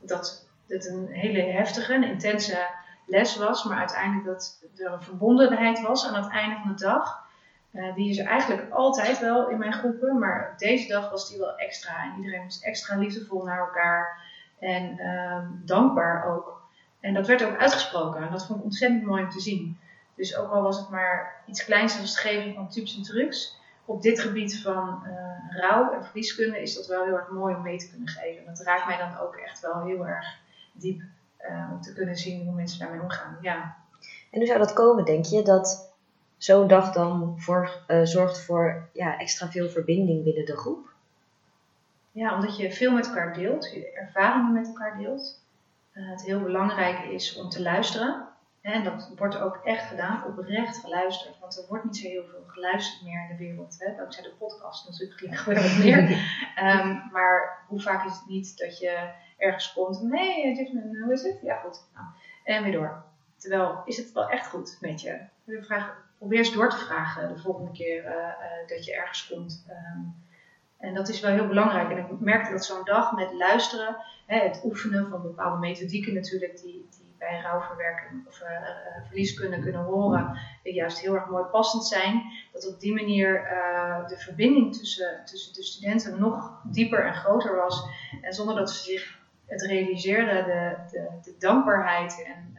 dat 0.00 0.48
het 0.66 0.86
een 0.86 1.06
hele 1.06 1.40
heftige 1.40 1.94
en 1.94 2.04
intense 2.04 2.68
les 3.06 3.36
was, 3.36 3.64
maar 3.64 3.78
uiteindelijk 3.78 4.26
dat 4.26 4.60
er 4.76 4.92
een 4.92 5.02
verbondenheid 5.02 5.80
was 5.80 6.06
aan 6.06 6.22
het 6.22 6.32
einde 6.32 6.56
van 6.56 6.76
de 6.76 6.82
dag. 6.82 7.24
Uh, 7.72 7.94
die 7.94 8.10
is 8.10 8.18
er 8.18 8.26
eigenlijk 8.26 8.70
altijd 8.70 9.20
wel 9.20 9.48
in 9.48 9.58
mijn 9.58 9.72
groepen, 9.72 10.18
maar 10.18 10.54
deze 10.56 10.88
dag 10.88 11.10
was 11.10 11.28
die 11.28 11.38
wel 11.38 11.56
extra. 11.56 12.04
En 12.04 12.12
iedereen 12.16 12.44
was 12.44 12.60
extra 12.60 12.96
liefdevol 12.96 13.44
naar 13.44 13.58
elkaar 13.58 14.22
en 14.58 14.98
uh, 14.98 15.38
dankbaar 15.64 16.24
ook. 16.24 16.64
En 17.00 17.14
dat 17.14 17.26
werd 17.26 17.44
ook 17.44 17.58
uitgesproken 17.58 18.22
en 18.22 18.30
dat 18.30 18.46
vond 18.46 18.58
ik 18.58 18.64
ontzettend 18.64 19.02
mooi 19.02 19.22
om 19.22 19.30
te 19.30 19.40
zien. 19.40 19.78
Dus 20.14 20.36
ook 20.36 20.52
al 20.52 20.62
was 20.62 20.78
het 20.78 20.88
maar 20.88 21.42
iets 21.46 21.64
kleins 21.64 22.00
als 22.00 22.10
het 22.10 22.18
geven 22.18 22.54
van 22.54 22.68
tips 22.68 22.96
en 22.96 23.02
trucs, 23.02 23.58
op 23.84 24.02
dit 24.02 24.20
gebied 24.20 24.60
van 24.62 25.02
uh, 25.06 25.60
rouw 25.60 25.92
en 25.92 26.04
verlieskunde 26.04 26.62
is 26.62 26.74
dat 26.74 26.86
wel 26.86 27.04
heel 27.04 27.16
erg 27.16 27.30
mooi 27.30 27.54
om 27.54 27.62
mee 27.62 27.78
te 27.78 27.90
kunnen 27.90 28.08
geven. 28.08 28.46
En 28.46 28.54
dat 28.54 28.66
raakt 28.66 28.86
mij 28.86 28.96
dan 28.96 29.18
ook 29.18 29.36
echt 29.36 29.60
wel 29.60 29.84
heel 29.84 30.06
erg 30.06 30.38
diep 30.72 31.02
uh, 31.50 31.70
om 31.72 31.80
te 31.80 31.92
kunnen 31.92 32.16
zien 32.16 32.44
hoe 32.44 32.54
mensen 32.54 32.78
daarmee 32.78 33.00
omgaan. 33.00 33.38
Ja. 33.40 33.76
En 34.30 34.38
hoe 34.38 34.46
zou 34.46 34.58
dat 34.58 34.72
komen, 34.72 35.04
denk 35.04 35.24
je, 35.24 35.42
dat 35.42 35.94
zo'n 36.36 36.68
dag 36.68 36.92
dan 36.92 37.34
voor, 37.40 37.70
uh, 37.88 38.00
zorgt 38.02 38.40
voor 38.40 38.88
ja, 38.92 39.18
extra 39.18 39.50
veel 39.50 39.68
verbinding 39.68 40.24
binnen 40.24 40.44
de 40.44 40.56
groep? 40.56 40.94
Ja, 42.12 42.34
omdat 42.34 42.56
je 42.56 42.72
veel 42.72 42.92
met 42.92 43.06
elkaar 43.06 43.34
deelt, 43.34 43.70
je 43.72 43.92
ervaringen 43.92 44.52
met 44.52 44.66
elkaar 44.66 44.98
deelt. 44.98 45.44
Uh, 45.92 46.10
het 46.10 46.24
heel 46.24 46.40
belangrijk 46.40 46.98
is 46.98 47.36
om 47.36 47.48
te 47.48 47.62
luisteren. 47.62 48.28
En 48.60 48.84
dat 48.84 49.10
wordt 49.16 49.40
ook 49.40 49.60
echt 49.64 49.88
gedaan, 49.88 50.24
oprecht 50.24 50.76
geluisterd. 50.76 51.38
Want 51.40 51.58
er 51.58 51.64
wordt 51.68 51.84
niet 51.84 51.96
zo 51.96 52.08
heel 52.08 52.24
veel 52.24 52.42
geluisterd 52.46 53.02
meer 53.02 53.20
in 53.22 53.36
de 53.36 53.44
wereld. 53.44 53.74
Hè? 53.78 53.96
Dankzij 53.96 54.22
de 54.22 54.34
podcast 54.38 54.88
natuurlijk 54.88 55.20
gebeurt 55.38 55.62
wat 55.62 55.84
meer. 55.84 55.98
um, 56.62 57.02
maar 57.12 57.64
hoe 57.68 57.80
vaak 57.80 58.06
is 58.06 58.12
het 58.12 58.28
niet 58.28 58.58
dat 58.58 58.78
je 58.78 59.08
ergens 59.36 59.72
komt 59.72 60.00
hey, 60.10 60.54
Jasmine, 60.56 61.02
hoe 61.02 61.12
is 61.12 61.22
het? 61.22 61.38
Ja, 61.42 61.56
goed. 61.56 61.82
Nou, 61.94 62.06
en 62.44 62.62
weer 62.62 62.72
door. 62.72 63.04
Terwijl, 63.36 63.82
is 63.84 63.96
het 63.96 64.12
wel 64.12 64.28
echt 64.30 64.46
goed 64.46 64.78
met 64.80 65.00
je? 65.00 65.18
Vraag, 65.46 66.04
probeer 66.18 66.38
eens 66.38 66.52
door 66.52 66.70
te 66.70 66.76
vragen 66.76 67.28
de 67.28 67.40
volgende 67.40 67.72
keer 67.72 68.04
uh, 68.04 68.10
uh, 68.10 68.68
dat 68.68 68.84
je 68.84 68.94
ergens 68.94 69.28
komt. 69.28 69.66
Um, 69.68 70.14
en 70.78 70.94
dat 70.94 71.08
is 71.08 71.20
wel 71.20 71.32
heel 71.32 71.46
belangrijk. 71.46 71.90
En 71.90 71.98
ik 71.98 72.20
merkte 72.20 72.52
dat 72.52 72.64
zo'n 72.64 72.84
dag 72.84 73.12
met 73.12 73.32
luisteren, 73.32 73.96
hè, 74.26 74.38
het 74.38 74.60
oefenen 74.64 75.08
van 75.10 75.22
bepaalde 75.22 75.58
methodieken 75.58 76.14
natuurlijk, 76.14 76.56
die, 76.56 76.86
die 76.90 77.14
bij 77.18 77.40
rouwverwerking 77.40 78.26
of 78.26 78.40
uh, 78.40 78.48
verlieskunde 79.06 79.58
kunnen 79.58 79.82
horen, 79.82 80.38
juist 80.62 81.00
heel 81.00 81.14
erg 81.14 81.28
mooi 81.28 81.44
passend 81.44 81.84
zijn. 81.84 82.22
Dat 82.52 82.68
op 82.68 82.80
die 82.80 82.94
manier 82.94 83.32
de 84.06 84.16
verbinding 84.18 84.76
tussen, 84.76 85.24
tussen 85.24 85.54
de 85.54 85.62
studenten 85.62 86.20
nog 86.20 86.60
dieper 86.64 87.06
en 87.06 87.14
groter 87.14 87.56
was. 87.56 87.88
En 88.22 88.32
zonder 88.32 88.54
dat 88.54 88.70
ze 88.70 88.82
zich 88.82 89.18
het 89.46 89.62
realiseerden, 89.62 90.44
de, 90.44 90.76
de, 90.90 91.08
de 91.22 91.34
dankbaarheid 91.38 92.24
en 92.26 92.56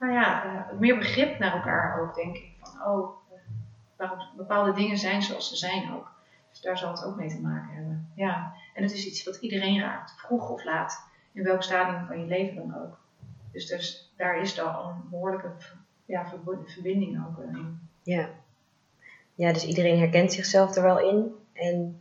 nou 0.00 0.12
ja, 0.12 0.44
uh, 0.44 0.78
meer 0.78 0.98
begrip 0.98 1.38
naar 1.38 1.52
elkaar 1.52 2.00
ook, 2.00 2.14
denk 2.14 2.36
ik. 2.36 2.52
Van, 2.60 2.92
oh, 2.92 3.10
uh, 3.32 3.38
waarom 3.96 4.18
bepaalde 4.36 4.72
dingen 4.72 4.98
zijn 4.98 5.22
zoals 5.22 5.48
ze 5.48 5.56
zijn 5.56 5.92
ook. 5.92 6.12
Dus 6.50 6.60
daar 6.60 6.78
zal 6.78 6.90
het 6.90 7.04
ook 7.04 7.16
mee 7.16 7.28
te 7.28 7.40
maken 7.40 7.74
hebben. 7.74 8.12
Ja, 8.14 8.52
en 8.74 8.82
het 8.82 8.92
is 8.92 9.06
iets 9.06 9.24
wat 9.24 9.36
iedereen 9.36 9.80
raakt, 9.80 10.14
vroeg 10.16 10.50
of 10.50 10.64
laat, 10.64 11.04
in 11.32 11.42
welk 11.42 11.62
stadium 11.62 12.06
van 12.06 12.20
je 12.20 12.26
leven 12.26 12.54
dan 12.54 12.82
ook. 12.82 12.98
Dus, 13.52 13.66
dus 13.66 14.12
daar 14.16 14.40
is 14.40 14.54
dan 14.54 14.88
een 14.88 15.08
behoorlijke 15.10 15.52
ja, 16.04 16.32
verbinding 16.64 17.26
ook 17.26 17.44
in. 17.44 17.80
Ja. 18.02 18.28
ja, 19.34 19.52
dus 19.52 19.66
iedereen 19.66 19.98
herkent 19.98 20.32
zichzelf 20.32 20.76
er 20.76 20.82
wel 20.82 21.00
in. 21.00 21.34
En 21.52 22.00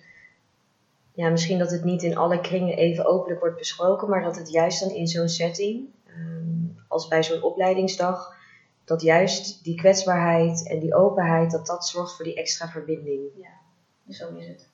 ja, 1.20 1.30
misschien 1.30 1.60
dat 1.60 1.72
het 1.72 1.84
niet 1.84 2.04
in 2.04 2.18
alle 2.18 2.42
kringen 2.42 2.78
even 2.78 3.06
openlijk 3.06 3.40
wordt 3.40 3.58
besproken, 3.58 4.10
maar 4.10 4.24
dat 4.24 4.36
het 4.38 4.52
juist 4.52 4.80
dan 4.80 4.90
in 4.90 5.08
zo'n 5.08 5.28
setting 5.28 5.90
als 6.90 7.08
bij 7.08 7.24
zo'n 7.24 7.42
opleidingsdag, 7.42 8.38
dat 8.84 9.02
juist 9.02 9.64
die 9.64 9.76
kwetsbaarheid 9.76 10.68
en 10.68 10.80
die 10.80 10.96
openheid, 10.96 11.52
dat 11.52 11.66
dat 11.66 11.88
zorgt 11.88 12.16
voor 12.16 12.26
die 12.26 12.36
extra 12.36 12.68
verbinding. 12.68 13.22
Ja, 13.36 14.14
zo 14.14 14.36
is 14.36 14.48
het. 14.48 14.70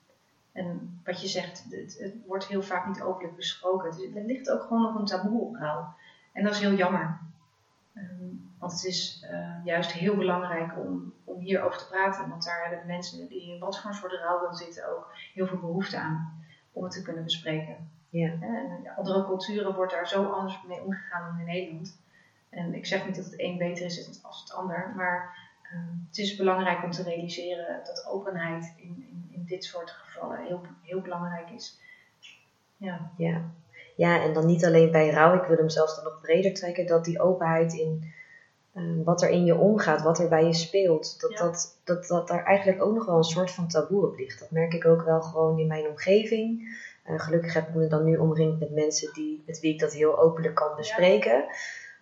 En 0.52 1.00
wat 1.04 1.20
je 1.20 1.28
zegt, 1.28 1.64
het, 1.70 2.14
wordt 2.26 2.46
heel 2.46 2.62
vaak 2.62 2.86
niet 2.86 3.02
openlijk 3.02 3.36
besproken. 3.36 3.90
Dus 3.90 4.14
er 4.14 4.24
ligt 4.24 4.50
ook 4.50 4.62
gewoon 4.62 4.82
nog 4.82 4.94
een 4.94 5.04
taboe 5.04 5.40
op 5.40 5.54
rouw. 5.54 5.94
En 6.32 6.44
dat 6.44 6.52
is 6.52 6.60
heel 6.60 6.72
jammer. 6.72 7.18
Um, 7.94 8.54
want 8.58 8.72
het 8.72 8.84
is 8.84 9.26
uh, 9.30 9.64
juist 9.64 9.92
heel 9.92 10.16
belangrijk 10.16 10.78
om, 10.78 11.12
om 11.24 11.38
hierover 11.38 11.78
te 11.78 11.88
praten. 11.88 12.28
Want 12.28 12.44
daar 12.44 12.68
hebben 12.68 12.86
mensen 12.86 13.28
die 13.28 13.52
in 13.52 13.58
wat 13.58 13.80
voor 13.80 13.94
soort 13.94 14.12
rouw 14.12 14.40
willen 14.40 14.54
zitten 14.54 14.96
ook 14.96 15.12
heel 15.34 15.46
veel 15.46 15.58
behoefte 15.58 15.98
aan 15.98 16.35
om 16.76 16.84
het 16.84 16.92
te 16.92 17.02
kunnen 17.02 17.24
bespreken. 17.24 17.90
Ja. 18.08 18.32
En 18.40 18.92
andere 18.96 19.24
culturen 19.24 19.74
wordt 19.74 19.92
daar 19.92 20.08
zo 20.08 20.24
anders 20.24 20.62
mee 20.68 20.82
omgegaan 20.82 21.30
dan 21.30 21.38
in 21.40 21.46
Nederland. 21.46 21.98
En 22.48 22.74
ik 22.74 22.86
zeg 22.86 23.06
niet 23.06 23.16
dat 23.16 23.24
het 23.24 23.40
een 23.40 23.58
beter 23.58 23.84
is 23.84 24.20
als 24.22 24.40
het 24.40 24.52
ander, 24.52 24.92
maar 24.96 25.38
uh, 25.62 25.80
het 26.08 26.18
is 26.18 26.36
belangrijk 26.36 26.84
om 26.84 26.90
te 26.90 27.02
realiseren 27.02 27.84
dat 27.84 28.06
openheid 28.06 28.74
in, 28.76 29.06
in, 29.10 29.28
in 29.30 29.44
dit 29.44 29.64
soort 29.64 29.90
gevallen 29.90 30.44
heel, 30.44 30.60
heel 30.82 31.00
belangrijk 31.00 31.50
is. 31.50 31.80
Ja. 32.76 33.10
ja. 33.16 33.42
Ja, 33.96 34.22
en 34.22 34.32
dan 34.32 34.46
niet 34.46 34.64
alleen 34.64 34.90
bij 34.90 35.10
rouw, 35.10 35.34
ik 35.34 35.48
wil 35.48 35.56
hem 35.56 35.68
zelfs 35.68 35.94
dan 35.94 36.04
nog 36.04 36.20
breder 36.20 36.54
trekken, 36.54 36.86
dat 36.86 37.04
die 37.04 37.20
openheid 37.20 37.72
in 37.72 38.12
uh, 38.76 39.04
wat 39.04 39.22
er 39.22 39.28
in 39.28 39.44
je 39.44 39.56
omgaat, 39.56 40.02
wat 40.02 40.18
er 40.18 40.28
bij 40.28 40.44
je 40.44 40.54
speelt, 40.54 41.20
dat, 41.20 41.30
ja. 41.30 41.44
dat, 41.44 41.78
dat, 41.84 42.06
dat 42.06 42.28
daar 42.28 42.44
eigenlijk 42.44 42.82
ook 42.82 42.94
nog 42.94 43.06
wel 43.06 43.16
een 43.16 43.24
soort 43.24 43.50
van 43.50 43.68
taboe 43.68 44.06
op 44.06 44.16
ligt. 44.16 44.40
Dat 44.40 44.50
merk 44.50 44.72
ik 44.72 44.86
ook 44.86 45.02
wel 45.02 45.22
gewoon 45.22 45.58
in 45.58 45.66
mijn 45.66 45.88
omgeving. 45.88 46.78
Uh, 47.06 47.20
gelukkig 47.20 47.54
heb 47.54 47.68
ik 47.68 47.74
me 47.74 47.86
dan 47.86 48.04
nu 48.04 48.16
omringd 48.16 48.60
met 48.60 48.70
mensen 48.70 49.12
die, 49.14 49.42
met 49.46 49.60
wie 49.60 49.72
ik 49.72 49.80
dat 49.80 49.92
heel 49.92 50.18
openlijk 50.18 50.54
kan 50.54 50.76
bespreken. 50.76 51.32
Ja. 51.32 51.54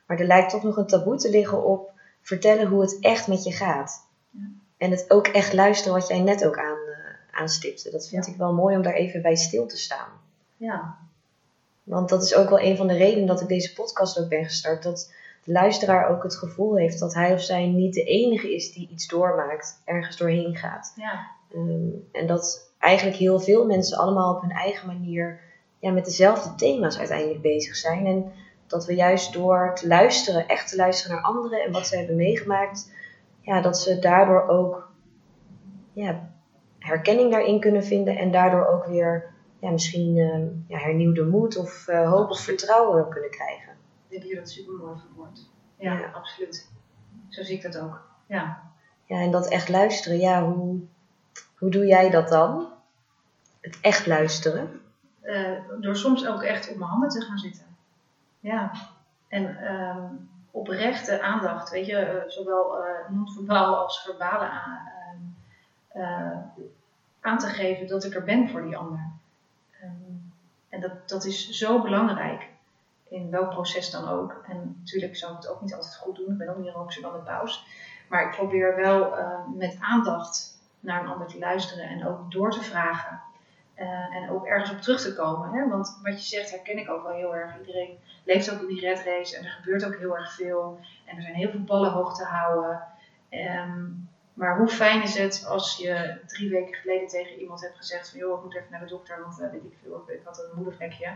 Maar 0.07 0.19
er 0.19 0.27
lijkt 0.27 0.51
toch 0.51 0.63
nog 0.63 0.77
een 0.77 0.87
taboe 0.87 1.17
te 1.17 1.31
liggen 1.31 1.65
op 1.65 1.91
vertellen 2.21 2.67
hoe 2.67 2.81
het 2.81 2.99
echt 3.01 3.29
met 3.29 3.45
je 3.45 3.53
gaat. 3.53 4.07
Ja. 4.31 4.41
En 4.77 4.91
het 4.91 5.11
ook 5.11 5.27
echt 5.27 5.53
luisteren 5.53 5.99
wat 5.99 6.09
jij 6.09 6.21
net 6.21 6.47
ook 6.47 6.59
aan, 6.59 6.79
uh, 6.89 7.41
aanstipte. 7.41 7.91
Dat 7.91 8.09
vind 8.09 8.27
ik 8.27 8.37
wel 8.37 8.53
mooi 8.53 8.77
om 8.77 8.83
daar 8.83 8.95
even 8.95 9.23
bij 9.23 9.37
stil 9.37 9.67
te 9.67 9.77
staan. 9.77 10.09
Ja. 10.57 10.97
Want 11.83 12.09
dat 12.09 12.23
is 12.23 12.35
ook 12.35 12.49
wel 12.49 12.61
een 12.61 12.77
van 12.77 12.87
de 12.87 12.97
redenen 12.97 13.27
dat 13.27 13.41
ik 13.41 13.49
deze 13.49 13.75
podcast 13.75 14.19
ook 14.19 14.29
ben 14.29 14.45
gestart. 14.45 14.83
Dat 14.83 15.13
de 15.45 15.53
luisteraar 15.53 16.11
ook 16.11 16.23
het 16.23 16.37
gevoel 16.37 16.77
heeft 16.77 16.99
dat 16.99 17.15
hij 17.15 17.33
of 17.33 17.41
zij 17.41 17.67
niet 17.67 17.95
de 17.95 18.05
enige 18.05 18.55
is 18.55 18.73
die 18.73 18.89
iets 18.91 19.07
doormaakt, 19.07 19.83
ergens 19.85 20.17
doorheen 20.17 20.57
gaat. 20.57 20.93
Ja. 20.97 21.27
Um, 21.55 22.09
en 22.13 22.27
dat 22.27 22.73
eigenlijk 22.79 23.17
heel 23.17 23.41
veel 23.41 23.67
mensen 23.67 23.99
allemaal 23.99 24.35
op 24.35 24.41
hun 24.41 24.51
eigen 24.51 24.87
manier 24.87 25.41
ja, 25.79 25.91
met 25.91 26.05
dezelfde 26.05 26.55
thema's 26.55 26.99
uiteindelijk 26.99 27.43
bezig 27.43 27.77
zijn. 27.77 28.07
En 28.07 28.33
dat 28.67 28.87
we 28.87 28.95
juist 28.95 29.33
door 29.33 29.75
te 29.75 29.87
luisteren, 29.87 30.49
echt 30.49 30.69
te 30.69 30.77
luisteren 30.77 31.17
naar 31.17 31.25
anderen 31.25 31.63
en 31.63 31.73
wat 31.73 31.87
ze 31.87 31.97
hebben 31.97 32.17
meegemaakt, 32.17 32.93
ja, 33.41 33.61
dat 33.61 33.79
ze 33.79 33.99
daardoor 33.99 34.49
ook 34.49 34.91
ja, 35.93 36.31
herkenning 36.79 37.31
daarin 37.31 37.61
kunnen 37.61 37.85
vinden 37.85 38.17
en 38.17 38.31
daardoor 38.31 38.67
ook 38.67 38.85
weer 38.85 39.33
ja, 39.59 39.71
misschien 39.71 40.17
uh, 40.17 40.47
ja, 40.69 40.79
hernieuwde 40.79 41.25
moed 41.25 41.57
of 41.57 41.89
uh, 41.89 42.11
hoop 42.11 42.31
of 42.31 42.41
vertrouwen 42.41 43.09
kunnen 43.09 43.31
krijgen. 43.31 43.74
Ik 44.15 44.21
denk 44.21 44.33
hier 44.33 44.43
dat 44.43 44.51
super 44.51 44.75
mooi 44.75 44.99
verwoord. 45.07 45.41
Ja, 45.77 45.99
ja, 45.99 46.11
absoluut. 46.11 46.71
Zo 47.29 47.43
zie 47.43 47.57
ik 47.57 47.63
dat 47.63 47.79
ook. 47.79 48.07
Ja. 48.27 48.63
Ja, 49.05 49.19
en 49.21 49.31
dat 49.31 49.49
echt 49.49 49.69
luisteren, 49.69 50.19
ja, 50.19 50.45
hoe, 50.45 50.81
hoe 51.59 51.71
doe 51.71 51.87
jij 51.87 52.11
dat 52.11 52.29
dan? 52.29 52.69
Het 53.61 53.79
echt 53.81 54.07
luisteren? 54.07 54.81
Uh, 55.23 55.59
door 55.81 55.97
soms 55.97 56.27
ook 56.27 56.43
echt 56.43 56.71
op 56.71 56.77
mijn 56.77 56.91
handen 56.91 57.09
te 57.09 57.21
gaan 57.21 57.39
zitten. 57.39 57.65
Ja, 58.41 58.73
en 59.29 59.75
um, 59.75 60.31
oprechte 60.51 61.23
aandacht, 61.23 61.71
weet 61.71 61.87
je, 61.87 61.97
eh, 61.97 62.31
zowel 62.31 62.79
uh, 62.79 63.09
non-verbaal 63.09 63.77
als 63.77 64.03
verbale 64.03 64.49
aan, 64.49 65.37
uh, 65.95 66.39
aan 67.21 67.39
te 67.39 67.47
geven 67.47 67.87
dat 67.87 68.05
ik 68.05 68.15
er 68.15 68.25
ben 68.25 68.49
voor 68.49 68.63
die 68.63 68.77
ander. 68.77 69.11
Um, 69.83 70.33
en 70.69 70.81
dat, 70.81 71.09
dat 71.09 71.25
is 71.25 71.49
zo 71.51 71.83
belangrijk, 71.83 72.53
in 73.15 73.31
welk 73.31 73.51
proces 73.51 73.91
dan 73.91 74.09
ook. 74.09 74.45
En 74.49 74.77
natuurlijk 74.79 75.17
zou 75.17 75.33
ik 75.33 75.39
het 75.39 75.49
ook 75.49 75.61
niet 75.61 75.75
altijd 75.75 75.97
goed 75.97 76.17
doen, 76.17 76.33
ik 76.33 76.39
ben 76.39 76.49
ook 76.49 76.59
niet 76.59 76.73
roomser 76.73 77.03
dan 77.03 77.13
de 77.13 77.19
paus. 77.19 77.67
Maar 78.09 78.25
ik 78.25 78.37
probeer 78.37 78.77
wel 78.77 79.15
met 79.55 79.77
aandacht 79.81 80.59
naar 80.81 81.03
een 81.03 81.09
ander 81.09 81.27
te 81.27 81.39
luisteren 81.39 81.89
en 81.89 82.07
ook 82.07 82.31
door 82.31 82.51
te 82.51 82.63
vragen. 82.63 83.21
Uh, 83.79 84.17
en 84.17 84.31
ook 84.31 84.47
ergens 84.47 84.71
op 84.71 84.81
terug 84.81 85.01
te 85.01 85.15
komen. 85.15 85.53
Hè? 85.53 85.69
Want 85.69 85.99
wat 86.03 86.29
je 86.29 86.37
zegt 86.37 86.51
herken 86.51 86.79
ik 86.79 86.91
ook 86.91 87.03
wel 87.03 87.13
heel 87.13 87.35
erg. 87.35 87.59
Iedereen 87.59 87.99
leeft 88.25 88.53
ook 88.53 88.61
in 88.61 88.67
die 88.67 88.81
red 88.81 89.03
race 89.05 89.37
en 89.37 89.45
er 89.45 89.51
gebeurt 89.51 89.85
ook 89.85 89.97
heel 89.97 90.17
erg 90.17 90.35
veel. 90.35 90.81
En 91.05 91.17
er 91.17 91.23
zijn 91.23 91.35
heel 91.35 91.51
veel 91.51 91.65
ballen 91.65 91.91
hoog 91.91 92.17
te 92.17 92.25
houden. 92.25 92.83
Um, 93.31 94.09
maar 94.35 94.59
hoe 94.59 94.69
fijn 94.69 95.03
is 95.03 95.19
het 95.19 95.47
als 95.47 95.77
je 95.77 96.21
drie 96.27 96.51
weken 96.51 96.75
geleden 96.75 97.09
tegen 97.09 97.41
iemand 97.41 97.61
hebt 97.61 97.77
gezegd 97.77 98.11
van 98.11 98.19
joh, 98.19 98.39
ik 98.39 98.45
moet 98.45 98.55
even 98.55 98.71
naar 98.71 98.81
de 98.81 98.87
dokter, 98.87 99.23
want 99.23 99.41
uh, 99.41 99.51
weet 99.51 99.65
ik 99.65 99.77
veel, 99.83 100.05
ik 100.07 100.21
had 100.25 100.39
een 100.39 100.57
moedervlekje. 100.57 101.09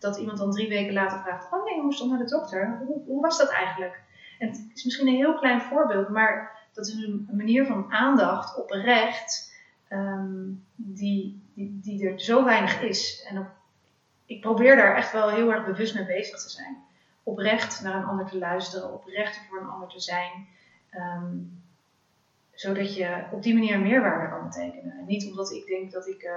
Dat 0.00 0.16
iemand 0.16 0.38
dan 0.38 0.50
drie 0.50 0.68
weken 0.68 0.92
later 0.92 1.18
vraagt, 1.18 1.52
oh 1.52 1.64
nee, 1.64 1.74
je 1.74 1.82
moest 1.82 1.98
toch 1.98 2.08
naar 2.08 2.18
de 2.18 2.24
dokter? 2.24 2.82
Hoe, 2.86 3.02
hoe 3.06 3.20
was 3.20 3.38
dat 3.38 3.50
eigenlijk? 3.50 4.00
En 4.38 4.48
het 4.48 4.70
is 4.74 4.84
misschien 4.84 5.08
een 5.08 5.14
heel 5.14 5.38
klein 5.38 5.60
voorbeeld, 5.60 6.08
maar 6.08 6.58
dat 6.72 6.86
is 6.86 6.94
een 6.94 7.28
manier 7.32 7.66
van 7.66 7.92
aandacht 7.92 8.56
oprecht 8.56 9.54
um, 9.88 10.64
die, 10.74 11.42
die, 11.54 11.78
die 11.82 12.08
er 12.08 12.20
zo 12.20 12.44
weinig 12.44 12.82
is. 12.82 13.26
En 13.28 13.38
op, 13.38 13.46
ik 14.24 14.40
probeer 14.40 14.76
daar 14.76 14.96
echt 14.96 15.12
wel 15.12 15.30
heel 15.30 15.52
erg 15.52 15.64
bewust 15.64 15.94
mee 15.94 16.06
bezig 16.06 16.42
te 16.42 16.50
zijn. 16.50 16.76
Oprecht 17.22 17.82
naar 17.82 17.94
een 17.94 18.04
ander 18.04 18.26
te 18.26 18.38
luisteren, 18.38 18.92
oprecht 18.92 19.40
voor 19.48 19.60
een 19.60 19.68
ander 19.68 19.88
te 19.88 20.00
zijn. 20.00 20.46
Um, 20.94 21.62
zodat 22.52 22.94
je 22.94 23.24
op 23.32 23.42
die 23.42 23.54
manier 23.54 23.80
meerwaarde 23.80 24.28
kan 24.28 24.48
betekenen. 24.48 24.98
En 24.98 25.06
niet 25.06 25.30
omdat 25.30 25.52
ik 25.52 25.66
denk 25.66 25.92
dat 25.92 26.06
ik. 26.06 26.22
Uh, 26.22 26.30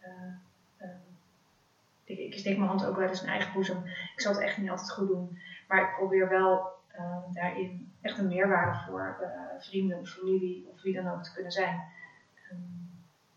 uh, 0.00 0.88
ik, 2.04 2.18
ik 2.18 2.38
steek 2.38 2.56
mijn 2.56 2.68
hand 2.68 2.86
ook 2.86 2.96
wel 2.96 3.08
eens 3.08 3.22
in 3.22 3.28
eigen 3.28 3.52
boezem. 3.52 3.84
Ik 3.86 4.20
zal 4.20 4.32
het 4.32 4.42
echt 4.42 4.56
niet 4.56 4.70
altijd 4.70 4.92
goed 4.92 5.08
doen. 5.08 5.38
Maar 5.68 5.80
ik 5.80 5.94
probeer 5.96 6.28
wel 6.28 6.70
daarin 7.32 7.92
echt 8.00 8.18
een 8.18 8.28
meerwaarde 8.28 8.78
voor 8.86 9.16
vrienden, 9.58 10.06
familie 10.06 10.68
of 10.72 10.82
wie 10.82 10.94
dan 10.94 11.08
ook 11.08 11.22
te 11.22 11.32
kunnen 11.32 11.52
zijn. 11.52 11.82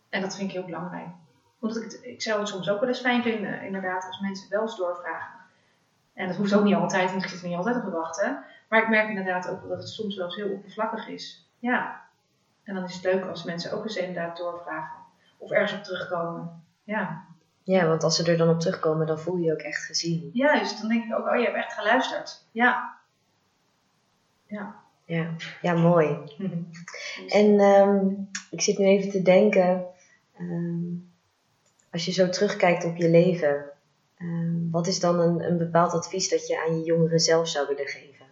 En 0.10 0.22
dat 0.22 0.36
vind 0.36 0.50
ik 0.50 0.56
heel 0.56 0.66
belangrijk. 0.66 1.08
Omdat 1.60 1.78
ik, 1.78 1.92
ik 1.92 2.22
zou 2.22 2.40
het 2.40 2.48
soms 2.48 2.70
ook 2.70 2.80
wel 2.80 2.90
eens 2.90 3.00
fijn 3.00 3.24
vinden, 3.24 3.62
inderdaad, 3.62 4.06
als 4.06 4.20
mensen 4.20 4.50
wel 4.50 4.62
eens 4.62 4.78
doorvragen. 4.78 5.40
En 6.14 6.28
dat 6.28 6.36
hoeft 6.36 6.54
ook 6.56 6.64
niet 6.64 6.76
altijd, 6.76 7.12
want 7.12 7.24
ik 7.24 7.30
zit 7.30 7.42
er 7.42 7.48
niet 7.48 7.58
altijd 7.58 7.76
op 7.76 7.84
te 7.84 7.90
wachten. 7.90 8.44
Maar 8.70 8.82
ik 8.82 8.90
merk 8.90 9.10
inderdaad 9.10 9.50
ook 9.50 9.68
dat 9.68 9.78
het 9.78 9.90
soms 9.90 10.16
wel 10.16 10.26
eens 10.26 10.36
heel 10.36 10.52
oppervlakkig 10.52 11.08
is. 11.08 11.50
Ja. 11.60 12.02
En 12.64 12.76
dan 12.76 12.84
is 12.84 12.94
het 12.94 13.04
leuk 13.04 13.26
als 13.26 13.44
mensen 13.44 13.72
ook 13.72 13.84
eens 13.84 13.98
inderdaad 13.98 14.38
doorvragen. 14.38 14.98
Of 15.38 15.52
ergens 15.52 15.74
op 15.74 15.84
terugkomen. 15.84 16.64
Ja. 16.84 17.25
Ja, 17.66 17.88
want 17.88 18.04
als 18.04 18.16
ze 18.16 18.32
er 18.32 18.38
dan 18.38 18.50
op 18.50 18.60
terugkomen, 18.60 19.08
dan 19.08 19.20
voel 19.20 19.36
je 19.36 19.44
je 19.44 19.52
ook 19.52 19.60
echt 19.60 19.86
gezien. 19.86 20.30
Juist, 20.34 20.80
dan 20.80 20.90
denk 20.90 21.06
ik 21.06 21.18
ook, 21.18 21.28
oh 21.28 21.36
je 21.38 21.44
hebt 21.44 21.56
echt 21.56 21.74
geluisterd. 21.74 22.46
Ja. 22.52 22.98
Ja. 24.48 24.76
Ja, 25.06 25.36
ja 25.62 25.74
mooi. 25.74 26.18
en 27.28 27.60
um, 27.60 28.30
ik 28.50 28.62
zit 28.62 28.78
nu 28.78 28.86
even 28.86 29.10
te 29.10 29.22
denken, 29.22 29.86
um, 30.40 31.12
als 31.92 32.06
je 32.06 32.12
zo 32.12 32.30
terugkijkt 32.30 32.84
op 32.84 32.96
je 32.96 33.10
leven, 33.10 33.66
um, 34.18 34.72
wat 34.72 34.88
is 34.88 35.00
dan 35.00 35.20
een, 35.20 35.44
een 35.44 35.58
bepaald 35.58 35.94
advies 35.94 36.30
dat 36.30 36.48
je 36.48 36.66
aan 36.66 36.78
je 36.78 36.86
jongeren 36.86 37.20
zelf 37.20 37.48
zou 37.48 37.68
willen 37.68 37.88
geven? 37.88 38.26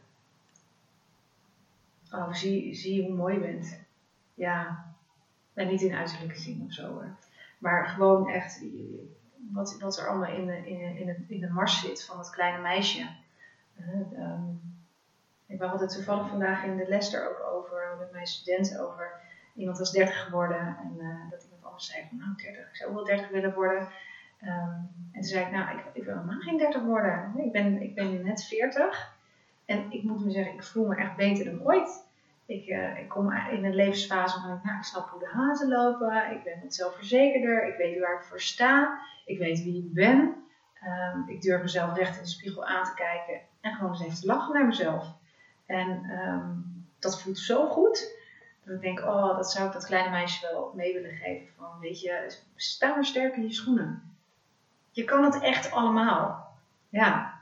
Oh, 2.11 2.33
zie, 2.33 2.75
zie 2.75 3.03
hoe 3.03 3.15
mooi 3.15 3.33
je 3.33 3.39
bent. 3.39 3.79
Ja, 4.33 4.85
en 5.53 5.67
niet 5.67 5.81
in 5.81 5.95
uiterlijke 5.95 6.39
zin 6.39 6.63
of 6.65 6.73
zo 6.73 6.87
hoor. 6.87 7.15
Maar 7.57 7.87
gewoon 7.87 8.29
echt 8.29 8.61
wat, 9.51 9.97
er 9.99 10.07
allemaal 10.07 10.31
in 10.31 10.45
de, 10.45 10.57
in, 10.67 10.97
in, 10.97 11.25
in 11.27 11.39
de 11.39 11.49
mars 11.49 11.79
zit 11.79 12.05
van 12.05 12.17
dat 12.17 12.29
kleine 12.29 12.61
meisje. 12.61 13.07
Uh, 13.79 14.37
ik 15.45 15.61
had 15.61 15.79
het 15.79 15.93
toevallig 15.93 16.27
vandaag 16.27 16.63
in 16.63 16.77
de 16.77 16.87
les 16.87 17.13
er 17.13 17.29
ook 17.29 17.53
over, 17.53 17.95
met 17.99 18.11
mijn 18.11 18.27
studenten, 18.27 18.89
over 18.89 19.11
iemand 19.55 19.77
was 19.77 19.91
30 19.91 20.23
geworden. 20.23 20.77
En 20.83 20.93
uh, 20.97 21.29
dat 21.29 21.43
iemand 21.43 21.63
anders 21.63 21.87
zei 21.87 22.05
van, 22.09 22.17
nou 22.17 22.35
30, 22.35 22.69
ik 22.69 22.75
zou 22.75 22.93
wel 22.93 23.03
30 23.03 23.29
willen 23.29 23.53
worden. 23.53 23.87
Um, 24.41 24.89
en 25.11 25.21
toen 25.21 25.23
zei 25.23 25.45
ik, 25.45 25.51
nou, 25.51 25.77
ik, 25.77 25.83
ik 25.93 26.03
wil 26.03 26.15
helemaal 26.15 26.39
geen 26.39 26.57
30 26.57 26.81
worden. 26.81 27.33
Ik 27.37 27.51
ben, 27.51 27.81
ik 27.81 27.95
ben 27.95 28.25
net 28.25 28.43
40. 28.43 29.15
En 29.65 29.91
ik 29.91 30.03
moet 30.03 30.25
me 30.25 30.31
zeggen, 30.31 30.53
ik 30.53 30.63
voel 30.63 30.87
me 30.87 30.95
echt 30.95 31.15
beter 31.15 31.45
dan 31.45 31.61
ooit. 31.63 32.05
Ik, 32.45 32.67
uh, 32.67 32.99
ik 32.99 33.09
kom 33.09 33.31
in 33.31 33.65
een 33.65 33.75
levensfase 33.75 34.39
waarin 34.39 34.57
ik, 34.57 34.63
nou, 34.63 34.77
ik 34.77 34.83
snap 34.83 35.09
hoe 35.09 35.19
de 35.19 35.29
hazen 35.33 35.67
lopen. 35.67 36.31
Ik 36.31 36.43
ben 36.43 36.59
wat 36.61 36.73
zelfverzekerder. 36.73 37.67
Ik 37.67 37.77
weet 37.77 37.99
waar 37.99 38.15
ik 38.15 38.23
voor 38.23 38.41
sta. 38.41 38.99
Ik 39.25 39.37
weet 39.37 39.63
wie 39.63 39.77
ik 39.77 39.93
ben. 39.93 40.35
Um, 40.83 41.29
ik 41.29 41.41
durf 41.41 41.61
mezelf 41.61 41.97
recht 41.97 42.17
in 42.17 42.23
de 42.23 42.29
spiegel 42.29 42.65
aan 42.65 42.83
te 42.83 42.93
kijken. 42.93 43.41
En 43.61 43.73
gewoon 43.73 43.91
eens 43.91 44.01
even 44.01 44.19
te 44.19 44.25
lachen 44.25 44.53
naar 44.53 44.65
mezelf. 44.65 45.07
En 45.65 46.09
um, 46.09 46.85
dat 46.99 47.21
voelt 47.21 47.37
zo 47.37 47.67
goed. 47.67 48.21
Dat 48.63 48.75
ik 48.75 48.81
denk, 48.81 48.99
oh, 48.99 49.35
dat 49.35 49.51
zou 49.51 49.67
ik 49.67 49.73
dat 49.73 49.85
kleine 49.85 50.09
meisje 50.09 50.47
wel 50.51 50.71
mee 50.75 50.93
willen 50.93 51.15
geven. 51.15 51.47
Van, 51.57 51.79
weet 51.79 52.01
je, 52.01 52.37
sta 52.55 52.93
maar 52.95 53.05
sterk 53.05 53.35
in 53.35 53.43
je 53.43 53.53
schoenen. 53.53 54.15
Je 54.91 55.03
kan 55.03 55.23
het 55.23 55.41
echt 55.41 55.71
allemaal. 55.71 56.57
Ja. 56.89 57.41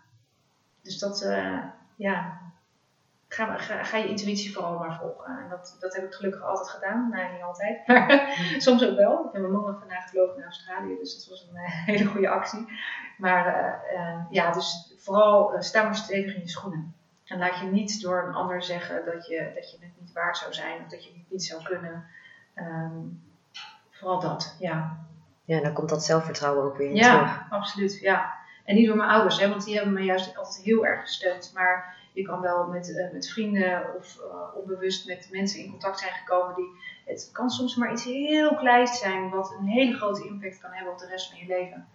Dus 0.82 1.00
dat, 1.00 1.24
uh, 1.24 1.64
ja. 1.96 2.41
Ga, 3.34 3.58
ga, 3.58 3.84
ga, 3.84 3.98
je 3.98 4.08
intuïtie 4.08 4.54
vooral 4.54 4.78
maar 4.78 4.98
volgen. 4.98 5.38
En 5.40 5.50
dat, 5.50 5.76
dat 5.80 5.96
heb 5.96 6.04
ik 6.04 6.14
gelukkig 6.14 6.42
altijd 6.44 6.70
gedaan. 6.70 7.10
Nou, 7.10 7.34
niet 7.34 7.44
altijd. 7.44 7.88
Maar 7.88 8.34
soms 8.68 8.86
ook 8.86 8.96
wel. 8.96 9.26
Ik 9.26 9.32
ben 9.32 9.42
mijn 9.42 9.54
mama 9.54 9.78
vandaag 9.80 10.10
gelopen 10.10 10.36
naar 10.38 10.46
Australië. 10.46 10.98
Dus 10.98 11.16
dat 11.16 11.30
was 11.30 11.48
een 11.48 11.56
uh, 11.56 11.86
hele 11.96 12.06
goede 12.06 12.30
actie. 12.30 12.66
Maar 13.18 13.74
uh, 13.94 14.26
ja, 14.30 14.52
dus 14.52 14.94
vooral 14.98 15.56
sta 15.60 15.84
maar 15.84 15.96
stevig 15.96 16.36
in 16.36 16.42
je 16.42 16.50
schoenen. 16.50 16.96
En 17.26 17.38
laat 17.38 17.60
je 17.60 17.66
niet 17.66 18.02
door 18.02 18.24
een 18.28 18.34
ander 18.34 18.64
zeggen 18.64 19.06
dat 19.06 19.28
je, 19.28 19.52
dat 19.56 19.72
je 19.72 19.78
het 19.80 19.94
niet 20.00 20.14
waard 20.14 20.38
zou 20.38 20.54
zijn 20.54 20.82
of 20.82 20.88
dat 20.88 21.04
je 21.04 21.10
het 21.10 21.32
niet 21.32 21.44
zou 21.44 21.64
kunnen. 21.64 22.06
Um, 22.56 23.24
vooral 23.92 24.20
dat, 24.20 24.56
ja. 24.60 24.98
Ja, 25.44 25.62
dan 25.62 25.74
komt 25.74 25.90
dat 25.90 26.04
zelfvertrouwen 26.04 26.64
ook 26.64 26.78
weer 26.78 26.90
in 26.90 26.96
ja, 26.96 27.14
terug. 27.14 27.30
Ja, 27.30 27.48
absoluut, 27.50 28.00
ja. 28.00 28.34
En 28.66 28.76
niet 28.76 28.88
door 28.88 28.98
mijn 28.98 29.10
ouders, 29.10 29.40
hè, 29.40 29.50
want 29.50 29.66
die 29.66 29.76
hebben 29.76 29.94
me 29.94 30.04
juist 30.04 30.38
altijd 30.38 30.64
heel 30.64 30.86
erg 30.86 31.02
gesteund. 31.02 31.52
Maar 31.54 32.00
je 32.14 32.24
kan 32.24 32.42
wel 32.42 32.68
met, 32.68 32.90
uh, 32.90 33.12
met 33.12 33.30
vrienden 33.30 33.96
of 33.96 34.20
uh, 34.20 34.56
onbewust 34.56 35.08
met 35.08 35.28
mensen 35.32 35.60
in 35.60 35.70
contact 35.70 36.00
zijn 36.00 36.14
gekomen 36.14 36.56
die. 36.56 36.70
Het 37.06 37.30
kan 37.32 37.50
soms 37.50 37.76
maar 37.76 37.92
iets 37.92 38.04
heel 38.04 38.56
kleins 38.56 39.00
zijn, 39.00 39.30
wat 39.30 39.56
een 39.60 39.66
hele 39.66 39.94
grote 39.94 40.28
impact 40.28 40.60
kan 40.60 40.72
hebben 40.72 40.94
op 40.94 41.00
de 41.00 41.08
rest 41.08 41.30
van 41.30 41.40
je 41.40 41.48
leven. 41.48 41.88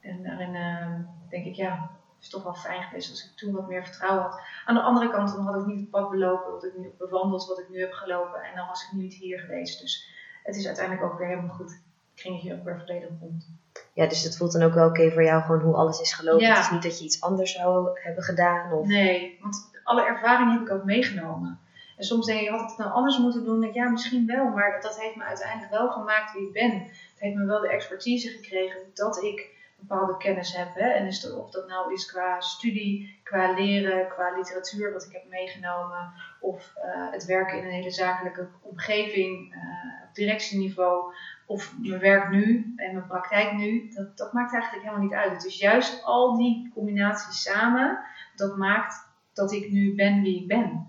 En 0.00 0.22
daarin 0.22 0.54
uh, 0.54 1.08
denk 1.28 1.46
ik, 1.46 1.54
ja, 1.54 1.90
is 2.20 2.28
toch 2.28 2.42
wel 2.42 2.54
fijn 2.54 2.82
geweest 2.82 3.10
als 3.10 3.24
ik 3.24 3.36
toen 3.36 3.54
wat 3.54 3.68
meer 3.68 3.84
vertrouwen 3.84 4.22
had. 4.22 4.40
Aan 4.64 4.74
de 4.74 4.80
andere 4.80 5.10
kant, 5.10 5.32
dan 5.32 5.44
had 5.44 5.60
ik 5.60 5.66
niet 5.66 5.80
het 5.80 5.90
pad 5.90 6.10
belopen 6.10 6.52
wat 6.52 6.64
ik 6.64 6.76
nu 6.76 6.92
bewandeld, 6.98 7.46
wat 7.46 7.58
ik 7.58 7.68
nu 7.68 7.80
heb 7.80 7.92
gelopen. 7.92 8.42
En 8.42 8.56
dan 8.56 8.66
was 8.66 8.82
ik 8.82 8.92
nu 8.92 9.02
niet 9.02 9.14
hier 9.14 9.38
geweest. 9.38 9.80
Dus 9.80 10.10
het 10.42 10.56
is 10.56 10.66
uiteindelijk 10.66 11.12
ook 11.12 11.18
weer 11.18 11.28
helemaal 11.28 11.54
goed. 11.54 11.80
Kringetje 12.14 12.54
ook 12.54 12.64
weer 12.64 12.78
volledig 12.78 13.08
rond. 13.20 13.48
Ja, 13.96 14.06
dus 14.06 14.22
het 14.22 14.36
voelt 14.36 14.52
dan 14.52 14.62
ook 14.62 14.74
wel 14.74 14.88
oké 14.88 15.10
voor 15.10 15.22
jou 15.22 15.42
gewoon 15.42 15.60
hoe 15.60 15.74
alles 15.74 16.00
is 16.00 16.12
gelopen. 16.12 16.46
Ja. 16.46 16.54
Het 16.54 16.64
is 16.64 16.70
niet 16.70 16.82
dat 16.82 16.98
je 16.98 17.04
iets 17.04 17.20
anders 17.20 17.52
zou 17.52 17.98
hebben 18.02 18.24
gedaan. 18.24 18.72
Of... 18.72 18.86
Nee, 18.86 19.38
want 19.42 19.70
alle 19.84 20.04
ervaring 20.04 20.52
heb 20.52 20.60
ik 20.60 20.70
ook 20.70 20.84
meegenomen. 20.84 21.58
En 21.96 22.04
soms 22.04 22.26
denk 22.26 22.40
je, 22.40 22.50
had 22.50 22.60
ik 22.60 22.68
het 22.68 22.78
nou 22.78 22.90
anders 22.90 23.18
moeten 23.18 23.44
doen? 23.44 23.64
ik, 23.64 23.74
ja, 23.74 23.88
misschien 23.88 24.26
wel. 24.26 24.48
Maar 24.48 24.80
dat 24.80 25.00
heeft 25.00 25.16
me 25.16 25.24
uiteindelijk 25.24 25.70
wel 25.70 25.90
gemaakt 25.90 26.32
wie 26.32 26.46
ik 26.46 26.52
ben. 26.52 26.72
Het 26.80 27.18
heeft 27.18 27.36
me 27.36 27.44
wel 27.44 27.60
de 27.60 27.68
expertise 27.68 28.28
gekregen 28.28 28.80
dat 28.94 29.22
ik 29.22 29.54
bepaalde 29.78 30.16
kennis 30.16 30.56
heb. 30.56 30.74
Hè? 30.74 30.88
En 30.88 31.06
is 31.06 31.20
dat, 31.20 31.32
of 31.32 31.50
dat 31.50 31.68
nou 31.68 31.92
is 31.92 32.06
qua 32.06 32.40
studie, 32.40 33.20
qua 33.22 33.52
leren, 33.52 34.08
qua 34.08 34.36
literatuur 34.36 34.92
wat 34.92 35.04
ik 35.04 35.12
heb 35.12 35.28
meegenomen, 35.28 36.12
of 36.40 36.72
uh, 36.76 37.12
het 37.12 37.24
werken 37.24 37.58
in 37.58 37.64
een 37.64 37.70
hele 37.70 37.90
zakelijke 37.90 38.48
omgeving, 38.62 39.54
uh, 39.54 40.08
op 40.08 40.14
directieniveau, 40.14 41.14
of 41.46 41.74
mijn 41.78 42.00
werk 42.00 42.30
nu 42.30 42.72
en 42.76 42.92
mijn 42.92 43.06
praktijk 43.06 43.52
nu, 43.52 43.90
dat, 43.94 44.16
dat 44.16 44.32
maakt 44.32 44.52
eigenlijk 44.52 44.84
helemaal 44.84 45.04
niet 45.04 45.16
uit. 45.16 45.32
Het 45.32 45.44
is 45.44 45.58
juist 45.58 46.04
al 46.04 46.36
die 46.36 46.70
combinaties 46.74 47.42
samen 47.42 47.98
dat 48.36 48.56
maakt 48.56 49.08
dat 49.32 49.52
ik 49.52 49.70
nu 49.70 49.94
ben 49.94 50.22
wie 50.22 50.40
ik 50.40 50.48
ben. 50.48 50.86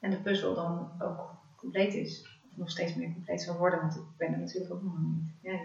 En 0.00 0.10
de 0.10 0.16
puzzel 0.16 0.54
dan 0.54 0.90
ook 0.98 1.30
compleet 1.56 1.94
is. 1.94 2.38
Of 2.50 2.56
nog 2.56 2.70
steeds 2.70 2.94
meer 2.94 3.12
compleet 3.12 3.42
zal 3.42 3.56
worden, 3.56 3.80
want 3.80 3.96
ik 3.96 4.02
ben 4.16 4.32
er 4.32 4.38
natuurlijk 4.38 4.74
ook 4.74 4.82
nog 4.82 4.98
niet. 4.98 5.32
Ja. 5.40 5.58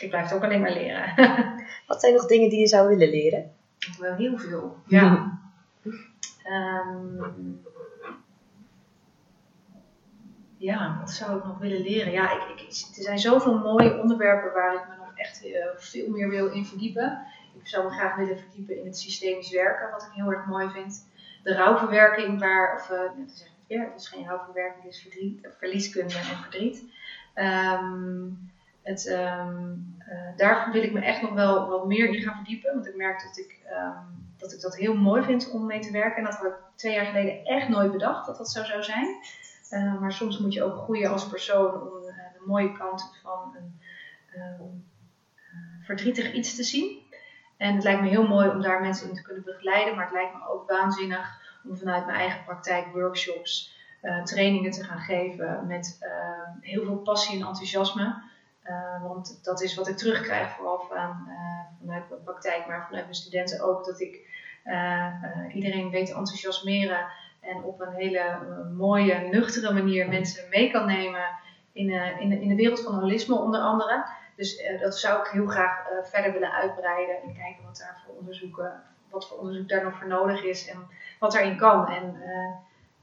Ik 0.00 0.08
blijf 0.08 0.24
het 0.24 0.34
ook 0.34 0.44
alleen 0.44 0.60
maar 0.60 0.72
leren. 0.72 1.14
Wat 1.86 2.00
zijn 2.00 2.14
nog 2.14 2.26
dingen 2.26 2.50
die 2.50 2.60
je 2.60 2.66
zou 2.66 2.88
willen 2.88 3.08
leren? 3.08 3.52
Wel 3.98 4.14
heel 4.14 4.38
veel. 4.38 4.76
Ja. 4.86 5.38
um, 6.44 7.64
ja, 10.56 10.96
wat 11.00 11.10
zou 11.10 11.38
ik 11.38 11.44
nog 11.44 11.58
willen 11.58 11.80
leren? 11.80 12.12
Ja, 12.12 12.30
ik, 12.32 12.60
ik, 12.60 12.96
er 12.96 13.02
zijn 13.02 13.18
zoveel 13.18 13.58
mooie 13.58 14.00
onderwerpen 14.00 14.52
waar 14.52 14.74
ik 14.74 14.88
me 14.88 14.96
nog 14.96 15.10
echt 15.14 15.44
uh, 15.44 15.66
veel 15.76 16.08
meer 16.08 16.28
wil 16.28 16.46
in 16.46 16.64
verdiepen. 16.64 17.18
ik 17.60 17.68
zou 17.68 17.84
me 17.84 17.90
graag 17.90 18.16
willen 18.16 18.38
verdiepen 18.38 18.78
in 18.78 18.84
het 18.84 18.98
systemisch 18.98 19.50
werken, 19.50 19.90
wat 19.90 20.02
ik 20.02 20.12
heel 20.12 20.32
erg 20.32 20.46
mooi 20.46 20.68
vind. 20.68 21.06
De 21.42 21.54
rouwverwerking, 21.54 22.38
waar, 22.38 22.74
of 22.74 22.90
uh, 22.90 22.98
net 22.98 23.30
ik 23.30 23.36
het 23.36 23.66
weer, 23.66 23.90
het 23.90 24.00
is 24.00 24.08
geen 24.08 24.26
rouwverwerking, 24.26 24.84
het 24.84 24.92
is 24.92 25.00
verdriet, 25.00 25.48
verlieskunde 25.58 26.14
en 26.14 26.36
verdriet. 26.36 26.84
Ehm, 27.34 28.28
het, 28.82 29.06
ehm, 29.06 29.72
eh, 29.98 30.36
daar 30.36 30.68
wil 30.72 30.82
ik 30.82 30.92
me 30.92 31.00
echt 31.00 31.22
nog 31.22 31.32
wel 31.32 31.68
wat 31.68 31.86
meer 31.86 32.08
in 32.08 32.22
gaan 32.22 32.34
verdiepen, 32.34 32.74
want 32.74 32.86
ik 32.86 32.96
merk 32.96 33.22
dat 33.22 33.38
ik, 33.38 33.60
ehm, 33.64 34.02
dat 34.36 34.52
ik 34.52 34.60
dat 34.60 34.76
heel 34.76 34.94
mooi 34.94 35.22
vind 35.22 35.50
om 35.50 35.66
mee 35.66 35.80
te 35.80 35.90
werken. 35.90 36.16
En 36.16 36.24
dat 36.24 36.34
had 36.34 36.46
ik 36.46 36.56
twee 36.74 36.94
jaar 36.94 37.06
geleden 37.06 37.44
echt 37.44 37.68
nooit 37.68 37.90
bedacht 37.90 38.26
dat 38.26 38.36
dat 38.36 38.50
zo 38.50 38.64
zou 38.64 38.82
zijn. 38.82 39.16
Uh, 39.70 40.00
maar 40.00 40.12
soms 40.12 40.38
moet 40.38 40.52
je 40.52 40.62
ook 40.62 40.76
groeien 40.76 41.10
als 41.10 41.28
persoon 41.28 41.72
om 41.72 42.02
uh, 42.02 42.06
de 42.06 42.42
mooie 42.46 42.72
kanten 42.72 43.08
van 43.22 43.56
een 44.34 44.84
verdrietig 45.82 46.32
iets 46.32 46.56
te 46.56 46.62
zien. 46.62 47.04
En 47.56 47.74
het 47.74 47.84
lijkt 47.84 48.00
me 48.00 48.08
heel 48.08 48.26
mooi 48.26 48.48
om 48.48 48.60
daar 48.60 48.80
mensen 48.80 49.08
in 49.08 49.14
te 49.14 49.22
kunnen 49.22 49.44
begeleiden, 49.44 49.94
maar 49.94 50.04
het 50.04 50.12
lijkt 50.12 50.34
me 50.34 50.48
ook 50.48 50.70
waanzinnig 50.70 51.40
om 51.64 51.76
vanuit 51.76 52.06
mijn 52.06 52.18
eigen 52.18 52.44
praktijk 52.44 52.86
workshops, 52.92 53.74
trainingen 54.24 54.70
te 54.70 54.84
gaan 54.84 54.98
geven 54.98 55.66
met 55.66 55.98
uh, 56.02 56.10
heel 56.60 56.84
veel 56.84 56.96
passie 56.96 57.40
en 57.40 57.46
enthousiasme. 57.46 58.22
Want 59.02 59.44
dat 59.44 59.62
is 59.62 59.74
wat 59.74 59.88
ik 59.88 59.96
terugkrijg, 59.96 60.50
vooral 60.50 60.78
van, 60.78 61.28
vanuit 61.80 62.08
mijn 62.08 62.22
praktijk, 62.24 62.66
maar 62.66 62.84
vanuit 62.86 63.04
mijn 63.04 63.14
studenten 63.14 63.60
ook, 63.60 63.84
dat 63.84 64.00
ik 64.00 64.18
iedereen 65.52 65.90
weet 65.90 66.06
te 66.06 66.14
enthousiasmeren 66.14 67.06
en 67.46 67.62
op 67.62 67.80
een 67.80 67.92
hele 67.92 68.38
mooie, 68.76 69.14
nuchtere 69.14 69.72
manier 69.72 70.08
mensen 70.08 70.48
mee 70.50 70.70
kan 70.70 70.86
nemen 70.86 71.24
in, 71.72 71.90
in, 71.90 72.28
de, 72.28 72.40
in 72.40 72.48
de 72.48 72.54
wereld 72.54 72.82
van 72.82 72.94
holisme 72.94 73.34
onder 73.34 73.60
andere. 73.60 74.04
Dus 74.36 74.60
uh, 74.60 74.80
dat 74.80 74.98
zou 74.98 75.20
ik 75.20 75.26
heel 75.26 75.46
graag 75.46 75.86
verder 76.02 76.32
willen 76.32 76.52
uitbreiden 76.52 77.16
en 77.22 77.34
kijken 77.34 77.64
wat 77.64 77.76
daar 77.78 78.02
voor 78.06 78.14
onderzoeken, 78.14 78.82
wat 79.10 79.28
voor 79.28 79.38
onderzoek 79.38 79.68
daar 79.68 79.84
nog 79.84 79.98
voor 79.98 80.08
nodig 80.08 80.44
is 80.44 80.68
en 80.68 80.88
wat 81.18 81.34
erin 81.34 81.56
kan. 81.56 81.88
En, 81.88 82.16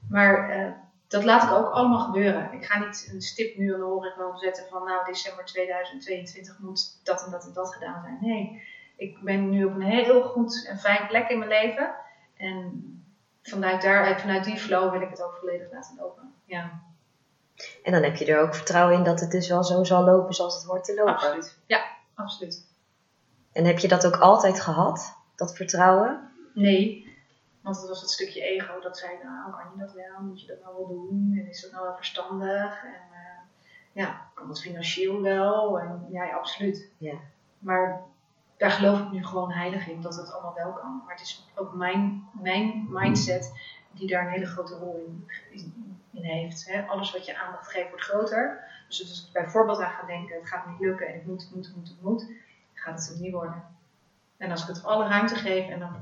maar 0.08 0.52
dat 1.08 1.24
laat 1.24 1.42
ik 1.42 1.50
ook 1.50 1.72
allemaal 1.72 1.98
gebeuren. 1.98 2.52
Ik 2.52 2.64
ga 2.64 2.78
niet 2.78 3.10
een 3.12 3.22
stip 3.22 3.56
nu 3.56 3.74
aan 3.74 3.80
de 3.80 3.86
horizon 3.86 4.38
zetten 4.38 4.64
van 4.70 4.84
nou 4.84 5.04
december 5.04 5.44
2022 5.44 6.58
moet 6.58 7.00
dat 7.04 7.24
en 7.24 7.30
dat 7.30 7.44
en 7.44 7.52
dat 7.52 7.74
gedaan 7.74 8.02
zijn. 8.02 8.18
Nee, 8.20 8.62
ik 8.96 9.20
ben 9.20 9.50
nu 9.50 9.64
op 9.64 9.74
een 9.74 9.82
heel 9.82 10.22
goed 10.22 10.66
en 10.68 10.78
fijn 10.78 11.06
plek 11.06 11.28
in 11.28 11.38
mijn 11.38 11.50
leven. 11.50 11.94
En 12.36 13.03
vanuit 13.48 13.82
daaruit, 13.82 14.20
vanuit 14.20 14.44
die 14.44 14.58
flow 14.58 14.90
wil 14.90 15.00
ik 15.00 15.10
het 15.10 15.22
ook 15.22 15.36
volledig 15.40 15.72
laten 15.72 15.96
lopen. 15.96 16.34
Ja. 16.44 16.82
En 17.82 17.92
dan 17.92 18.02
heb 18.02 18.16
je 18.16 18.24
er 18.24 18.40
ook 18.40 18.54
vertrouwen 18.54 18.96
in 18.96 19.04
dat 19.04 19.20
het 19.20 19.30
dus 19.30 19.48
wel 19.48 19.64
zo 19.64 19.84
zal 19.84 20.04
lopen 20.04 20.34
zoals 20.34 20.54
het 20.54 20.64
hoort 20.64 20.84
te 20.84 20.94
lopen. 20.94 21.14
Absoluut. 21.14 21.58
Ja, 21.66 21.84
absoluut. 22.14 22.66
En 23.52 23.64
heb 23.64 23.78
je 23.78 23.88
dat 23.88 24.06
ook 24.06 24.16
altijd 24.16 24.60
gehad, 24.60 25.16
dat 25.34 25.56
vertrouwen? 25.56 26.30
Nee, 26.54 27.16
want 27.60 27.76
het 27.76 27.88
was 27.88 28.00
het 28.00 28.10
stukje 28.10 28.42
ego 28.42 28.80
dat 28.80 28.98
zei, 28.98 29.12
nou 29.22 29.50
kan 29.50 29.64
je 29.74 29.80
dat 29.84 29.92
wel, 29.92 30.20
moet 30.20 30.40
je 30.40 30.46
dat 30.46 30.60
nou 30.62 30.74
wel 30.76 30.86
doen 30.86 31.36
en 31.38 31.48
is 31.48 31.60
dat 31.60 31.72
nou 31.72 31.84
wel 31.84 31.96
verstandig 31.96 32.84
en 32.84 33.02
uh, 33.12 33.38
ja, 33.92 34.30
kan 34.34 34.48
dat 34.48 34.60
financieel 34.60 35.22
wel 35.22 35.80
en 35.80 36.06
ja, 36.10 36.24
ja, 36.24 36.36
absoluut. 36.36 36.88
Ja. 36.98 37.14
Maar 37.58 38.02
daar 38.56 38.70
geloof 38.70 39.00
ik 39.00 39.10
nu 39.10 39.24
gewoon 39.24 39.52
heilig 39.52 39.88
in 39.88 40.00
dat 40.00 40.16
het 40.16 40.32
allemaal 40.32 40.54
wel 40.54 40.72
kan. 40.72 41.02
Maar 41.04 41.14
het 41.14 41.24
is 41.24 41.46
ook 41.54 41.74
mijn, 41.74 42.28
mijn 42.42 42.86
mindset 42.88 43.52
die 43.90 44.08
daar 44.08 44.24
een 44.26 44.32
hele 44.32 44.46
grote 44.46 44.74
rol 44.74 45.22
in, 45.50 46.22
heeft. 46.22 46.66
Hè. 46.66 46.86
Alles 46.86 47.12
wat 47.12 47.26
je 47.26 47.38
aandacht 47.38 47.70
geeft 47.70 47.88
wordt 47.88 48.04
groter. 48.04 48.64
Dus 48.88 49.00
als 49.00 49.26
ik 49.26 49.32
bijvoorbeeld 49.32 49.80
aan 49.80 49.90
ga 49.90 50.06
denken, 50.06 50.36
het 50.36 50.48
gaat 50.48 50.66
niet 50.66 50.80
lukken 50.80 51.06
en 51.06 51.14
ik 51.14 51.26
moet, 51.26 51.50
moet, 51.54 51.72
moet, 51.76 51.96
moet, 52.00 52.30
gaat 52.74 52.98
het 52.98 53.14
ook 53.14 53.20
niet 53.20 53.32
worden. 53.32 53.64
En 54.36 54.50
als 54.50 54.62
ik 54.62 54.68
het 54.68 54.84
alle 54.84 55.08
ruimte 55.08 55.34
geef 55.34 55.68
en 55.68 55.78
dan 55.78 55.94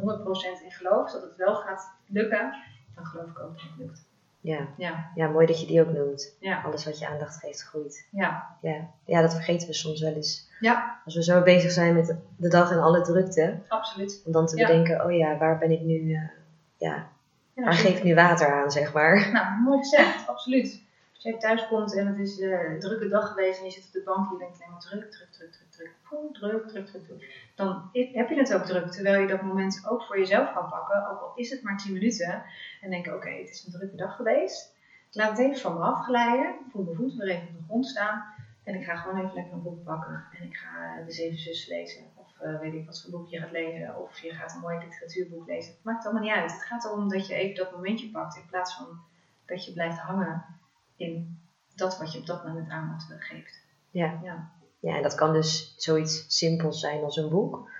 100% 0.60 0.64
in 0.64 0.70
geloof 0.70 1.10
dat 1.10 1.22
het 1.22 1.36
wel 1.36 1.54
gaat 1.54 1.92
lukken, 2.06 2.54
dan 2.94 3.06
geloof 3.06 3.30
ik 3.30 3.38
ook 3.38 3.52
dat 3.52 3.62
het 3.62 3.76
lukt. 3.76 4.04
Ja. 4.42 4.68
Ja. 4.76 5.10
ja, 5.14 5.28
mooi 5.28 5.46
dat 5.46 5.60
je 5.60 5.66
die 5.66 5.80
ook 5.80 5.92
noemt. 5.92 6.36
Ja. 6.40 6.62
Alles 6.62 6.84
wat 6.84 6.98
je 6.98 7.08
aandacht 7.08 7.36
geeft 7.36 7.62
groeit. 7.62 8.06
Ja. 8.10 8.56
Ja. 8.60 8.88
ja, 9.04 9.20
dat 9.20 9.34
vergeten 9.34 9.68
we 9.68 9.74
soms 9.74 10.00
wel 10.00 10.12
eens. 10.12 10.50
Ja, 10.60 11.00
Als 11.04 11.14
we 11.14 11.22
zo 11.22 11.42
bezig 11.42 11.70
zijn 11.70 11.94
met 11.94 12.16
de 12.36 12.48
dag 12.48 12.70
en 12.70 12.78
alle 12.78 13.00
drukte, 13.00 13.58
absoluut. 13.68 14.22
om 14.26 14.32
dan 14.32 14.46
te 14.46 14.56
bedenken, 14.56 15.04
oh 15.04 15.12
ja, 15.12 15.36
waar 15.36 15.58
ben 15.58 15.70
ik 15.70 15.80
nu, 15.80 16.14
eh, 16.14 16.28
ja, 16.76 17.08
Ja, 17.54 17.62
waar 17.62 17.72
geef 17.72 17.96
ik 17.96 18.02
nu 18.02 18.14
water 18.14 18.52
aan, 18.52 18.70
zeg 18.70 18.92
maar. 18.92 19.30
Nou, 19.32 19.60
mooi 19.60 19.78
gezegd, 19.78 20.28
absoluut. 20.28 20.82
Als 21.22 21.30
jij 21.30 21.40
thuis 21.40 21.68
komt 21.68 21.96
en 21.96 22.06
het 22.06 22.18
is 22.18 22.40
eh, 22.40 22.72
een 22.72 22.80
drukke 22.80 23.08
dag 23.08 23.28
geweest 23.28 23.58
en 23.58 23.64
je 23.64 23.70
zit 23.70 23.86
op 23.86 23.92
de 23.92 24.02
bank 24.02 24.26
en 24.26 24.32
je 24.32 24.38
denkt 24.38 24.56
alleen 24.58 24.70
maar 24.70 24.80
druk, 24.80 25.10
druk, 25.10 25.30
druk, 25.30 25.52
druk, 25.52 25.70
druk, 25.70 25.92
druk, 26.32 26.68
druk, 26.68 26.86
druk, 26.86 27.04
druk. 27.04 27.50
Dan 27.54 27.90
heb 27.92 28.28
je 28.28 28.34
het 28.34 28.54
ook 28.54 28.64
druk, 28.64 28.90
terwijl 28.90 29.20
je 29.20 29.26
dat 29.26 29.42
moment 29.42 29.86
ook 29.88 30.02
voor 30.02 30.18
jezelf 30.18 30.52
kan 30.52 30.68
pakken, 30.68 31.08
ook 31.10 31.20
al 31.20 31.32
is 31.34 31.50
het 31.50 31.62
maar 31.62 31.76
10 31.76 31.92
minuten. 31.92 32.42
En 32.80 32.90
denken, 32.90 33.14
oké, 33.14 33.28
het 33.30 33.50
is 33.50 33.64
een 33.64 33.72
drukke 33.72 33.96
dag 33.96 34.16
geweest. 34.16 34.74
Ik 35.10 35.14
laat 35.14 35.28
het 35.28 35.38
even 35.38 35.60
van 35.60 35.74
me 35.74 35.80
afglijden, 35.80 36.48
ik 36.48 36.70
voel 36.70 36.82
mijn 36.82 36.96
voeten 36.96 37.18
weer 37.18 37.28
even 37.28 37.48
op 37.48 37.58
de 37.58 37.64
grond 37.64 37.86
staan. 37.86 38.24
En 38.64 38.74
ik 38.74 38.84
ga 38.84 38.96
gewoon 38.96 39.18
even 39.18 39.34
lekker 39.34 39.52
een 39.52 39.62
boek 39.62 39.84
pakken 39.84 40.24
en 40.38 40.46
ik 40.46 40.56
ga 40.56 40.96
eh, 40.98 41.06
de 41.06 41.12
Zeven 41.12 41.38
Zussen 41.38 41.76
lezen. 41.76 42.02
Of 42.14 42.40
eh, 42.40 42.58
weet 42.58 42.74
ik 42.74 42.86
wat 42.86 43.02
voor 43.02 43.10
boek 43.10 43.28
je 43.28 43.38
gaat 43.38 43.50
lezen. 43.50 44.02
Of 44.02 44.18
je 44.18 44.30
gaat 44.30 44.54
een 44.54 44.60
mooi 44.60 44.78
literatuurboek 44.78 45.46
lezen. 45.46 45.72
Het 45.72 45.84
maakt 45.84 46.04
allemaal 46.04 46.22
niet 46.22 46.32
uit. 46.32 46.52
Het 46.52 46.62
gaat 46.62 46.84
erom 46.84 47.08
dat 47.08 47.26
je 47.26 47.34
even 47.34 47.54
dat 47.54 47.72
momentje 47.72 48.10
pakt 48.10 48.36
in 48.36 48.46
plaats 48.46 48.74
van 48.74 49.00
dat 49.46 49.64
je 49.64 49.72
blijft 49.72 49.98
hangen 49.98 50.60
in 51.02 51.40
dat 51.74 51.98
wat 51.98 52.12
je 52.12 52.18
op 52.18 52.26
dat 52.26 52.44
moment 52.46 52.70
aandacht 52.70 53.14
geeft. 53.18 53.60
Ja. 53.90 54.18
Ja. 54.22 54.50
ja, 54.80 54.96
en 54.96 55.02
dat 55.02 55.14
kan 55.14 55.32
dus 55.32 55.74
zoiets 55.78 56.24
simpels 56.38 56.80
zijn 56.80 57.02
als 57.02 57.16
een 57.16 57.28
boek. 57.28 57.70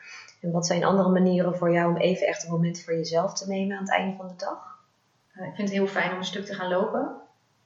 En 0.40 0.50
wat 0.50 0.66
zijn 0.66 0.84
andere 0.84 1.08
manieren 1.08 1.56
voor 1.56 1.72
jou 1.72 1.90
om 1.90 1.96
even 1.96 2.26
echt 2.26 2.44
een 2.44 2.50
moment 2.50 2.80
voor 2.82 2.94
jezelf 2.94 3.34
te 3.34 3.48
nemen 3.48 3.76
aan 3.76 3.82
het 3.82 3.92
einde 3.92 4.16
van 4.16 4.28
de 4.28 4.36
dag? 4.36 4.78
Eh, 5.32 5.46
ik 5.46 5.54
vind 5.54 5.68
het 5.68 5.76
heel 5.78 5.86
fijn 5.86 6.12
om 6.12 6.18
een 6.18 6.24
stuk 6.24 6.44
te 6.44 6.54
gaan 6.54 6.68
lopen. 6.68 7.16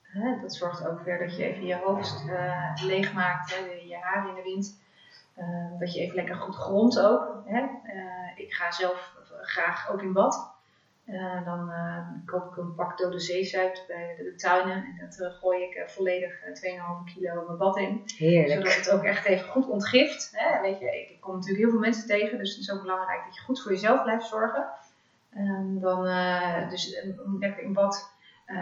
Hè, 0.02 0.40
dat 0.40 0.54
zorgt 0.54 0.86
ook 0.88 1.00
weer 1.00 1.18
dat 1.18 1.36
je 1.36 1.44
even 1.44 1.64
je 1.66 1.76
hoofd 1.76 2.24
eh, 2.28 2.72
leegmaakt, 2.82 3.54
hè, 3.54 3.64
je- 3.64 3.98
haren 4.00 4.28
in 4.28 4.34
de 4.34 4.42
wind. 4.42 4.78
Eh, 5.34 5.78
dat 5.78 5.94
je 5.94 6.00
even 6.00 6.14
lekker 6.14 6.36
goed 6.36 6.54
grondt 6.54 7.00
ook. 7.00 7.42
Hè. 7.44 7.66
Ik 8.36 8.52
ga 8.52 8.72
zelf 8.72 9.14
graag 9.42 9.90
ook 9.90 10.02
in 10.02 10.12
bad. 10.12 10.54
Eh, 11.06 11.44
dan 11.44 11.70
eh, 11.70 11.98
koop 12.24 12.50
ik 12.50 12.56
een 12.56 12.74
pak 12.74 12.98
dode 12.98 13.20
zeezuip 13.20 13.84
bij 13.86 14.14
de, 14.16 14.22
de 14.22 14.34
tuinen. 14.34 14.74
En 14.76 14.96
dat 15.00 15.20
eh, 15.20 15.38
gooi 15.38 15.62
ik 15.62 15.84
volledig 15.86 16.42
eh, 16.42 16.78
2,5 17.08 17.14
kilo 17.14 17.44
mijn 17.46 17.58
bad 17.58 17.76
in. 17.76 18.02
Heerlijk. 18.16 18.70
Zodat 18.70 18.74
het 18.74 18.90
ook 18.90 19.02
echt 19.02 19.24
even 19.24 19.48
goed 19.48 19.68
ontgift. 19.68 20.30
Hè? 20.32 20.60
Weet 20.60 20.78
je, 20.78 20.86
ik 20.86 21.20
kom 21.20 21.34
natuurlijk 21.34 21.60
heel 21.60 21.70
veel 21.70 21.80
mensen 21.80 22.06
tegen, 22.06 22.38
dus 22.38 22.50
het 22.50 22.60
is 22.60 22.72
ook 22.72 22.82
belangrijk 22.82 23.24
dat 23.24 23.34
je 23.34 23.40
goed 23.40 23.62
voor 23.62 23.72
jezelf 23.72 24.02
blijft 24.02 24.26
zorgen. 24.26 24.66
Ehm, 25.34 25.78
dan, 25.78 26.02
dus 26.70 27.02
lekker 27.40 27.62
in 27.62 27.72
bad. 27.72 28.10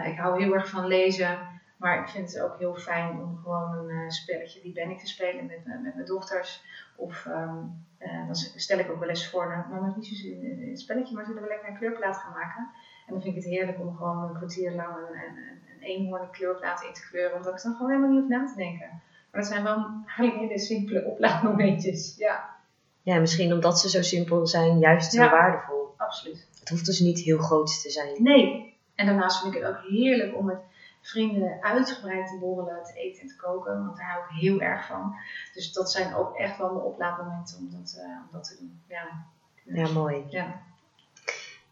Ik 0.05 0.17
hou 0.17 0.43
heel 0.43 0.53
erg 0.53 0.69
van 0.69 0.87
lezen, 0.87 1.37
maar 1.77 1.99
ik 1.99 2.07
vind 2.07 2.33
het 2.33 2.41
ook 2.41 2.57
heel 2.57 2.75
fijn 2.75 3.19
om 3.21 3.35
gewoon 3.43 3.71
een 3.73 3.89
eh, 3.89 4.09
spelletje, 4.09 4.61
die 4.61 4.71
ben 4.73 4.89
ik 4.89 4.99
te 4.99 5.07
spelen 5.07 5.45
met, 5.45 5.65
mijn- 5.65 5.81
met 5.81 5.93
mijn 5.95 6.05
dochters. 6.05 6.63
Of 6.95 7.25
ehm, 7.25 7.57
eh, 7.97 8.25
dan 8.25 8.35
stel 8.35 8.79
ik 8.79 8.89
ook 8.91 8.99
wel 8.99 9.09
eens 9.09 9.29
voor, 9.29 9.47
nou, 9.47 9.69
mama, 9.69 9.93
niet 9.95 10.05
zozeer 10.05 10.33
een 10.33 10.67
een 10.69 10.77
spelletje, 10.77 11.15
maar 11.15 11.25
zullen 11.25 11.41
we 11.41 11.47
lekker 11.47 11.69
een 11.69 11.77
kleurplaat 11.77 12.17
gaan 12.17 12.33
maken? 12.33 12.69
En 13.07 13.13
dan 13.13 13.21
vind 13.21 13.35
ik 13.35 13.43
het 13.43 13.51
heerlijk 13.51 13.79
om 13.79 13.95
gewoon 13.95 14.23
een 14.29 14.35
kwartier 14.35 14.71
lang 14.71 14.95
een, 14.95 15.15
een, 15.15 15.37
een, 15.37 15.81
eenhoorn 15.81 16.29
kleurplaat 16.31 16.83
in 16.83 16.93
te 16.93 17.07
kleuren, 17.09 17.37
omdat 17.37 17.53
ik 17.57 17.63
dan 17.63 17.73
gewoon 17.75 17.91
helemaal 17.91 18.11
niet 18.11 18.19
hoef 18.19 18.29
na 18.29 18.45
te 18.45 18.55
denken. 18.55 18.89
Maar 19.31 19.41
dat 19.41 19.45
zijn 19.51 19.63
wel 19.63 19.85
eigenlijk 20.05 20.37
hele 20.37 20.59
simpele 20.59 21.03
oplaadmomentjes. 21.05 22.15
Ja, 22.17 22.53
Ja, 23.01 23.19
misschien 23.19 23.53
omdat 23.53 23.79
ze 23.79 23.89
zo 23.89 24.01
simpel 24.01 24.47
zijn, 24.47 24.79
juist 24.79 25.11
zo 25.11 25.21
Ja. 25.21 25.29
waardevol. 25.31 25.93
absoluut. 25.97 26.47
Het 26.59 26.69
hoeft 26.69 26.85
dus 26.85 26.99
niet 26.99 27.19
heel 27.19 27.37
groot 27.37 27.81
te 27.81 27.89
zijn. 27.89 28.23
Nee. 28.23 28.73
En 28.95 29.05
daarnaast 29.05 29.41
vind 29.41 29.55
ik 29.55 29.61
het 29.61 29.69
ook 29.69 29.81
heerlijk 29.89 30.35
om 30.37 30.45
met 30.45 30.57
vrienden 31.05 31.61
uitgebreid 31.61 32.27
te 32.27 32.37
borrelen, 32.39 32.83
te 32.83 32.93
eten 32.93 33.21
en 33.21 33.27
te 33.27 33.35
koken. 33.35 33.85
Want 33.85 33.97
daar 33.97 34.11
hou 34.11 34.23
ik 34.23 34.41
heel 34.41 34.61
erg 34.61 34.85
van. 34.85 35.15
Dus 35.53 35.73
dat 35.73 35.91
zijn 35.91 36.15
ook 36.15 36.35
echt 36.35 36.57
wel 36.57 36.73
mijn 36.73 36.85
oplaadmomenten 36.85 37.57
om 37.57 37.69
dat, 37.71 37.99
eh, 37.99 38.05
om 38.05 38.27
dat 38.31 38.43
te 38.43 38.57
doen. 38.59 38.81
Ja. 38.87 39.25
Ja, 39.63 39.91
mooi. 39.91 40.25
Ja. 40.29 40.61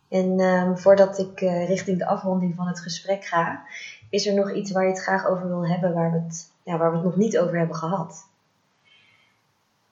En 0.10 0.40
ehm, 0.40 0.76
voordat 0.76 1.20
ik 1.20 1.42
eh, 1.42 1.68
richting 1.68 1.98
de 1.98 2.06
afronding 2.06 2.56
van 2.56 2.68
het 2.68 2.80
gesprek 2.80 3.26
ga, 3.26 3.66
is 4.10 4.28
er 4.28 4.34
nog 4.34 4.52
iets 4.52 4.72
waar 4.72 4.84
je 4.84 4.90
het 4.90 5.02
graag 5.02 5.28
over 5.28 5.48
wil 5.48 5.68
hebben, 5.68 5.94
waar 5.94 6.12
we 6.12 6.20
het, 6.20 6.52
ja, 6.64 6.78
waar 6.78 6.90
we 6.90 6.96
het 6.96 7.06
nog 7.06 7.16
niet 7.16 7.40
over 7.40 7.58
hebben 7.58 7.76
gehad? 7.76 8.30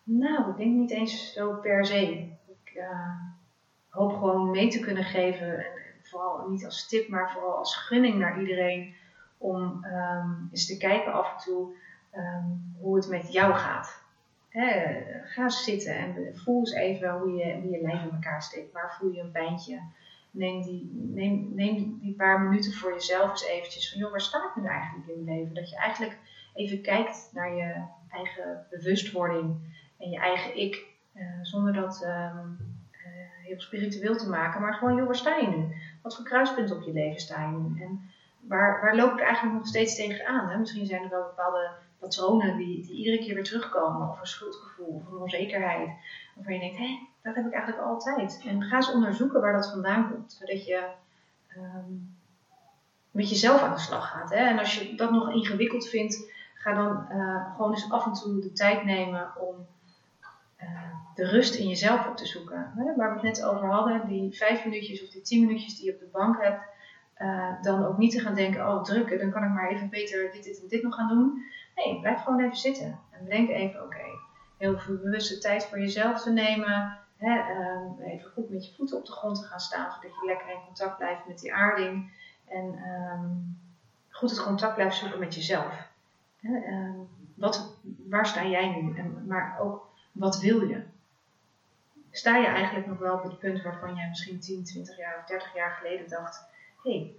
Nou, 0.04 0.50
ik 0.50 0.58
denk 0.58 0.76
niet 0.76 0.92
eens 0.92 1.34
zo 1.34 1.54
per 1.54 1.86
se. 1.86 2.30
Ik 2.48 2.74
eh, 2.76 3.16
hoop 3.90 4.12
gewoon 4.12 4.52
mee 4.52 4.70
te 4.70 4.80
kunnen 4.80 5.04
geven. 5.04 5.58
En 5.58 5.66
vooral 6.02 6.50
niet 6.50 6.66
als 6.66 6.88
tip, 6.88 7.08
maar 7.08 7.32
vooral 7.32 7.58
als 7.58 7.76
gunning 7.76 8.18
naar 8.18 8.40
iedereen. 8.40 8.96
Om 9.42 9.84
ehm, 9.84 10.30
eens 10.52 10.66
te 10.66 10.78
kijken 10.78 11.14
af 11.14 11.32
en 11.32 11.38
toe 11.38 11.76
ehm, 12.12 12.46
hoe 12.80 12.96
het 12.96 13.08
met 13.08 13.32
jou 13.32 13.54
gaat. 13.54 14.00
Hè, 14.50 14.96
ga 15.24 15.50
zitten 15.50 15.96
en 15.96 16.36
voel 16.36 16.60
eens 16.60 16.72
even 16.74 17.10
hoe 17.10 17.32
je, 17.34 17.54
hoe 17.54 17.70
je 17.70 17.82
lijf 17.82 18.04
in 18.04 18.12
elkaar 18.12 18.42
steekt. 18.42 18.72
Waar 18.72 18.96
voel 19.00 19.12
je 19.12 19.22
een 19.22 19.32
pijntje? 19.32 19.80
Neem 20.32 20.62
die, 20.62 20.90
neem, 20.94 21.48
neem 21.56 21.98
die 22.00 22.16
paar 22.16 22.40
minuten 22.40 22.72
voor 22.74 22.94
jezelf 22.94 23.30
eens 23.30 23.46
eventjes 23.46 23.90
van, 23.90 24.00
joh, 24.00 24.12
waar 24.12 24.22
sta 24.22 24.38
ik 24.38 24.62
nu 24.62 24.68
eigenlijk 24.70 25.08
in 25.08 25.24
mijn 25.24 25.38
leven? 25.38 25.56
Dat 25.56 25.70
je 25.70 25.76
eigenlijk 25.76 26.18
even 26.54 26.82
kijkt 26.82 27.30
naar 27.34 27.56
je 27.56 27.84
eigen 28.10 28.66
bewustwording 28.70 29.56
en 29.98 30.10
je 30.10 30.18
eigen 30.20 30.58
ik. 30.58 30.90
eh, 31.14 31.24
zonder 31.42 31.74
dat, 31.74 32.02
ehm, 32.04 32.48
heel 33.52 33.60
spiritueel 33.62 34.16
te 34.18 34.30
maken, 34.30 34.62
maar 34.62 34.74
gewoon, 34.74 34.96
joh, 34.96 35.06
waar 35.06 35.16
sta 35.16 35.36
je 35.36 35.48
nu? 35.48 35.76
Wat 36.02 36.16
voor 36.16 36.26
kruispunt 36.26 36.72
op 36.72 36.82
je 36.82 36.92
leven 36.92 37.20
sta 37.20 37.42
je 37.46 37.58
nu? 37.58 37.82
En 37.82 38.02
waar, 38.48 38.82
waar 38.82 38.96
loop 38.96 39.12
ik 39.12 39.22
eigenlijk 39.22 39.58
nog 39.58 39.68
steeds 39.68 39.96
tegenaan? 39.96 40.50
Hè? 40.50 40.58
Misschien 40.58 40.86
zijn 40.86 41.04
er 41.04 41.10
wel 41.10 41.24
bepaalde 41.24 41.72
patronen 42.00 42.58
die, 42.58 42.86
die 42.86 42.96
iedere 42.96 43.18
keer 43.18 43.34
weer 43.34 43.44
terugkomen, 43.44 44.10
of 44.10 44.20
een 44.20 44.28
schuldgevoel, 44.28 44.88
of 44.88 45.12
een 45.12 45.18
onzekerheid, 45.18 45.90
waarvan 46.36 46.54
je 46.54 46.60
denkt, 46.60 46.78
hé, 46.78 47.00
dat 47.22 47.36
heb 47.36 47.46
ik 47.46 47.54
eigenlijk 47.54 47.84
altijd. 47.84 48.42
En 48.46 48.64
ga 48.64 48.76
eens 48.76 48.92
onderzoeken 48.92 49.42
waar 49.42 49.54
dat 49.54 49.70
vandaan 49.70 50.12
komt, 50.12 50.34
zodat 50.40 50.66
je 50.66 50.88
ehm, 51.48 51.94
met 53.12 53.30
jezelf 53.30 53.62
aan 53.62 53.74
de 53.74 53.80
slag 53.80 54.10
gaat. 54.10 54.30
Hè? 54.30 54.36
En 54.36 54.60
als 54.60 54.76
je 54.76 54.96
dat 54.96 55.12
nog 55.12 55.34
ingewikkeld 55.34 55.90
vindt, 55.90 56.32
ga 56.54 56.74
dan 56.74 57.08
uh, 57.12 57.56
gewoon 57.56 57.72
eens 57.72 57.92
af 57.92 58.06
en 58.06 58.14
toe 58.14 58.42
de 58.42 58.52
tijd 58.52 58.84
nemen 58.84 59.32
om 59.38 59.68
uh, 60.64 60.68
de 61.16 61.26
rust 61.26 61.56
in 61.56 61.68
jezelf 61.68 62.08
op 62.08 62.18
te 62.18 62.26
zoeken. 62.26 62.74
Waar 62.76 63.10
we 63.10 63.14
het 63.14 63.22
net 63.22 63.44
over 63.44 63.68
hadden, 63.68 64.08
die 64.08 64.38
vijf 64.38 64.66
minuutjes 64.66 65.04
of 65.04 65.10
die 65.10 65.22
tien 65.22 65.46
minuutjes 65.46 65.76
die 65.76 65.86
je 65.86 65.94
op 65.94 66.00
de 66.00 66.10
bank 66.12 66.44
hebt, 66.44 66.64
uh, 67.22 67.62
dan 67.62 67.86
ook 67.86 67.98
niet 67.98 68.12
te 68.12 68.20
gaan 68.20 68.36
denken, 68.36 68.68
oh 68.68 68.84
drukken, 68.84 69.20
dan 69.20 69.32
kan 69.32 69.44
ik 69.44 69.50
maar 69.50 69.70
even 69.70 69.90
beter 69.90 70.32
dit, 70.32 70.44
dit 70.44 70.62
en 70.62 70.68
dit 70.68 70.84
nog 70.84 70.96
gaan 70.96 71.08
doen. 71.08 71.44
Nee, 71.76 72.00
blijf 72.00 72.22
gewoon 72.22 72.40
even 72.40 72.58
zitten 72.58 73.00
en 73.12 73.24
bedenk 73.24 73.50
even, 73.50 73.84
oké, 73.84 74.04
heel 74.58 74.80
veel 74.80 74.98
bewuste 74.98 75.38
tijd 75.38 75.66
voor 75.66 75.80
jezelf 75.80 76.22
te 76.22 76.32
nemen. 76.32 76.98
Hè, 77.18 77.40
um, 77.40 78.00
even 78.02 78.32
goed 78.32 78.50
met 78.50 78.66
je 78.66 78.76
voeten 78.76 78.98
op 78.98 79.06
de 79.06 79.12
grond 79.12 79.38
te 79.38 79.48
gaan 79.48 79.60
staan, 79.60 79.92
zodat 79.92 80.16
je 80.16 80.26
lekker 80.26 80.50
in 80.50 80.66
contact 80.66 80.98
blijft 80.98 81.28
met 81.28 81.40
die 81.40 81.54
aarding. 81.54 82.12
En 82.48 82.66
um, 82.66 83.58
goed 84.10 84.30
het 84.30 84.44
contact 84.44 84.76
blijft 84.76 84.98
zoeken 84.98 85.20
met 85.20 85.36
jezelf. 85.36 85.90
Hè, 86.40 86.56
um, 86.56 87.08
wat, 87.36 87.76
waar 88.10 88.28
sta 88.28 88.46
jij 88.46 88.82
nu? 88.82 88.98
En, 88.98 89.28
maar 89.28 89.58
ook, 89.60 89.90
wat 90.12 90.40
wil 90.40 90.62
je? 90.68 90.84
Sta 92.12 92.38
je 92.38 92.48
eigenlijk 92.48 92.88
nog 92.88 92.98
wel 92.98 93.14
op 93.14 93.24
het 93.24 93.40
punt 93.40 93.62
waarvan 93.62 93.96
jij 93.96 94.08
misschien 94.10 94.40
10, 94.40 94.64
20 94.64 94.98
jaar 94.98 95.18
of 95.20 95.26
30 95.26 95.56
jaar 95.56 95.72
geleden 95.72 96.10
dacht: 96.10 96.44
hey, 96.84 97.14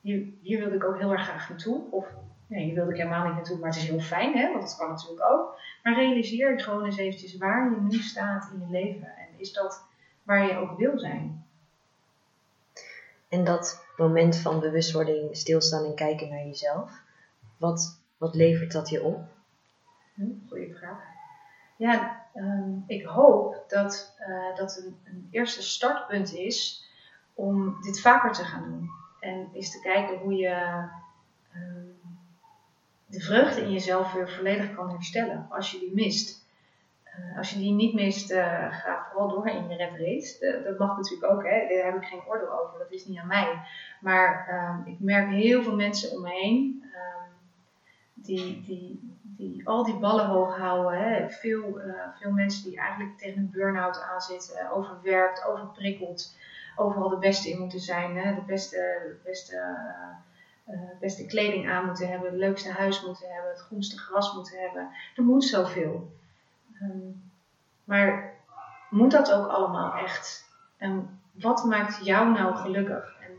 hier, 0.00 0.26
hier 0.42 0.58
wilde 0.58 0.74
ik 0.74 0.84
ook 0.84 0.98
heel 0.98 1.12
erg 1.12 1.22
graag 1.22 1.48
naartoe. 1.48 1.90
Of 1.90 2.06
nee, 2.46 2.64
hier 2.64 2.74
wilde 2.74 2.90
ik 2.90 2.96
helemaal 2.96 3.24
niet 3.24 3.34
naartoe, 3.34 3.58
maar 3.58 3.68
het 3.68 3.78
is 3.78 3.88
heel 3.88 4.00
fijn, 4.00 4.36
hè? 4.36 4.50
want 4.50 4.62
dat 4.62 4.76
kan 4.76 4.88
natuurlijk 4.88 5.30
ook. 5.30 5.58
Maar 5.82 5.94
realiseer 5.94 6.52
je 6.52 6.62
gewoon 6.62 6.84
eens 6.84 6.96
eventjes 6.96 7.36
waar 7.36 7.70
je 7.70 7.80
nu 7.80 7.98
staat 7.98 8.50
in 8.52 8.60
je 8.60 8.70
leven. 8.70 9.16
En 9.16 9.28
is 9.36 9.52
dat 9.52 9.84
waar 10.22 10.46
je 10.46 10.56
ook 10.56 10.78
wil 10.78 10.98
zijn? 10.98 11.44
En 13.28 13.44
dat 13.44 13.84
moment 13.96 14.36
van 14.36 14.60
bewustwording, 14.60 15.36
stilstaan 15.36 15.84
en 15.84 15.94
kijken 15.94 16.28
naar 16.28 16.44
jezelf, 16.44 16.90
wat, 17.56 18.00
wat 18.16 18.34
levert 18.34 18.72
dat 18.72 18.88
je 18.88 19.02
op? 19.02 19.24
Hm, 20.14 20.48
goeie 20.48 20.74
vraag. 20.74 21.14
Ja, 21.76 22.26
um, 22.34 22.84
ik 22.86 23.04
hoop 23.04 23.64
dat 23.68 24.16
uh, 24.28 24.56
dat 24.56 24.76
een, 24.76 24.96
een, 25.04 25.28
eerste 25.30 25.62
startpunt 25.62 26.34
is 26.34 26.85
om 27.36 27.76
dit 27.80 28.00
vaker 28.00 28.32
te 28.32 28.44
gaan 28.44 28.62
doen. 28.62 28.90
En 29.20 29.48
eens 29.52 29.70
te 29.70 29.80
kijken 29.80 30.18
hoe 30.18 30.34
je 30.34 30.84
um, 31.54 31.96
de 33.06 33.20
vreugde 33.20 33.60
in 33.60 33.72
jezelf 33.72 34.12
weer 34.12 34.30
volledig 34.30 34.74
kan 34.74 34.90
herstellen 34.90 35.46
als 35.50 35.70
je 35.70 35.78
die 35.78 35.94
mist. 35.94 36.44
Uh, 37.18 37.38
als 37.38 37.50
je 37.50 37.58
die 37.58 37.72
niet 37.72 37.94
mist, 37.94 38.30
uh, 38.30 38.72
ga 38.72 39.06
vooral 39.10 39.28
door 39.28 39.48
in 39.48 39.68
je 39.68 39.76
red 39.76 39.96
race. 39.98 40.62
Dat 40.64 40.78
mag 40.78 40.96
natuurlijk 40.96 41.32
ook, 41.32 41.42
hè? 41.42 41.66
daar 41.68 41.84
heb 41.84 42.02
ik 42.02 42.08
geen 42.08 42.26
oordeel 42.28 42.60
over, 42.60 42.78
dat 42.78 42.90
is 42.90 43.06
niet 43.06 43.18
aan 43.18 43.26
mij. 43.26 43.60
Maar 44.00 44.48
um, 44.86 44.92
ik 44.92 45.00
merk 45.00 45.30
heel 45.30 45.62
veel 45.62 45.76
mensen 45.76 46.10
om 46.10 46.20
me 46.20 46.30
heen 46.30 46.82
um, 46.82 47.32
die, 48.14 48.62
die, 48.62 49.18
die 49.22 49.68
al 49.68 49.84
die 49.84 49.98
ballen 49.98 50.26
hoog 50.26 50.56
houden. 50.56 51.00
Hè? 51.00 51.30
Veel, 51.30 51.80
veel 52.20 52.32
mensen 52.32 52.68
die 52.70 52.78
eigenlijk 52.78 53.18
tegen 53.18 53.38
een 53.38 53.50
burn-out 53.50 54.02
aanzitten, 54.02 54.70
overwerkt, 54.70 55.44
overprikkeld, 55.44 56.34
overal 56.76 57.08
de 57.08 57.18
beste 57.18 57.50
in 57.50 57.58
moeten 57.58 57.80
zijn, 57.80 58.16
hè? 58.16 58.34
de 58.34 58.44
beste. 58.46 59.16
Beste 59.24 59.76
uh, 60.70 60.80
beste 61.00 61.26
kleding 61.26 61.70
aan 61.70 61.86
moeten 61.86 62.08
hebben, 62.08 62.30
het 62.30 62.38
leukste 62.38 62.70
huis 62.70 63.02
moeten 63.02 63.32
hebben, 63.32 63.50
het 63.50 63.60
groenste 63.60 63.98
gras 63.98 64.34
moeten 64.34 64.60
hebben. 64.60 64.90
Er 65.16 65.22
moet 65.22 65.44
zoveel. 65.44 66.10
Um, 66.82 67.30
maar 67.84 68.34
moet 68.90 69.10
dat 69.10 69.32
ook 69.32 69.46
allemaal 69.46 69.94
echt? 69.94 70.50
En 70.76 71.20
wat 71.32 71.64
maakt 71.64 72.04
jou 72.04 72.32
nou 72.32 72.56
gelukkig? 72.56 73.16
En 73.20 73.30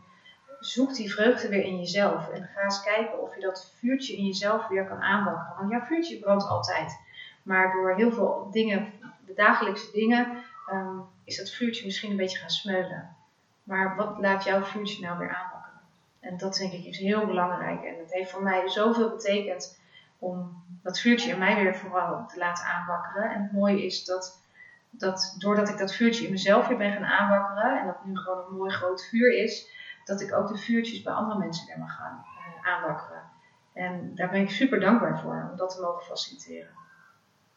zoek 0.60 0.94
die 0.94 1.14
vreugde 1.14 1.50
weer 1.50 1.64
in 1.64 1.78
jezelf. 1.78 2.30
En 2.30 2.50
ga 2.54 2.64
eens 2.64 2.84
kijken 2.84 3.22
of 3.22 3.36
je 3.36 3.42
dat 3.42 3.74
vuurtje 3.76 4.18
in 4.18 4.26
jezelf 4.26 4.68
weer 4.68 4.88
kan 4.88 5.02
aanwakkeren. 5.02 5.58
Want 5.58 5.72
jouw 5.72 5.82
vuurtje 5.82 6.20
brandt 6.20 6.48
altijd. 6.48 7.00
Maar 7.44 7.72
door 7.72 7.96
heel 7.96 8.12
veel 8.12 8.48
dingen, 8.52 8.94
de 9.26 9.34
dagelijkse 9.34 9.92
dingen, 9.92 10.44
um, 10.72 11.04
is 11.24 11.38
dat 11.38 11.50
vuurtje 11.50 11.86
misschien 11.86 12.12
een 12.12 12.18
beetje 12.18 12.38
gaan 12.38 12.50
smeulen. 12.50 13.16
Maar 13.68 13.96
wat 13.96 14.18
laat 14.18 14.44
jouw 14.44 14.64
vuurtje 14.64 15.06
nou 15.06 15.18
weer 15.18 15.36
aanwakkeren? 15.36 15.80
En 16.20 16.38
dat 16.38 16.56
denk 16.56 16.72
ik 16.72 16.86
is 16.86 17.00
heel 17.00 17.26
belangrijk. 17.26 17.84
En 17.84 18.00
het 18.00 18.14
heeft 18.14 18.32
voor 18.32 18.44
mij 18.44 18.70
zoveel 18.70 19.10
betekend 19.10 19.80
om 20.20 20.64
dat 20.82 21.00
vuurtje 21.00 21.32
in 21.32 21.40
mij 21.40 21.64
weer 21.64 21.76
vooral 21.76 22.28
te 22.28 22.38
laten 22.38 22.66
aanwakkeren. 22.66 23.32
En 23.32 23.42
het 23.42 23.52
mooie 23.52 23.86
is 23.86 24.06
dat, 24.06 24.42
dat 24.90 25.36
doordat 25.38 25.70
ik 25.70 25.78
dat 25.78 25.94
vuurtje 25.94 26.26
in 26.26 26.32
mezelf 26.32 26.68
weer 26.68 26.78
ben 26.78 26.92
gaan 26.94 27.06
aanwakkeren, 27.06 27.80
en 27.80 27.86
dat 27.86 28.06
nu 28.06 28.18
gewoon 28.18 28.46
een 28.46 28.58
mooi 28.58 28.72
groot 28.72 29.08
vuur 29.10 29.44
is, 29.44 29.70
dat 30.06 30.22
ik 30.22 30.34
ook 30.34 30.48
de 30.48 30.58
vuurtjes 30.58 31.02
bij 31.02 31.14
andere 31.14 31.40
mensen 31.40 31.68
weer 31.68 31.80
mag 31.80 31.96
gaan 31.96 32.26
uh, 32.26 32.74
aanwakkeren. 32.74 33.22
En 33.74 34.16
daar 34.16 34.30
ben 34.30 34.42
ik 34.42 34.50
super 34.50 34.80
dankbaar 34.80 35.20
voor, 35.20 35.48
om 35.52 35.58
dat 35.58 35.76
te 35.76 35.82
mogen 35.82 36.04
faciliteren. 36.04 36.70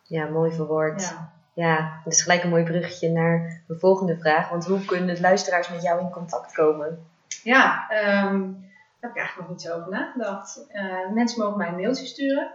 Ja, 0.02 0.26
mooi 0.26 0.52
verwoord. 0.52 1.02
Ja. 1.02 1.32
Ja, 1.52 2.00
dat 2.04 2.12
is 2.12 2.22
gelijk 2.22 2.42
een 2.42 2.50
mooi 2.50 2.64
bruggetje 2.64 3.10
naar 3.10 3.62
de 3.66 3.78
volgende 3.78 4.18
vraag. 4.18 4.48
Want 4.48 4.66
hoe 4.66 4.84
kunnen 4.84 5.14
de 5.14 5.20
luisteraars 5.20 5.70
met 5.70 5.82
jou 5.82 6.00
in 6.00 6.10
contact 6.10 6.52
komen? 6.52 7.06
Ja, 7.42 7.90
um, 8.24 8.68
daar 9.00 9.10
heb 9.10 9.10
ik 9.10 9.16
eigenlijk 9.16 9.48
nog 9.48 9.48
niet 9.48 9.62
zo 9.62 9.76
over 9.78 9.90
nagedacht. 9.90 10.66
Uh, 10.72 11.12
mensen 11.14 11.42
mogen 11.42 11.58
mij 11.58 11.68
een 11.68 11.76
mailtje 11.76 12.06
sturen. 12.06 12.50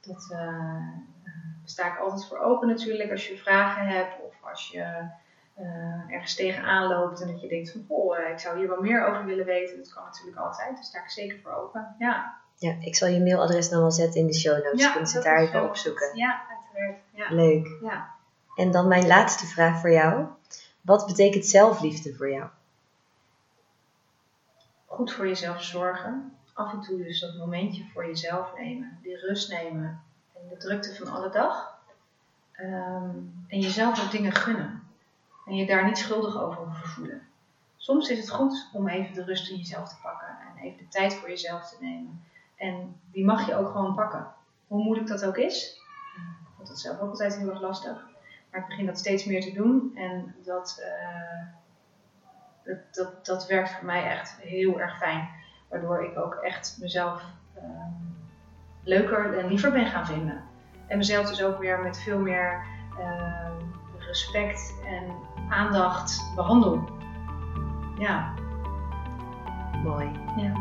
Dat 0.00 0.28
uh, 0.32 0.88
sta 1.64 1.86
ik 1.86 1.98
altijd 1.98 2.26
voor 2.26 2.38
open 2.38 2.68
natuurlijk. 2.68 3.10
Als 3.10 3.28
je 3.28 3.36
vragen 3.36 3.86
hebt 3.86 4.14
of 4.26 4.50
als 4.50 4.68
je 4.70 5.08
uh, 5.58 6.12
ergens 6.14 6.34
tegenaan 6.34 6.88
loopt 6.88 7.20
en 7.20 7.26
dat 7.26 7.40
je 7.40 7.48
denkt 7.48 7.72
van 7.72 7.84
oh, 7.88 8.18
ik 8.32 8.38
zou 8.38 8.58
hier 8.58 8.68
wel 8.68 8.80
meer 8.80 9.06
over 9.06 9.24
willen 9.24 9.46
weten. 9.46 9.76
Dat 9.76 9.92
kan 9.92 10.04
natuurlijk 10.04 10.36
altijd. 10.36 10.74
Daar 10.74 10.84
sta 10.84 10.98
ik 10.98 11.10
zeker 11.10 11.38
voor 11.42 11.52
open. 11.52 11.94
Ja. 11.98 12.40
Ja, 12.56 12.76
ik 12.80 12.96
zal 12.96 13.08
je 13.08 13.20
mailadres 13.20 13.68
dan 13.68 13.80
wel 13.80 13.90
zetten 13.90 14.20
in 14.20 14.26
de 14.26 14.34
show 14.34 14.54
notes. 14.64 14.80
Ja, 14.80 14.86
je 14.86 14.92
kunt 14.92 15.10
ze 15.10 15.20
daar 15.20 15.40
even 15.40 15.64
opzoeken. 15.68 16.16
Ja, 16.16 16.42
uiteraard. 16.50 17.02
Ja. 17.14 17.34
Leuk. 17.34 17.68
Ja. 17.82 18.11
En 18.54 18.70
dan 18.70 18.88
mijn 18.88 19.06
laatste 19.06 19.46
vraag 19.46 19.80
voor 19.80 19.90
jou. 19.90 20.26
Wat 20.80 21.06
betekent 21.06 21.46
zelfliefde 21.46 22.14
voor 22.14 22.30
jou? 22.30 22.48
goed 24.92 25.12
voor 25.12 25.26
jezelf 25.26 25.62
zorgen. 25.62 26.36
Af 26.52 26.72
en 26.72 26.80
toe 26.80 26.96
dus 26.96 27.20
dat 27.20 27.36
momentje 27.36 27.84
voor 27.92 28.06
jezelf 28.06 28.52
nemen. 28.58 28.98
Die 29.02 29.16
rust 29.16 29.50
nemen. 29.50 30.02
En 30.32 30.48
de 30.48 30.56
drukte 30.56 30.94
van 30.94 31.12
alle 31.12 31.30
dag. 31.30 31.80
Um, 32.60 33.46
en 33.48 33.60
jezelf 33.60 34.04
ook 34.04 34.10
dingen 34.10 34.32
gunnen. 34.32 34.82
En 35.46 35.56
je 35.56 35.66
daar 35.66 35.84
niet 35.84 35.98
schuldig 35.98 36.40
over 36.40 36.62
hoeven 36.62 36.88
voelen. 36.88 37.22
Soms 37.76 38.08
is 38.08 38.18
het 38.18 38.30
goed 38.30 38.68
om 38.72 38.88
even 38.88 39.14
de 39.14 39.24
rust 39.24 39.50
in 39.50 39.56
jezelf 39.56 39.88
te 39.88 40.00
pakken. 40.02 40.28
En 40.28 40.62
even 40.62 40.78
de 40.78 40.88
tijd 40.88 41.14
voor 41.14 41.28
jezelf 41.28 41.68
te 41.68 41.76
nemen. 41.80 42.24
En 42.56 43.00
die 43.12 43.24
mag 43.24 43.46
je 43.46 43.54
ook 43.54 43.70
gewoon 43.70 43.94
pakken. 43.94 44.26
Hoe 44.66 44.82
moeilijk 44.82 45.08
dat 45.08 45.24
ook 45.24 45.36
is. 45.36 45.80
Ik 46.16 46.56
vond 46.56 46.68
het 46.68 46.78
zelf 46.78 47.00
ook 47.00 47.10
altijd 47.10 47.36
heel 47.36 47.50
erg 47.50 47.60
lastig. 47.60 48.10
Maar 48.52 48.60
ik 48.60 48.66
begin 48.66 48.86
dat 48.86 48.98
steeds 48.98 49.24
meer 49.24 49.40
te 49.40 49.52
doen. 49.52 49.92
En 49.94 50.34
dat... 50.44 50.78
Uh, 50.80 51.60
dat, 52.64 52.78
dat, 52.94 53.26
dat 53.26 53.46
werkt 53.46 53.70
voor 53.70 53.86
mij 53.86 54.10
echt 54.10 54.40
heel 54.40 54.80
erg 54.80 54.98
fijn. 54.98 55.28
Waardoor 55.68 56.04
ik 56.04 56.18
ook 56.18 56.34
echt 56.34 56.76
mezelf 56.80 57.22
uh, 57.56 57.62
leuker 58.82 59.38
en 59.38 59.48
liever 59.48 59.72
ben 59.72 59.86
gaan 59.86 60.06
vinden. 60.06 60.42
En 60.86 60.98
mezelf 60.98 61.28
dus 61.28 61.42
ook 61.42 61.58
weer 61.58 61.80
met 61.80 61.98
veel 61.98 62.18
meer 62.18 62.64
uh, 62.98 63.50
respect 63.98 64.74
en 64.86 65.04
aandacht 65.48 66.32
behandel. 66.34 66.88
Ja. 67.98 68.34
Mooi. 69.82 70.10
Ja. 70.36 70.52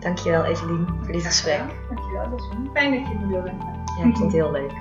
Dankjewel 0.00 0.44
Evelien 0.44 0.86
voor 1.02 1.12
dit 1.12 1.26
gesprek. 1.26 1.62
Dankjewel, 1.88 2.36
is 2.36 2.48
fijn 2.72 2.90
dat 2.90 3.08
je 3.08 3.18
me 3.18 3.26
wilde. 3.26 3.52
Ja, 3.98 4.04
ik 4.04 4.16
vond 4.16 4.18
het 4.18 4.32
heel 4.32 4.50
leuk. 4.50 4.72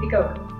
Ik 0.00 0.14
ook. 0.14 0.57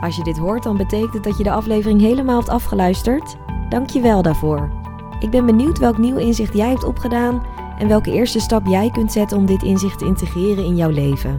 Als 0.00 0.16
je 0.16 0.24
dit 0.24 0.38
hoort, 0.38 0.62
dan 0.62 0.76
betekent 0.76 1.14
het 1.14 1.24
dat 1.24 1.38
je 1.38 1.44
de 1.44 1.50
aflevering 1.50 2.00
helemaal 2.00 2.36
hebt 2.36 2.48
afgeluisterd. 2.48 3.36
Dank 3.68 3.90
je 3.90 4.00
wel 4.00 4.22
daarvoor. 4.22 4.70
Ik 5.20 5.30
ben 5.30 5.46
benieuwd 5.46 5.78
welk 5.78 5.98
nieuw 5.98 6.16
inzicht 6.16 6.54
jij 6.54 6.68
hebt 6.68 6.84
opgedaan 6.84 7.42
en 7.78 7.88
welke 7.88 8.12
eerste 8.12 8.40
stap 8.40 8.66
jij 8.66 8.90
kunt 8.90 9.12
zetten 9.12 9.36
om 9.38 9.46
dit 9.46 9.62
inzicht 9.62 9.98
te 9.98 10.04
integreren 10.04 10.64
in 10.64 10.76
jouw 10.76 10.90
leven. 10.90 11.36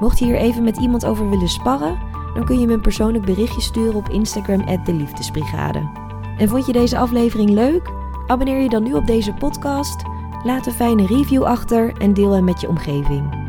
Mocht 0.00 0.18
je 0.18 0.24
hier 0.24 0.36
even 0.36 0.64
met 0.64 0.76
iemand 0.76 1.04
over 1.04 1.30
willen 1.30 1.48
sparren, 1.48 1.98
dan 2.34 2.44
kun 2.44 2.60
je 2.60 2.66
me 2.66 2.72
een 2.72 2.80
persoonlijk 2.80 3.24
berichtje 3.24 3.60
sturen 3.60 3.94
op 3.94 4.08
Instagram 4.08 4.84
de 4.84 4.92
Liefdesbrigade. 4.92 5.90
En 6.38 6.48
vond 6.48 6.66
je 6.66 6.72
deze 6.72 6.98
aflevering 6.98 7.50
leuk? 7.50 7.90
Abonneer 8.26 8.62
je 8.62 8.68
dan 8.68 8.82
nu 8.82 8.94
op 8.94 9.06
deze 9.06 9.32
podcast, 9.32 10.02
laat 10.42 10.66
een 10.66 10.72
fijne 10.72 11.06
review 11.06 11.42
achter 11.42 11.92
en 11.96 12.14
deel 12.14 12.32
hem 12.32 12.44
met 12.44 12.60
je 12.60 12.68
omgeving. 12.68 13.39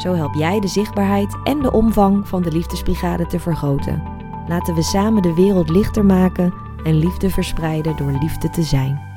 Zo 0.00 0.14
help 0.14 0.34
jij 0.34 0.60
de 0.60 0.68
zichtbaarheid 0.68 1.36
en 1.44 1.58
de 1.62 1.72
omvang 1.72 2.28
van 2.28 2.42
de 2.42 2.52
Liefdesbrigade 2.52 3.26
te 3.26 3.40
vergroten. 3.40 4.02
Laten 4.46 4.74
we 4.74 4.82
samen 4.82 5.22
de 5.22 5.34
wereld 5.34 5.68
lichter 5.68 6.04
maken 6.04 6.54
en 6.84 6.94
liefde 6.94 7.30
verspreiden 7.30 7.96
door 7.96 8.12
liefde 8.20 8.50
te 8.50 8.62
zijn. 8.62 9.09